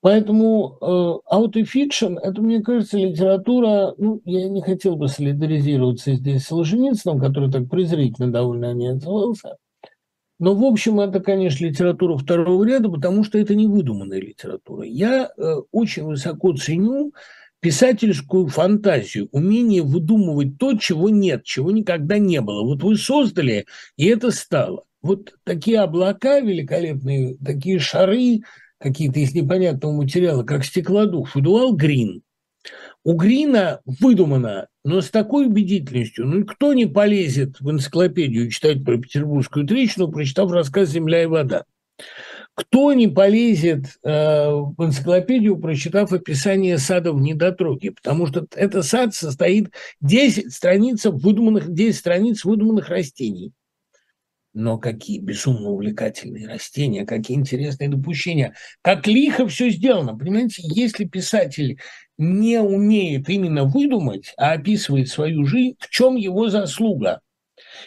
[0.06, 1.36] Поэтому э,
[2.22, 7.68] это, мне кажется, литература, ну, я не хотел бы солидаризироваться здесь с Солженицыным, который так
[7.70, 9.58] презрительно довольно о ней отзывался,
[10.38, 14.86] Но, в общем, это, конечно, литература второго ряда, потому что это не выдуманная литература.
[14.86, 17.12] Я э, очень высоко ценю
[17.60, 22.62] писательскую фантазию, умение выдумывать то, чего нет, чего никогда не было.
[22.62, 23.66] Вот вы создали,
[23.98, 24.84] и это стало.
[25.02, 28.42] Вот такие облака великолепные, такие шары
[28.80, 32.22] какие-то из непонятного материала, как стеклодух, выдувал Грин.
[33.04, 38.98] У Грина выдумано, но с такой убедительностью, ну, кто не полезет в энциклопедию читать про
[38.98, 41.66] Петербургскую трещину, прочитав рассказ «Земля и вода».
[42.56, 49.14] Кто не полезет э, в энциклопедию, прочитав описание сада в недотроге, потому что этот сад
[49.14, 49.72] состоит
[50.02, 53.52] 10 страниц выдуманных, 10 страниц выдуманных растений–
[54.56, 60.18] но какие безумно увлекательные растения, какие интересные допущения, как лихо все сделано.
[60.18, 61.78] Понимаете, если писатель
[62.18, 67.20] не умеет именно выдумать, а описывает свою жизнь, в чем его заслуга?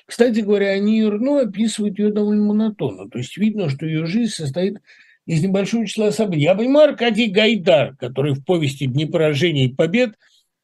[0.06, 3.08] Кстати говоря, они ну, описывают ее довольно монотонно.
[3.08, 4.78] То есть видно, что ее жизнь состоит
[5.24, 6.44] из небольшого числа событий.
[6.44, 10.12] Я понимаю Аркадий Гайдар, который в повести «Дни поражений и побед»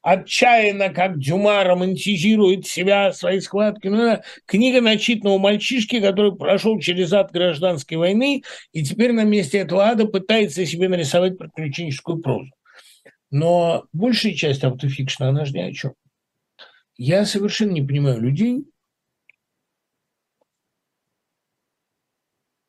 [0.05, 3.89] отчаянно, как Дюма, романтизирует себя, свои схватки.
[3.89, 9.59] Ну, это книга начитанного мальчишки, который прошел через ад гражданской войны и теперь на месте
[9.59, 12.51] этого ада пытается себе нарисовать приключенческую прозу.
[13.31, 15.95] Но большая часть автофикшна, она же ни о чем.
[16.97, 18.67] Я совершенно не понимаю людей,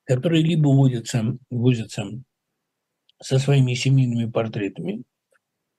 [0.05, 2.05] которые либо возятся, возятся
[3.21, 5.03] со своими семейными портретами,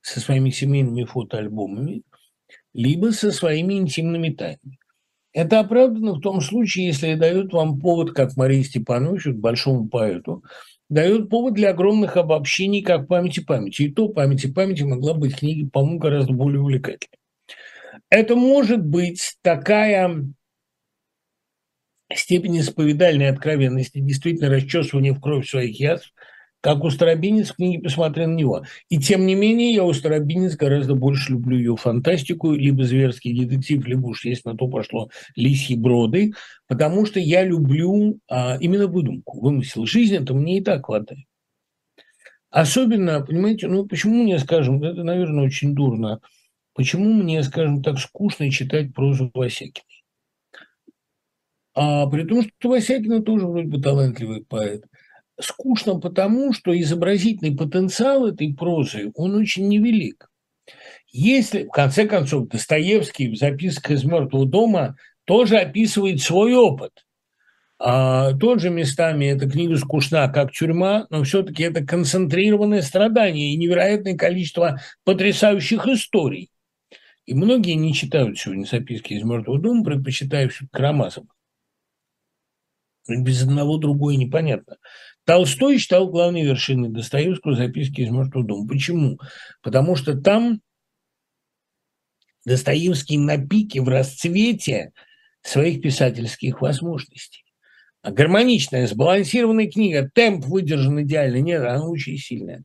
[0.07, 2.03] со своими семейными фотоальбомами,
[2.73, 4.79] либо со своими интимными тайнами.
[5.33, 10.45] Это оправдано в том случае, если дают вам повод, как Марии Степановичу, большому поэту,
[10.89, 13.83] дает повод для огромных обобщений, как памяти памяти.
[13.83, 17.19] И то памяти памяти могла быть книга, по-моему, гораздо более увлекательной.
[18.09, 20.25] Это может быть такая
[22.15, 26.13] степень исповедальной откровенности, действительно расчесывание в кровь своих язв–
[26.61, 28.65] как у Старобинец в книге «Посмотри на него».
[28.89, 33.87] И тем не менее, я у Старобинец гораздо больше люблю ее фантастику, либо зверский детектив,
[33.87, 36.33] либо уж если на то пошло «Лисьи броды»,
[36.67, 39.87] потому что я люблю а, именно выдумку, вымысел.
[39.87, 41.27] Жизнь это мне и так хватает.
[42.51, 46.21] Особенно, понимаете, ну почему мне, скажем, это, наверное, очень дурно,
[46.75, 50.05] почему мне, скажем так, скучно читать прозу Васякиной?
[51.75, 54.85] А при том, что Васякина тоже вроде бы талантливый поэт–
[55.41, 60.31] скучно потому, что изобразительный потенциал этой прозы, он очень невелик.
[61.13, 66.93] Если, в конце концов, Достоевский в записках из «Мертвого дома» тоже описывает свой опыт.
[67.79, 73.57] А, тот же местами эта книга скучна, как тюрьма, но все-таки это концентрированное страдание и
[73.57, 76.51] невероятное количество потрясающих историй.
[77.27, 81.27] И многие не читают сегодня записки из «Мертвого дома», предпочитая все Карамазова.
[83.09, 84.77] Без одного другое непонятно.
[85.25, 88.69] Толстой считал главной вершиной Достоевского записки из мертвого дома.
[88.69, 89.19] Почему?
[89.63, 90.61] Потому что там
[92.45, 94.93] Достоевский на пике, в расцвете
[95.43, 97.45] своих писательских возможностей.
[98.03, 101.39] А гармоничная, сбалансированная книга, темп выдержан идеально.
[101.39, 102.63] Нет, она очень сильная,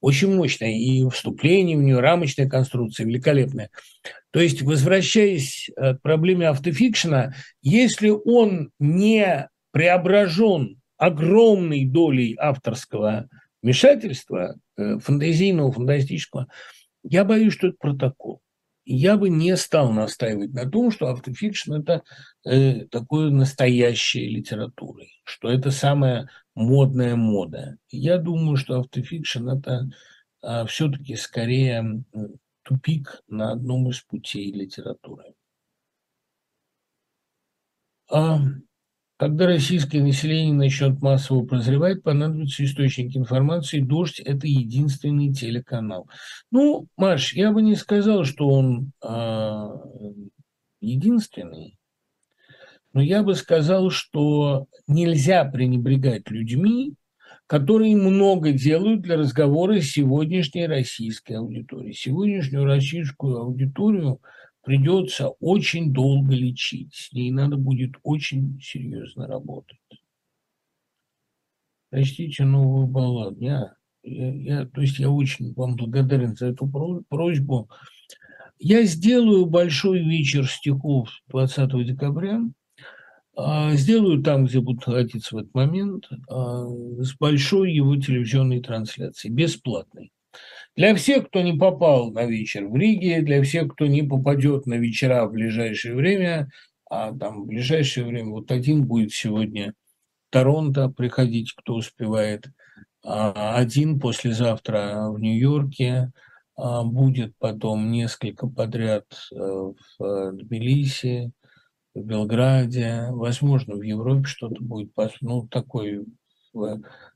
[0.00, 0.72] очень мощная.
[0.72, 3.70] И вступление в нее, рамочная конструкция великолепная.
[4.32, 13.28] То есть, возвращаясь к проблеме автофикшена, если он не преображен огромной долей авторского
[13.62, 16.48] вмешательства, э, фантазийного, фантастического,
[17.02, 18.42] я боюсь, что это протокол.
[18.84, 22.02] Я бы не стал настаивать на том, что автофикшн– это
[22.44, 27.76] э, такое настоящая литература, что это самая модная мода.
[27.90, 29.90] Я думаю, что автофикшн– это
[30.42, 32.02] э, все-таки скорее
[32.62, 35.34] тупик на одном из путей литературы.
[38.10, 38.38] А
[39.20, 43.80] когда российское население начнет массово прозревать, понадобится источник информации.
[43.80, 46.08] «Дождь»– это единственный телеканал.
[46.50, 49.72] Ну, Маш, я бы не сказал, что он а,
[50.80, 51.76] единственный,
[52.94, 56.94] но я бы сказал, что нельзя пренебрегать людьми,
[57.46, 61.92] которые много делают для разговора с сегодняшней российской аудиторией.
[61.92, 64.22] Сегодняшнюю российскую аудиторию–
[64.62, 69.78] придется очень долго лечить, с ней надо будет очень серьезно работать.
[71.90, 73.40] Простите новую балладу.
[73.40, 76.70] Я, я, я, то есть я очень вам благодарен за эту
[77.08, 77.68] просьбу.
[78.58, 82.42] Я сделаю большой вечер стихов 20 декабря.
[83.36, 86.66] А, сделаю там, где будут находиться в этот момент, а,
[86.98, 90.12] с большой его телевизионной трансляцией, бесплатной.
[90.76, 94.74] Для всех, кто не попал на вечер в Риге, для всех, кто не попадет на
[94.74, 96.48] вечера в ближайшее время,
[96.88, 99.74] а там в ближайшее время вот один будет сегодня
[100.30, 102.46] Торонто, приходите, кто успевает.
[103.04, 106.12] А, один послезавтра в Нью-Йорке,
[106.56, 111.32] а, будет потом несколько подряд э, в Тбилиси,
[111.94, 116.04] в Белграде, возможно, в Европе что-то будет, ну, такой,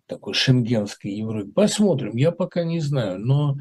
[0.06, 1.50] такой шенгенской Европе.
[1.52, 3.56] Посмотрим, я пока не знаю, но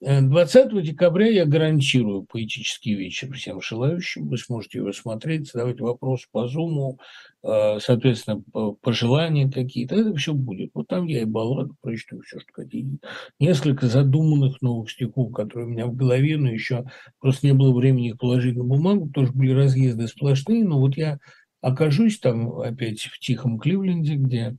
[0.00, 4.28] 20 э, декабря я гарантирую поэтический вечер всем желающим.
[4.28, 7.00] Вы сможете его смотреть, задавать вопросы по Зуму,
[7.42, 8.42] э, соответственно,
[8.80, 9.96] пожелания какие-то.
[9.96, 10.70] Это все будет.
[10.74, 12.98] Вот там я и балладу прочту, все, что хотите.
[13.40, 16.84] Несколько задуманных новых стихов, которые у меня в голове, но еще
[17.18, 19.10] просто не было времени их положить на бумагу.
[19.12, 21.18] Тоже были разъезды сплошные, но вот я
[21.60, 24.56] окажусь там опять в тихом Кливленде, где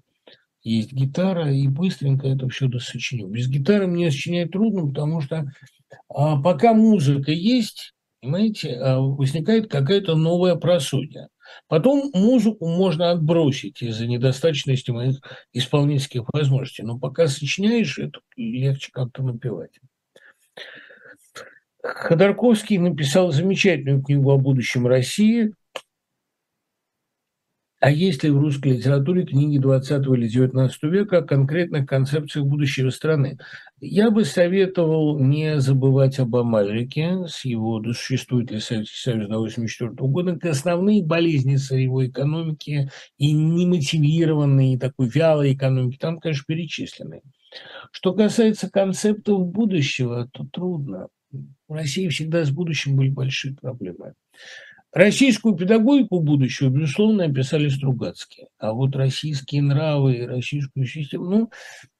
[0.64, 3.28] есть гитара, и быстренько это все досочиню.
[3.28, 5.52] Без гитары мне сочинять трудно, потому что
[6.10, 11.30] а, пока музыка есть, понимаете, а, возникает какая-то новая просудя.
[11.68, 15.20] Потом музыку можно отбросить из-за недостаточности моих
[15.54, 16.84] исполнительских возможностей.
[16.84, 19.72] Но пока сочиняешь, это легче как-то напевать.
[21.82, 25.54] Ходорковский написал замечательную книгу о будущем России,
[27.80, 32.90] а есть ли в русской литературе книги 20 или 19 века о конкретных концепциях будущего
[32.90, 33.38] страны?
[33.80, 40.10] Я бы советовал не забывать об Амальрике, с его «Существует ли Советский Союз до 1984
[40.10, 47.22] года», к основные болезни сырьевой экономики и немотивированной такой вялой экономики, там, конечно, перечислены.
[47.92, 51.08] Что касается концептов будущего, то трудно.
[51.68, 54.14] В России всегда с будущим были большие проблемы.
[54.92, 58.48] Российскую педагогику будущего, безусловно, описали Стругацкие.
[58.58, 61.52] А вот российские нравы и российскую систему, ну,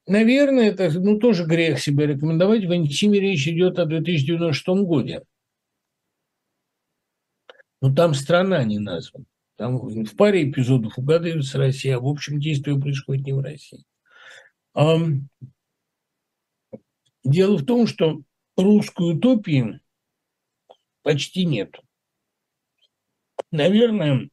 [0.08, 2.66] наверное, это ну, тоже грех себя рекомендовать.
[2.66, 5.22] В Антиме речь идет о 2096 годе.
[7.82, 9.26] Но там страна не названа.
[9.56, 13.84] Там в паре эпизодов угадывается Россия, а в общем действие происходит не в России.
[17.24, 18.22] Дело в том, что
[18.58, 19.80] русской утопии
[21.04, 21.84] почти нету.
[23.52, 24.30] Наверное,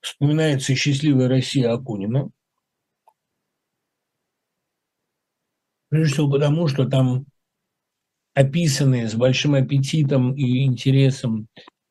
[0.00, 2.30] вспоминается счастливая Россия Акунина.
[5.88, 7.26] Прежде всего потому, что там
[8.34, 11.48] описаны с большим аппетитом и интересом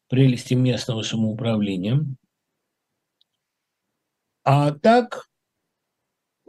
[0.09, 2.05] прелести местного самоуправления.
[4.43, 5.29] А так,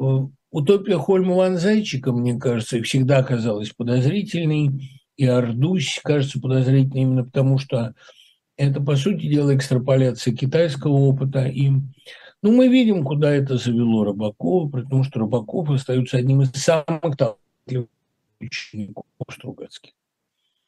[0.00, 0.02] э,
[0.50, 7.58] утопия Хольма Ван Зайчика, мне кажется, всегда казалась подозрительной, и Ардусь кажется подозрительной именно потому,
[7.58, 7.94] что
[8.56, 11.46] это, по сути дела, экстраполяция китайского опыта.
[11.46, 11.70] И
[12.42, 17.88] ну, мы видим, куда это завело Рыбакова, потому что Рыбаков остается одним из самых талантливых
[18.40, 19.92] учеников Стругацких.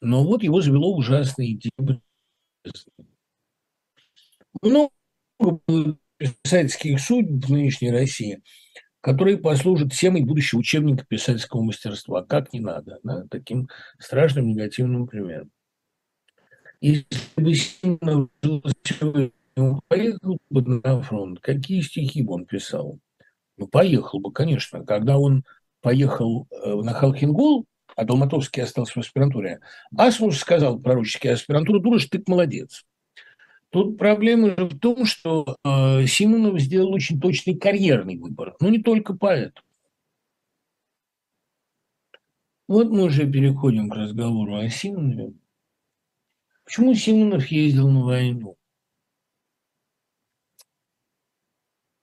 [0.01, 2.01] Но вот его завело ужасные идеи.
[4.61, 4.89] Много
[6.17, 8.41] писательских судеб в нынешней России,
[9.01, 12.23] которые послужат темой будущего учебника писательского мастерства.
[12.23, 13.69] Как не надо, да, таким
[13.99, 15.51] страшным негативным примером.
[16.79, 17.05] Если
[17.35, 18.29] бы сильно
[19.87, 22.99] поехал бы на фронт, какие стихи бы он писал?
[23.57, 24.85] Ну, поехал бы, конечно.
[24.85, 25.43] Когда он
[25.81, 29.59] поехал э, на Халхингол, а Долматовский остался в аспирантуре,
[29.95, 32.85] Асмус сказал пророческий аспирантуру, дура, ты молодец.
[33.69, 38.79] Тут проблема же в том, что э, Симонов сделал очень точный карьерный выбор, но не
[38.79, 39.65] только поэтому.
[42.67, 45.33] Вот мы уже переходим к разговору о Симонове.
[46.67, 48.57] Почему Симонов ездил на войну?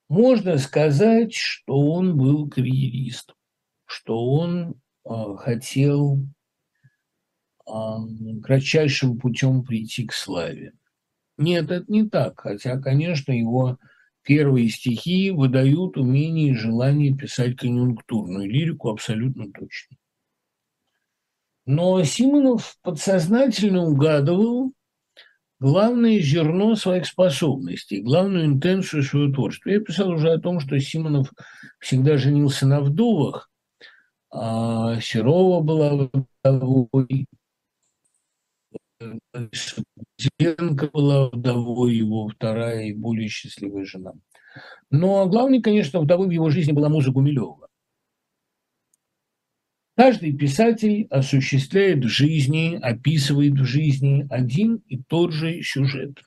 [0.08, 3.36] Можно сказать, что он был карьеристом,
[3.84, 6.26] что он э, хотел
[7.66, 7.72] э,
[8.42, 10.72] кратчайшим путем прийти к славе.
[11.36, 13.76] Нет, это не так, хотя, конечно, его
[14.22, 19.98] первые стихи выдают умение и желание писать конъюнктурную лирику абсолютно точно.
[21.66, 24.72] Но Симонов подсознательно угадывал
[25.60, 29.70] главное зерно своих способностей, главную интенцию своего творчества.
[29.70, 31.32] Я писал уже о том, что Симонов
[31.78, 33.50] всегда женился на вдовах,
[34.30, 36.10] а Серова была
[36.42, 37.26] вдовой,
[40.38, 44.12] Зенко была вдовой, его вторая и более счастливая жена.
[44.90, 47.68] Но главной, конечно, вдовой в его жизни была муза Гумилева.
[49.96, 56.18] Каждый писатель осуществляет в жизни, описывает в жизни один и тот же сюжет.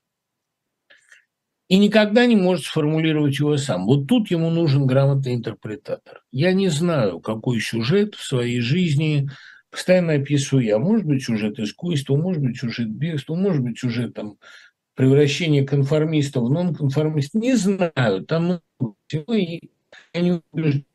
[1.67, 3.85] И никогда не может сформулировать его сам.
[3.85, 6.23] Вот тут ему нужен грамотный интерпретатор.
[6.31, 9.29] Я не знаю, какой сюжет в своей жизни
[9.69, 10.79] постоянно описываю я.
[10.79, 14.37] Может быть, сюжет искусства, может быть, сюжет бегства, может быть, сюжет там,
[14.95, 17.35] превращения конформиста в нонконформист.
[17.35, 18.61] Не знаю, там
[19.07, 19.59] всего, и
[20.13, 20.86] я не убежден.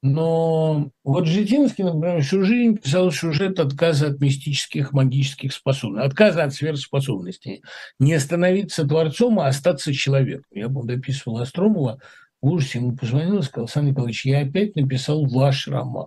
[0.00, 6.54] Но вот Житинский, например, всю жизнь писал сюжет отказа от мистических магических способностей, отказа от
[6.54, 7.62] сверхспособностей.
[7.98, 10.46] Не становиться творцом, а остаться человеком.
[10.52, 12.00] Я бы дописывал Остромова,
[12.40, 16.06] в ужасе ему позвонил и сказал, Александр Николаевич, я опять написал ваш роман.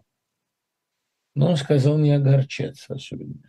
[1.36, 3.42] Но он сказал не огорчаться особенно.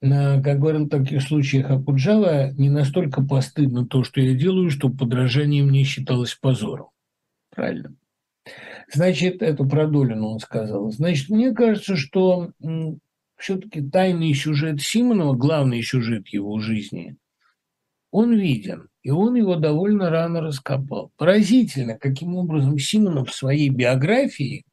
[0.00, 5.64] Как говорил в таких случаях Акуджава, не настолько постыдно то, что я делаю, что подражание
[5.64, 6.90] мне считалось позором.
[7.50, 7.96] Правильно.
[8.92, 10.90] Значит, это про Долину он сказал.
[10.90, 12.52] Значит, мне кажется, что
[13.36, 17.16] все-таки тайный сюжет Симонова, главный сюжет его жизни,
[18.10, 21.12] он виден, и он его довольно рано раскопал.
[21.16, 24.64] Поразительно, каким образом Симонов в своей биографии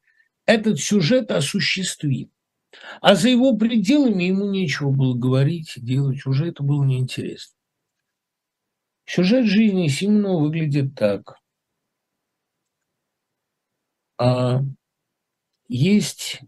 [0.45, 2.29] этот сюжет осуществит.
[3.01, 7.55] А за его пределами ему нечего было говорить, делать, уже это было неинтересно.
[9.05, 11.35] Сюжет жизни Симонова выглядит так.
[14.25, 14.61] А
[15.67, 16.39] есть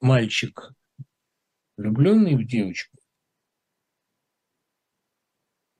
[0.00, 0.74] мальчик,
[1.76, 2.98] влюбленный в девочку.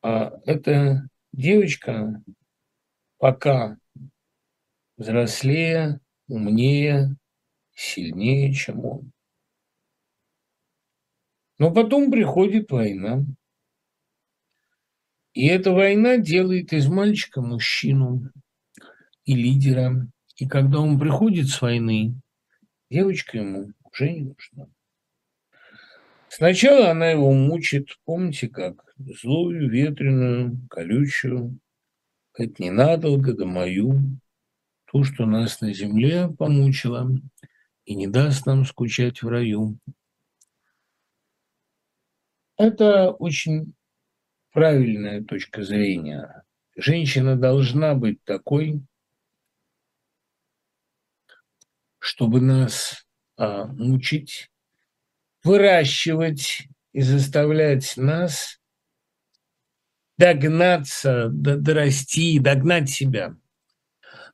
[0.02, 2.22] А эта девочка
[3.18, 3.76] пока
[4.96, 5.98] взрослее,
[6.28, 7.16] умнее,
[7.74, 9.12] сильнее, чем он.
[11.58, 13.24] Но потом приходит война.
[15.32, 18.30] И эта война делает из мальчика мужчину
[19.24, 20.08] и лидера.
[20.36, 22.14] И когда он приходит с войны,
[22.90, 24.68] девочка ему уже не нужна.
[26.28, 31.60] Сначала она его мучит, помните как, злую, ветреную, колючую.
[32.36, 34.00] Это ненадолго, да мою.
[34.90, 37.08] То, что нас на земле помучило
[37.84, 39.78] и не даст нам скучать в раю.
[42.56, 43.74] Это очень
[44.52, 46.44] правильная точка зрения.
[46.76, 48.82] Женщина должна быть такой,
[52.04, 53.06] чтобы нас
[53.38, 54.50] а, мучить,
[55.42, 58.60] выращивать и заставлять нас
[60.18, 63.34] догнаться, дорасти, догнать себя.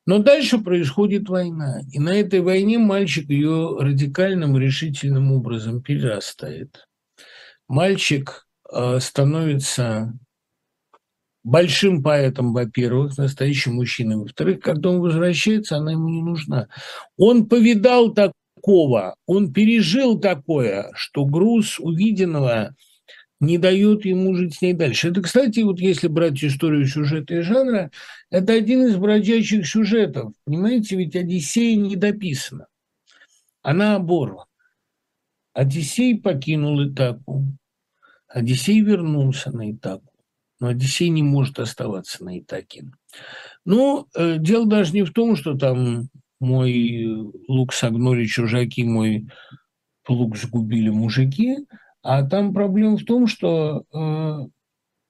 [0.05, 6.89] Но дальше происходит война, и на этой войне мальчик ее радикальным, решительным образом перерастает.
[7.69, 10.13] Мальчик а, становится
[11.43, 14.17] большим поэтом, во-первых, настоящим мужчиной.
[14.17, 16.69] Во-вторых, когда он возвращается, она ему не нужна.
[17.17, 22.75] Он повидал такого, он пережил такое, что груз увиденного
[23.41, 25.09] не дает ему жить с ней дальше.
[25.09, 27.91] Это, кстати, вот если брать историю сюжета и жанра,
[28.31, 30.33] это один из бродячих сюжетов.
[30.45, 32.67] Понимаете, ведь Одиссея не дописана.
[33.63, 34.45] Она оборвана.
[35.55, 37.45] Одиссей покинул Итаку.
[38.29, 40.10] Одиссей вернулся на Итаку.
[40.61, 42.85] Но Одиссей не может оставаться на Итаке.
[43.65, 46.09] Ну, э, дело даже не в том, что там
[46.39, 47.07] мой
[47.49, 49.27] лук согнули чужаки, мой
[50.09, 51.57] лук сгубили мужики,
[52.03, 54.39] а там проблема в том, что э,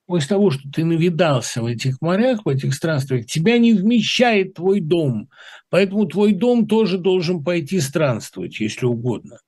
[0.06, 4.80] после того, что ты навидался в этих морях, в этих странствиях, тебя не вмещает твой
[4.80, 5.28] дом.
[5.68, 9.38] Поэтому твой дом тоже должен пойти странствовать, если угодно.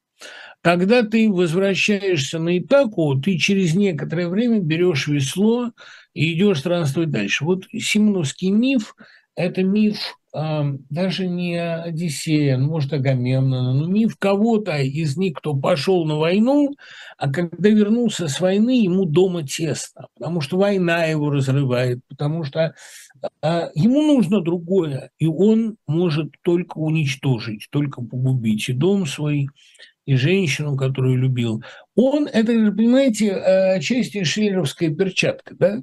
[0.63, 5.73] Когда ты возвращаешься на Итаку, ты через некоторое время берешь весло
[6.15, 7.45] и идешь странствовать дальше.
[7.45, 8.95] Вот Симоновский миф–
[9.37, 9.99] это миф
[10.33, 16.75] даже не Одиссея, ну, может, Агамемнона, но миф кого-то из них, кто пошел на войну,
[17.19, 22.75] а когда вернулся с войны, ему дома тесно, потому что война его разрывает, потому что
[23.43, 29.49] э, ему нужно другое, и он может только уничтожить, только погубить и дом свой,
[30.05, 31.63] и женщину, которую любил.
[31.95, 35.83] Он, это, понимаете, э, отчасти шиллеровская перчатка, да?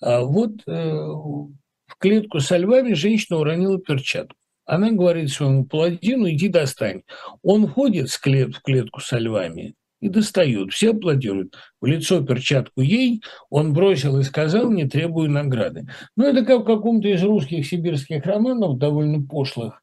[0.00, 4.36] А вот э, в клетку со львами женщина уронила перчатку.
[4.64, 7.02] Она говорит своему паладину, иди достань.
[7.42, 10.72] Он ходит в, клет, в клетку со львами и достает.
[10.72, 11.56] Все аплодируют.
[11.80, 15.88] В лицо перчатку ей он бросил и сказал, не требую награды.
[16.16, 19.82] Ну, это как в каком-то из русских сибирских романов, довольно пошлых,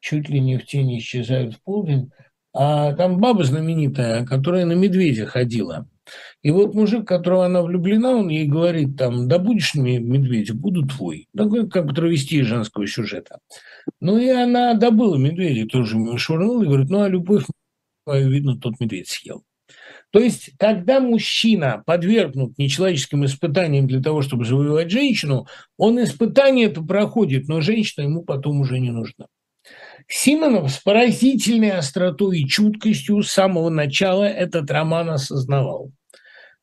[0.00, 2.10] чуть ли не в тени исчезают в полдень,
[2.54, 5.88] а там баба знаменитая, которая на медведя ходила.
[6.42, 10.86] И вот мужик, которого она влюблена, он ей говорит там, да будешь мне медведя, буду
[10.86, 11.26] твой.
[11.36, 13.38] Такой как травести женского сюжета.
[14.00, 17.44] Ну и она добыла медведя, тоже швырнула и говорит, ну а любовь
[18.06, 19.42] видно, тот медведь съел.
[20.10, 26.82] То есть, когда мужчина подвергнут нечеловеческим испытаниям для того, чтобы завоевать женщину, он испытание это
[26.82, 29.26] проходит, но женщина ему потом уже не нужна.
[30.08, 35.90] Симонов с поразительной остротой и чуткостью с самого начала этот роман осознавал.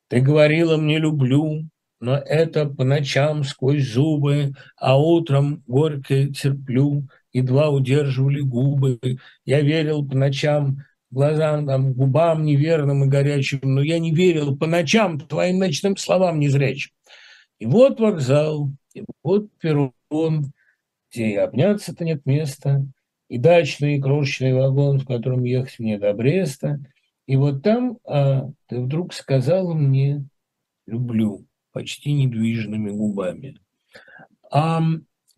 [0.08, 1.64] «Ты говорила мне люблю,
[2.00, 8.98] но это по ночам сквозь зубы, а утром горько терплю, едва удерживали губы.
[9.44, 10.78] Я верил по ночам
[11.12, 16.40] глазам, там, губам неверным и горячим, но я не верил по ночам твоим ночным словам
[16.40, 16.90] незрячим.
[17.58, 19.92] И вот вокзал, и вот перрон,
[21.10, 22.84] где и обняться-то нет места,
[23.32, 26.78] и дачный крошечный вагон, в котором ехать мне до Бреста.
[27.24, 30.26] И вот там а, ты вдруг сказала мне
[30.86, 33.58] «люблю» почти недвижными губами.
[34.50, 34.82] А,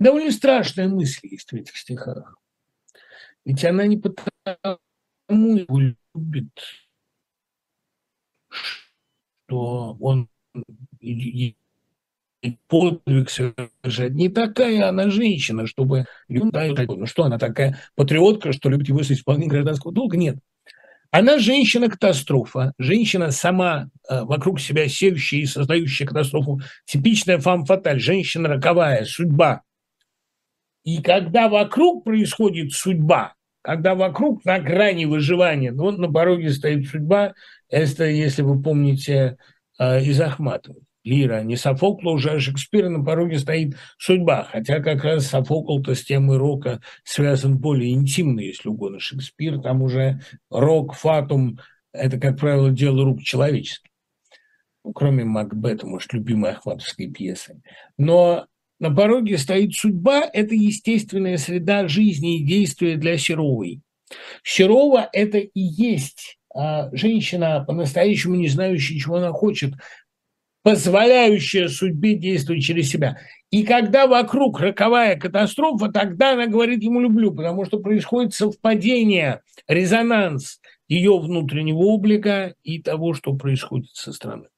[0.01, 2.37] довольно страшная мысль есть в этих стихах.
[3.45, 5.81] Ведь она не потому его
[6.15, 6.59] любит,
[9.47, 10.29] что он
[12.69, 14.13] подвиг совершать.
[14.13, 16.07] Не такая она женщина, чтобы...
[16.29, 16.51] Ну
[17.07, 20.17] что она такая патриотка, что любит его с исполнением гражданского долга?
[20.17, 20.37] Нет.
[21.11, 29.05] Она женщина-катастрофа, женщина сама э, вокруг себя сеющая и создающая катастрофу, типичная фам-фаталь, женщина роковая,
[29.05, 29.63] судьба.
[30.83, 36.89] И когда вокруг происходит судьба, когда вокруг на грани выживания, ну вот на пороге стоит
[36.89, 37.35] судьба,
[37.69, 39.37] это, если вы помните,
[39.79, 40.83] э, из Ахматовой.
[41.05, 44.49] Лира, не Софокла уже, а Шекспира на пороге стоит судьба.
[44.51, 48.99] Хотя как раз Софокл-то с темой рока связан более интимно, если угодно.
[48.99, 50.21] Шекспир, там уже
[50.51, 51.59] рок, фатум–
[51.93, 53.91] это, как правило, дело рук человеческих.
[54.83, 57.61] Ну, кроме Макбета, может, любимой ахватовской пьесы.
[57.97, 58.47] Но
[58.81, 63.83] на пороге стоит судьба– это естественная среда жизни и действия для Серовой.
[64.43, 69.75] Серова– это и есть а, женщина, по-настоящему не знающая, чего она хочет,
[70.65, 73.19] позволяющая судьбе действовать через себя.
[73.51, 80.61] И когда вокруг роковая катастрофа, тогда она говорит ему «люблю», потому что происходит совпадение, резонанс
[80.89, 84.49] ее внутреннего облика и того, что происходит со стороны.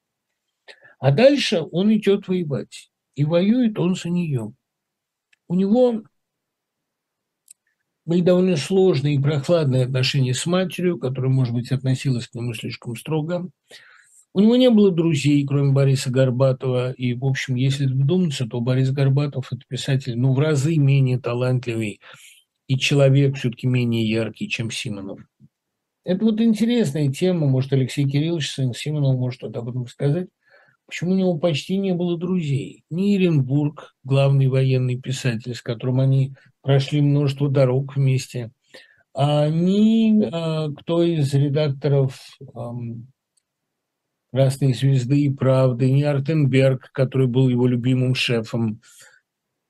[1.01, 2.91] А дальше он идет воевать.
[3.17, 4.53] И воюет он за нее.
[5.49, 6.03] У него
[8.05, 12.95] были довольно сложные и прохладные отношения с матерью, которая, может быть, относилась к нему слишком
[12.95, 13.51] строго.
[14.37, 16.93] У него не было друзей, кроме Бориса Горбатова.
[16.93, 22.03] И, в общем, если вдуматься, то Борис Горбатов– это писатель, ну, в разы менее талантливый
[22.67, 25.21] и человек все-таки менее яркий, чем Симонов.
[26.05, 27.47] Это вот интересная тема.
[27.47, 30.29] Может, Алексей Кириллович, сын Симонов, может что-то об этом сказать.
[30.85, 32.85] Почему у него почти не было друзей?
[32.91, 38.51] Ни Иренбург, главный военный писатель, с которым они прошли множество дорог вместе,
[39.15, 42.21] а ни а, кто из редакторов
[44.33, 48.81] «Красной звезды» и «Правды», ни Артенберг, который был его любимым шефом.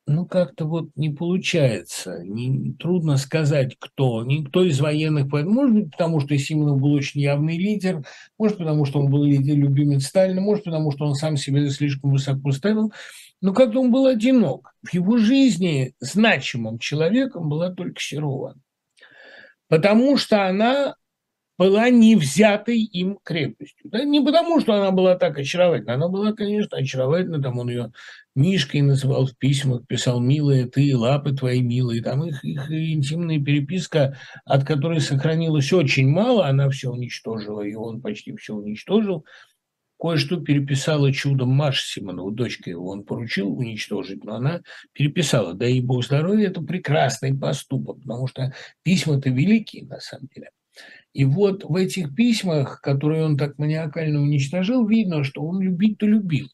[0.08, 2.22] Ну, как-то вот не получается.
[2.22, 4.22] Не, трудно сказать, кто.
[4.24, 5.26] Никто из военных.
[5.32, 8.04] Может быть, потому что Симонов был очень явный лидер,
[8.38, 12.12] может, потому что он был лидер, любимец Сталина, может, потому что он сам себя слишком
[12.12, 12.92] высоко ставил.
[13.40, 14.74] Но как-то он был одинок.
[14.82, 18.54] В его жизни значимым человеком была только Серова.
[19.68, 20.94] Потому что она
[21.58, 23.90] была не взятой им крепостью.
[23.90, 24.04] Да?
[24.04, 25.94] Не потому, что она была так очаровательна.
[25.94, 27.42] Она была, конечно, очаровательна.
[27.42, 27.92] Там он ее
[28.34, 32.02] Мишкой называл в письмах, писал «милая ты, лапы твои милые».
[32.02, 38.02] Там их, их интимная переписка, от которой сохранилось очень мало, она все уничтожила, и он
[38.02, 39.24] почти все уничтожил.
[39.98, 44.60] Кое-что переписала чудом Маша Симонова, дочка его, он поручил уничтожить, но она
[44.92, 45.54] переписала.
[45.54, 48.52] Да и бог здоровья, это прекрасный поступок, потому что
[48.82, 50.50] письма-то великие, на самом деле.
[51.16, 56.50] И вот в этих письмах, которые он так маниакально уничтожил, видно, что он любить-то любил.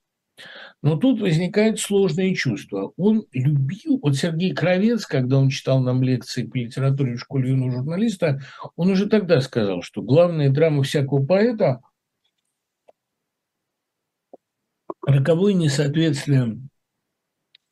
[0.82, 2.92] Но тут возникает сложное чувство.
[2.96, 7.72] Он любил, вот Сергей Кровец, когда он читал нам лекции по литературе в школе юного
[7.72, 8.40] журналиста,
[8.76, 11.80] он уже тогда сказал, что главная драма всякого поэта–
[15.04, 16.58] роковое несоответствие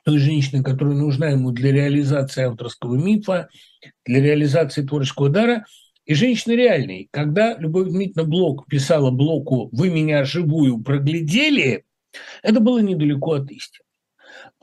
[0.02, 3.48] той женщины, которая нужна ему для реализации авторского мифа,
[4.04, 5.64] для реализации творческого дара–
[6.04, 7.08] и женщины реальные.
[7.10, 11.84] Когда Любовь Дмитриевна Блок писала Блоку «Вы меня живую проглядели»,
[12.42, 13.84] это было недалеко от истины.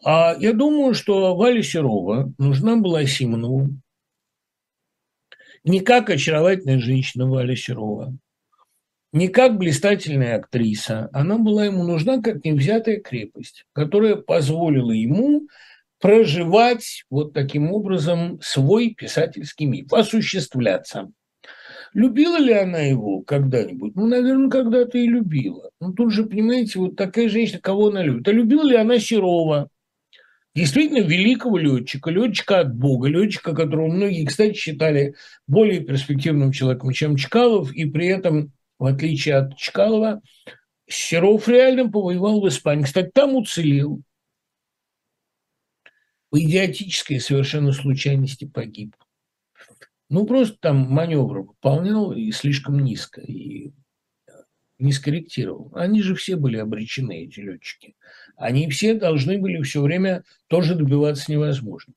[0.03, 3.69] А я думаю, что Валя Серова нужна была Симонову
[5.67, 8.17] не как очаровательная женщина Валя Серова,
[9.11, 11.09] не как блистательная актриса.
[11.11, 15.47] Она была ему нужна как невзятая крепость, которая позволила ему
[15.99, 21.11] проживать вот таким образом свой писательский миф, осуществляться.
[21.93, 23.95] Любила ли она его когда-нибудь?
[23.95, 25.69] Ну, наверное, когда-то и любила.
[25.79, 28.27] Ну, тут же, понимаете, вот такая женщина, кого она любит.
[28.27, 29.69] А любила ли она Серова?
[30.55, 35.13] Действительно великого летчика, летчика от Бога, летчика, которого многие, кстати, считали
[35.45, 40.21] более перспективным человеком, чем Чкалов, и при этом, в отличие от Чкалова,
[40.89, 42.85] Серов реально повоевал в Испании.
[42.85, 44.01] Кстати, там уцелел.
[46.31, 48.95] По идиотической совершенно случайности погиб.
[50.09, 53.71] Ну, просто там маневр выполнял и слишком низко, и
[54.79, 55.71] не скорректировал.
[55.73, 57.95] Они же все были обречены, эти летчики.
[58.35, 61.93] Они все должны были все время тоже добиваться невозможно.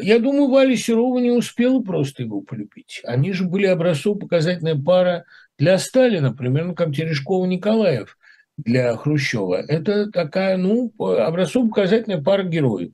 [0.00, 3.00] Я думаю, Валя Серова не успела просто его полюбить.
[3.04, 5.24] Они же были образцово-показательная пара
[5.58, 8.16] для Сталина, примерно как Терешкова-Николаев
[8.56, 9.64] для Хрущева.
[9.66, 12.92] Это такая, ну, образцово-показательная пара героев.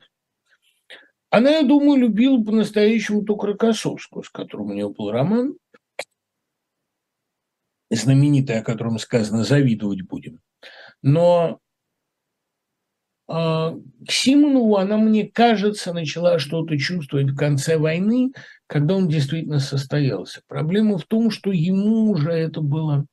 [1.31, 5.57] Она, я думаю, любила по-настоящему только Рокоссовскую, с которым у нее был роман,
[7.91, 10.41] знаменитый, о котором сказано «завидовать будем».
[11.03, 11.61] Но
[13.29, 13.75] а,
[14.07, 18.33] к Симонову она, мне кажется, начала что-то чувствовать в конце войны,
[18.67, 20.43] когда он действительно состоялся.
[20.47, 23.07] Проблема в том, что ему уже это было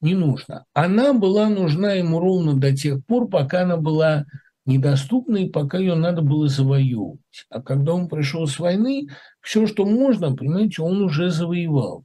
[0.00, 0.64] не нужно.
[0.72, 4.24] Она была нужна ему ровно до тех пор, пока она была
[4.66, 7.20] недоступна и пока ее надо было завоевывать.
[7.48, 9.08] А когда он пришел с войны,
[9.40, 12.04] все, что можно, понимаете, он уже завоевал.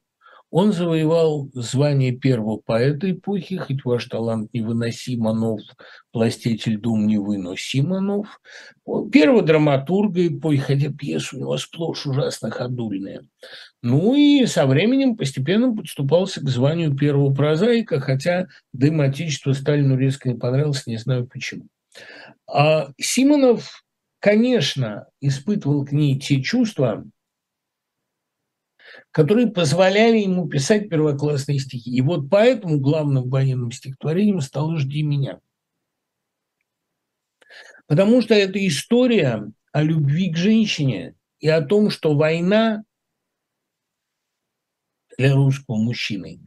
[0.58, 5.60] Он завоевал звание первого поэта эпохи, хоть ваш талант невыносим, Анов,
[6.14, 8.40] властитель дум невыносим, Анов.
[9.12, 13.28] Первого драматурга эпохи, хотя пьеса у него сплошь ужасно ходульная.
[13.82, 20.30] Ну и со временем постепенно подступался к званию первого прозаика, хотя дым Отечества Сталину резко
[20.30, 21.66] не понравился, не знаю почему.
[22.48, 23.84] А Симонов,
[24.20, 27.06] конечно, испытывал к ней те чувства,
[29.12, 31.92] которые позволяли ему писать первоклассные стихи.
[31.92, 35.40] И вот поэтому главным военным стихотворением стало «Жди меня».
[37.88, 42.84] Потому что это история о любви к женщине и о том, что война
[45.18, 46.42] для русского мужчины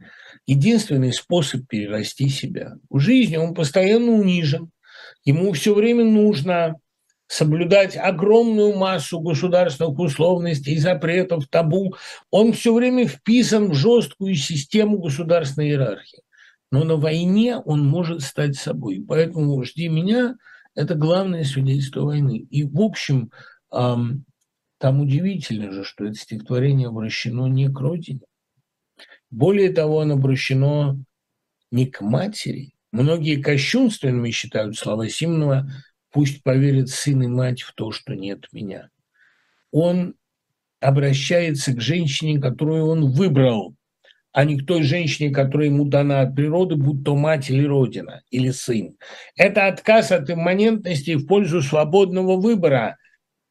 [0.45, 2.73] единственный способ перерасти себя.
[2.89, 4.71] В жизни он постоянно унижен,
[5.23, 6.75] ему все время нужно
[7.27, 11.95] соблюдать огромную массу государственных условностей, запретов, табу.
[12.31, 16.23] Он все время вписан в жесткую систему государственной иерархии.
[16.71, 19.03] Но на войне он может стать собой.
[19.07, 20.37] Поэтому «Жди меня»–
[20.75, 22.47] это главное свидетельство войны.
[22.49, 23.31] И, в общем,
[23.69, 24.25] там
[24.79, 28.21] удивительно же, что это стихотворение обращено не к родине.
[29.29, 30.97] Более того, оно обращено
[31.71, 32.73] не к матери.
[32.91, 35.69] Многие кощунственными считают слова Симонова
[36.11, 38.89] Пусть поверит сын и мать в то, что нет меня.
[39.71, 40.15] Он
[40.79, 43.75] обращается к женщине, которую он выбрал,
[44.31, 48.23] а не к той женщине, которая ему дана от природы, будь то мать или родина,
[48.31, 48.95] или сын.
[49.35, 52.97] Это отказ от имманентности в пользу свободного выбора.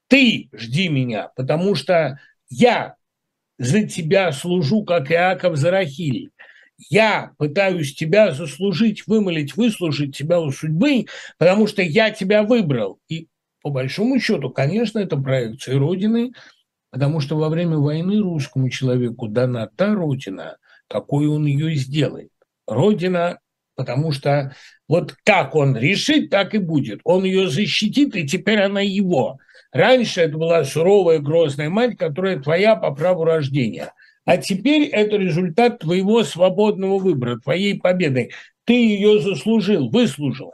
[0.08, 2.96] Ты жди меня, потому что я
[3.58, 6.30] за тебя служу, как Иаков за Рахиль
[6.78, 11.06] я пытаюсь тебя заслужить, вымолить, выслужить тебя у судьбы,
[11.38, 13.00] потому что я тебя выбрал.
[13.08, 13.28] И
[13.62, 16.32] по большому счету, конечно, это проекция Родины,
[16.90, 20.56] потому что во время войны русскому человеку дана та Родина,
[20.88, 22.30] какой он ее сделает.
[22.66, 23.40] Родина,
[23.74, 24.54] потому что
[24.88, 27.00] вот как он решит, так и будет.
[27.04, 29.38] Он ее защитит, и теперь она его.
[29.72, 33.92] Раньше это была суровая, грозная мать, которая твоя по праву рождения.
[34.28, 38.28] А теперь это результат твоего свободного выбора, твоей победы.
[38.66, 40.52] Ты ее заслужил, выслужил.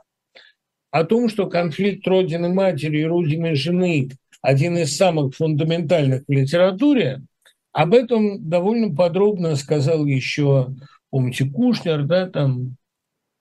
[0.92, 4.10] О том, что конфликт Родины матери и Родины жены
[4.42, 7.22] один из самых фундаментальных в литературе,
[7.72, 10.68] об этом довольно подробно сказал еще,
[11.10, 12.76] помните, Кушнер, да, там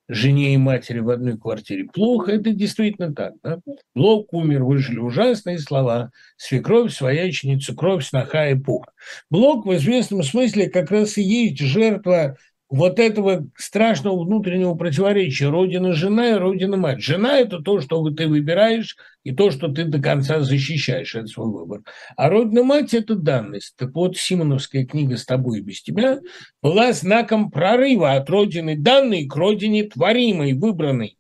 [0.08, 3.34] жене и матери в одной квартире плохо, это действительно так.
[3.44, 3.60] Да?
[3.96, 6.12] Блок умер, выжили ужасные слова.
[6.38, 8.86] Свекровь, свояченица, кровь, сноха и пух.
[9.30, 12.38] Блок в известном смысле как раз и есть жертва
[12.74, 17.04] вот этого страшного внутреннего противоречия родина-жена и родина-мать.
[17.04, 21.52] Жена– это то, что ты выбираешь, и то, что ты до конца защищаешь, это свой
[21.52, 21.82] выбор.
[22.18, 23.76] А родина-мать– это данность.
[23.78, 26.20] Так вот, Симоновская книга «С тобой и без тебя»
[26.64, 31.20] была знаком прорыва от родины данной к родине творимой, выбранной.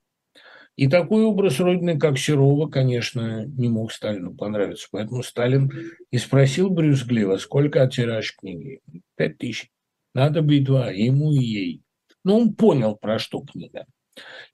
[0.75, 4.87] И такой образ Родины, как Серова, конечно, не мог Сталину понравиться.
[4.89, 5.71] Поэтому Сталин
[6.09, 8.79] и спросил брюзгливо, сколько тираж книги?
[9.15, 9.69] Пять тысяч.
[10.13, 11.81] Надо битва ему и ей.
[12.23, 13.85] Но он понял, про что книга.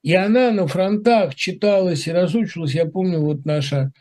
[0.02, 2.74] И она на фронтах читалась и разучивалась.
[2.74, 3.92] Я помню, вот наша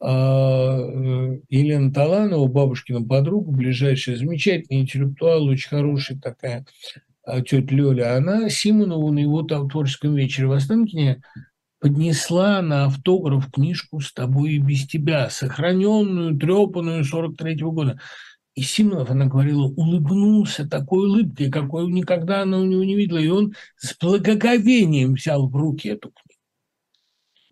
[0.00, 6.66] э, Елена Таланова, бабушкина подруга, ближайшая, замечательный интеллектуал, очень хорошая такая
[7.26, 11.22] э, тетя Лёля, она Симонову на его там творческом вечере в Останкине
[11.80, 18.00] поднесла на автограф книжку «С тобой и без тебя», сохраненную, трепанную 43 -го года.
[18.58, 23.28] И Симонов, она говорила, улыбнулся такой улыбкой, какой никогда она у него не видела, и
[23.28, 26.42] он с благоговением взял в руки эту книгу.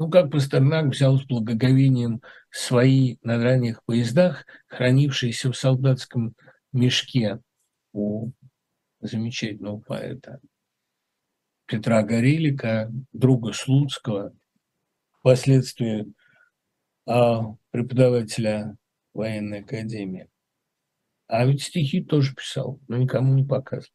[0.00, 6.34] Ну, как Пастернак взял с благоговением свои на ранних поездах, хранившиеся в солдатском
[6.72, 7.38] мешке
[7.92, 8.32] у
[9.00, 10.40] замечательного поэта
[11.66, 14.34] Петра Горелика, друга Слуцкого,
[15.20, 16.12] впоследствии
[17.06, 18.76] а, преподавателя
[19.14, 20.28] военной академии.
[21.28, 23.92] А ведь стихи тоже писал, но никому не показывал.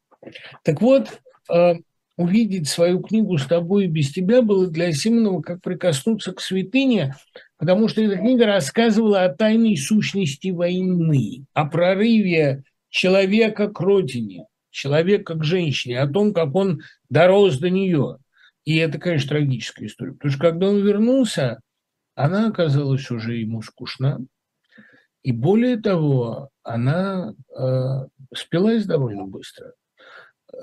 [0.63, 1.75] Так вот, а,
[2.17, 7.15] увидеть свою книгу с тобой и без тебя было для Симонова как прикоснуться к святыне,
[7.57, 15.35] потому что эта книга рассказывала о тайной сущности войны, о прорыве человека к родине, человека
[15.35, 18.17] к женщине, о том, как он дорос до нее.
[18.65, 20.13] И это, конечно, трагическая история.
[20.13, 21.61] Потому что когда он вернулся,
[22.13, 24.19] она оказалась уже ему скучна.
[25.23, 29.73] И более того, она э, спилась довольно быстро.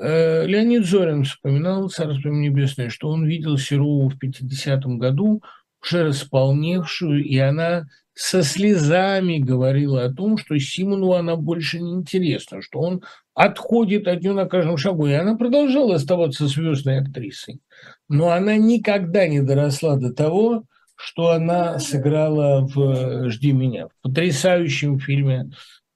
[0.01, 5.43] Э, Леонид Зорин вспоминал, царство небесное, что он видел Серову в 50-м году,
[5.83, 12.63] уже располневшую, и она со слезами говорила о том, что Симону она больше не интересна,
[12.63, 13.03] что он
[13.33, 15.07] отходит от нее на каждом шагу.
[15.07, 17.61] И она продолжала оставаться звездной актрисой.
[18.09, 20.65] Но она никогда не доросла до того,
[20.97, 25.51] что она сыграла в «Жди меня», в потрясающем фильме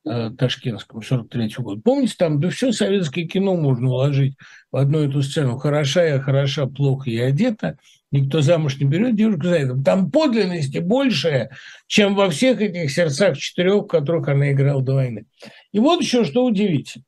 [0.05, 1.83] Ташкентском 43 -го года.
[1.83, 4.37] Помните, там, да все советское кино можно уложить
[4.71, 5.59] в одну эту сцену.
[5.59, 7.79] Хороша я, хороша, плохо я одета–
[8.13, 9.83] никто замуж не берет девушку за это.
[9.83, 11.51] Там подлинности больше,
[11.89, 15.25] чем во всех этих сердцах четырех, в которых она играла до войны.
[15.73, 17.05] И вот еще что удивительно.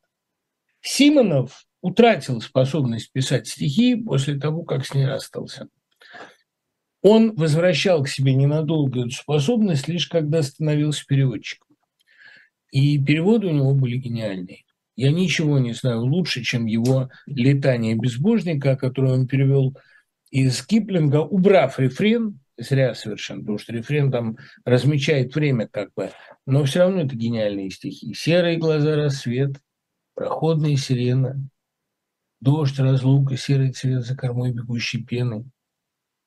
[0.81, 5.67] Симонов утратил способность писать стихи после того, как с ней расстался.
[7.01, 11.64] Он возвращал к себе ненадолго эту способность, лишь когда становился переводчиком.
[12.71, 14.65] И переводы у него были гениальные.
[14.95, 19.75] Я ничего не знаю лучше, чем его «Летание безбожника», которое он перевел
[20.31, 26.11] из Киплинга, убрав рефрен, зря совершенно, потому что рефрен там размечает время как бы,
[26.45, 28.13] но все равно это гениальные стихи.
[28.13, 29.57] «Серые глаза, рассвет»,
[30.13, 31.49] «Проходная сирена»,
[32.39, 35.45] «Дождь, разлука, серый цвет за кормой бегущей пены»,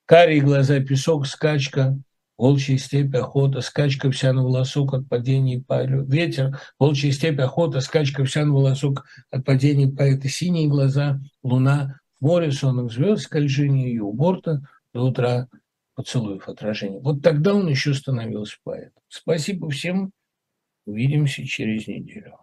[0.04, 1.98] «Карие глаза, песок, скачка»,
[2.38, 6.08] волчья степь, охота, скачка вся на волосок от падения и полет.
[6.08, 10.24] Ветер, волчья степь, охота, скачка вся на волосок от падения и полет.
[10.24, 14.62] Синие глаза, луна, море сонных звезд, скольжение ее у борта
[14.94, 15.48] до утра
[15.94, 17.00] поцелуев отражения.
[17.00, 19.02] Вот тогда он еще становился поэтом.
[19.08, 20.12] Спасибо всем.
[20.86, 22.38] Увидимся через неделю.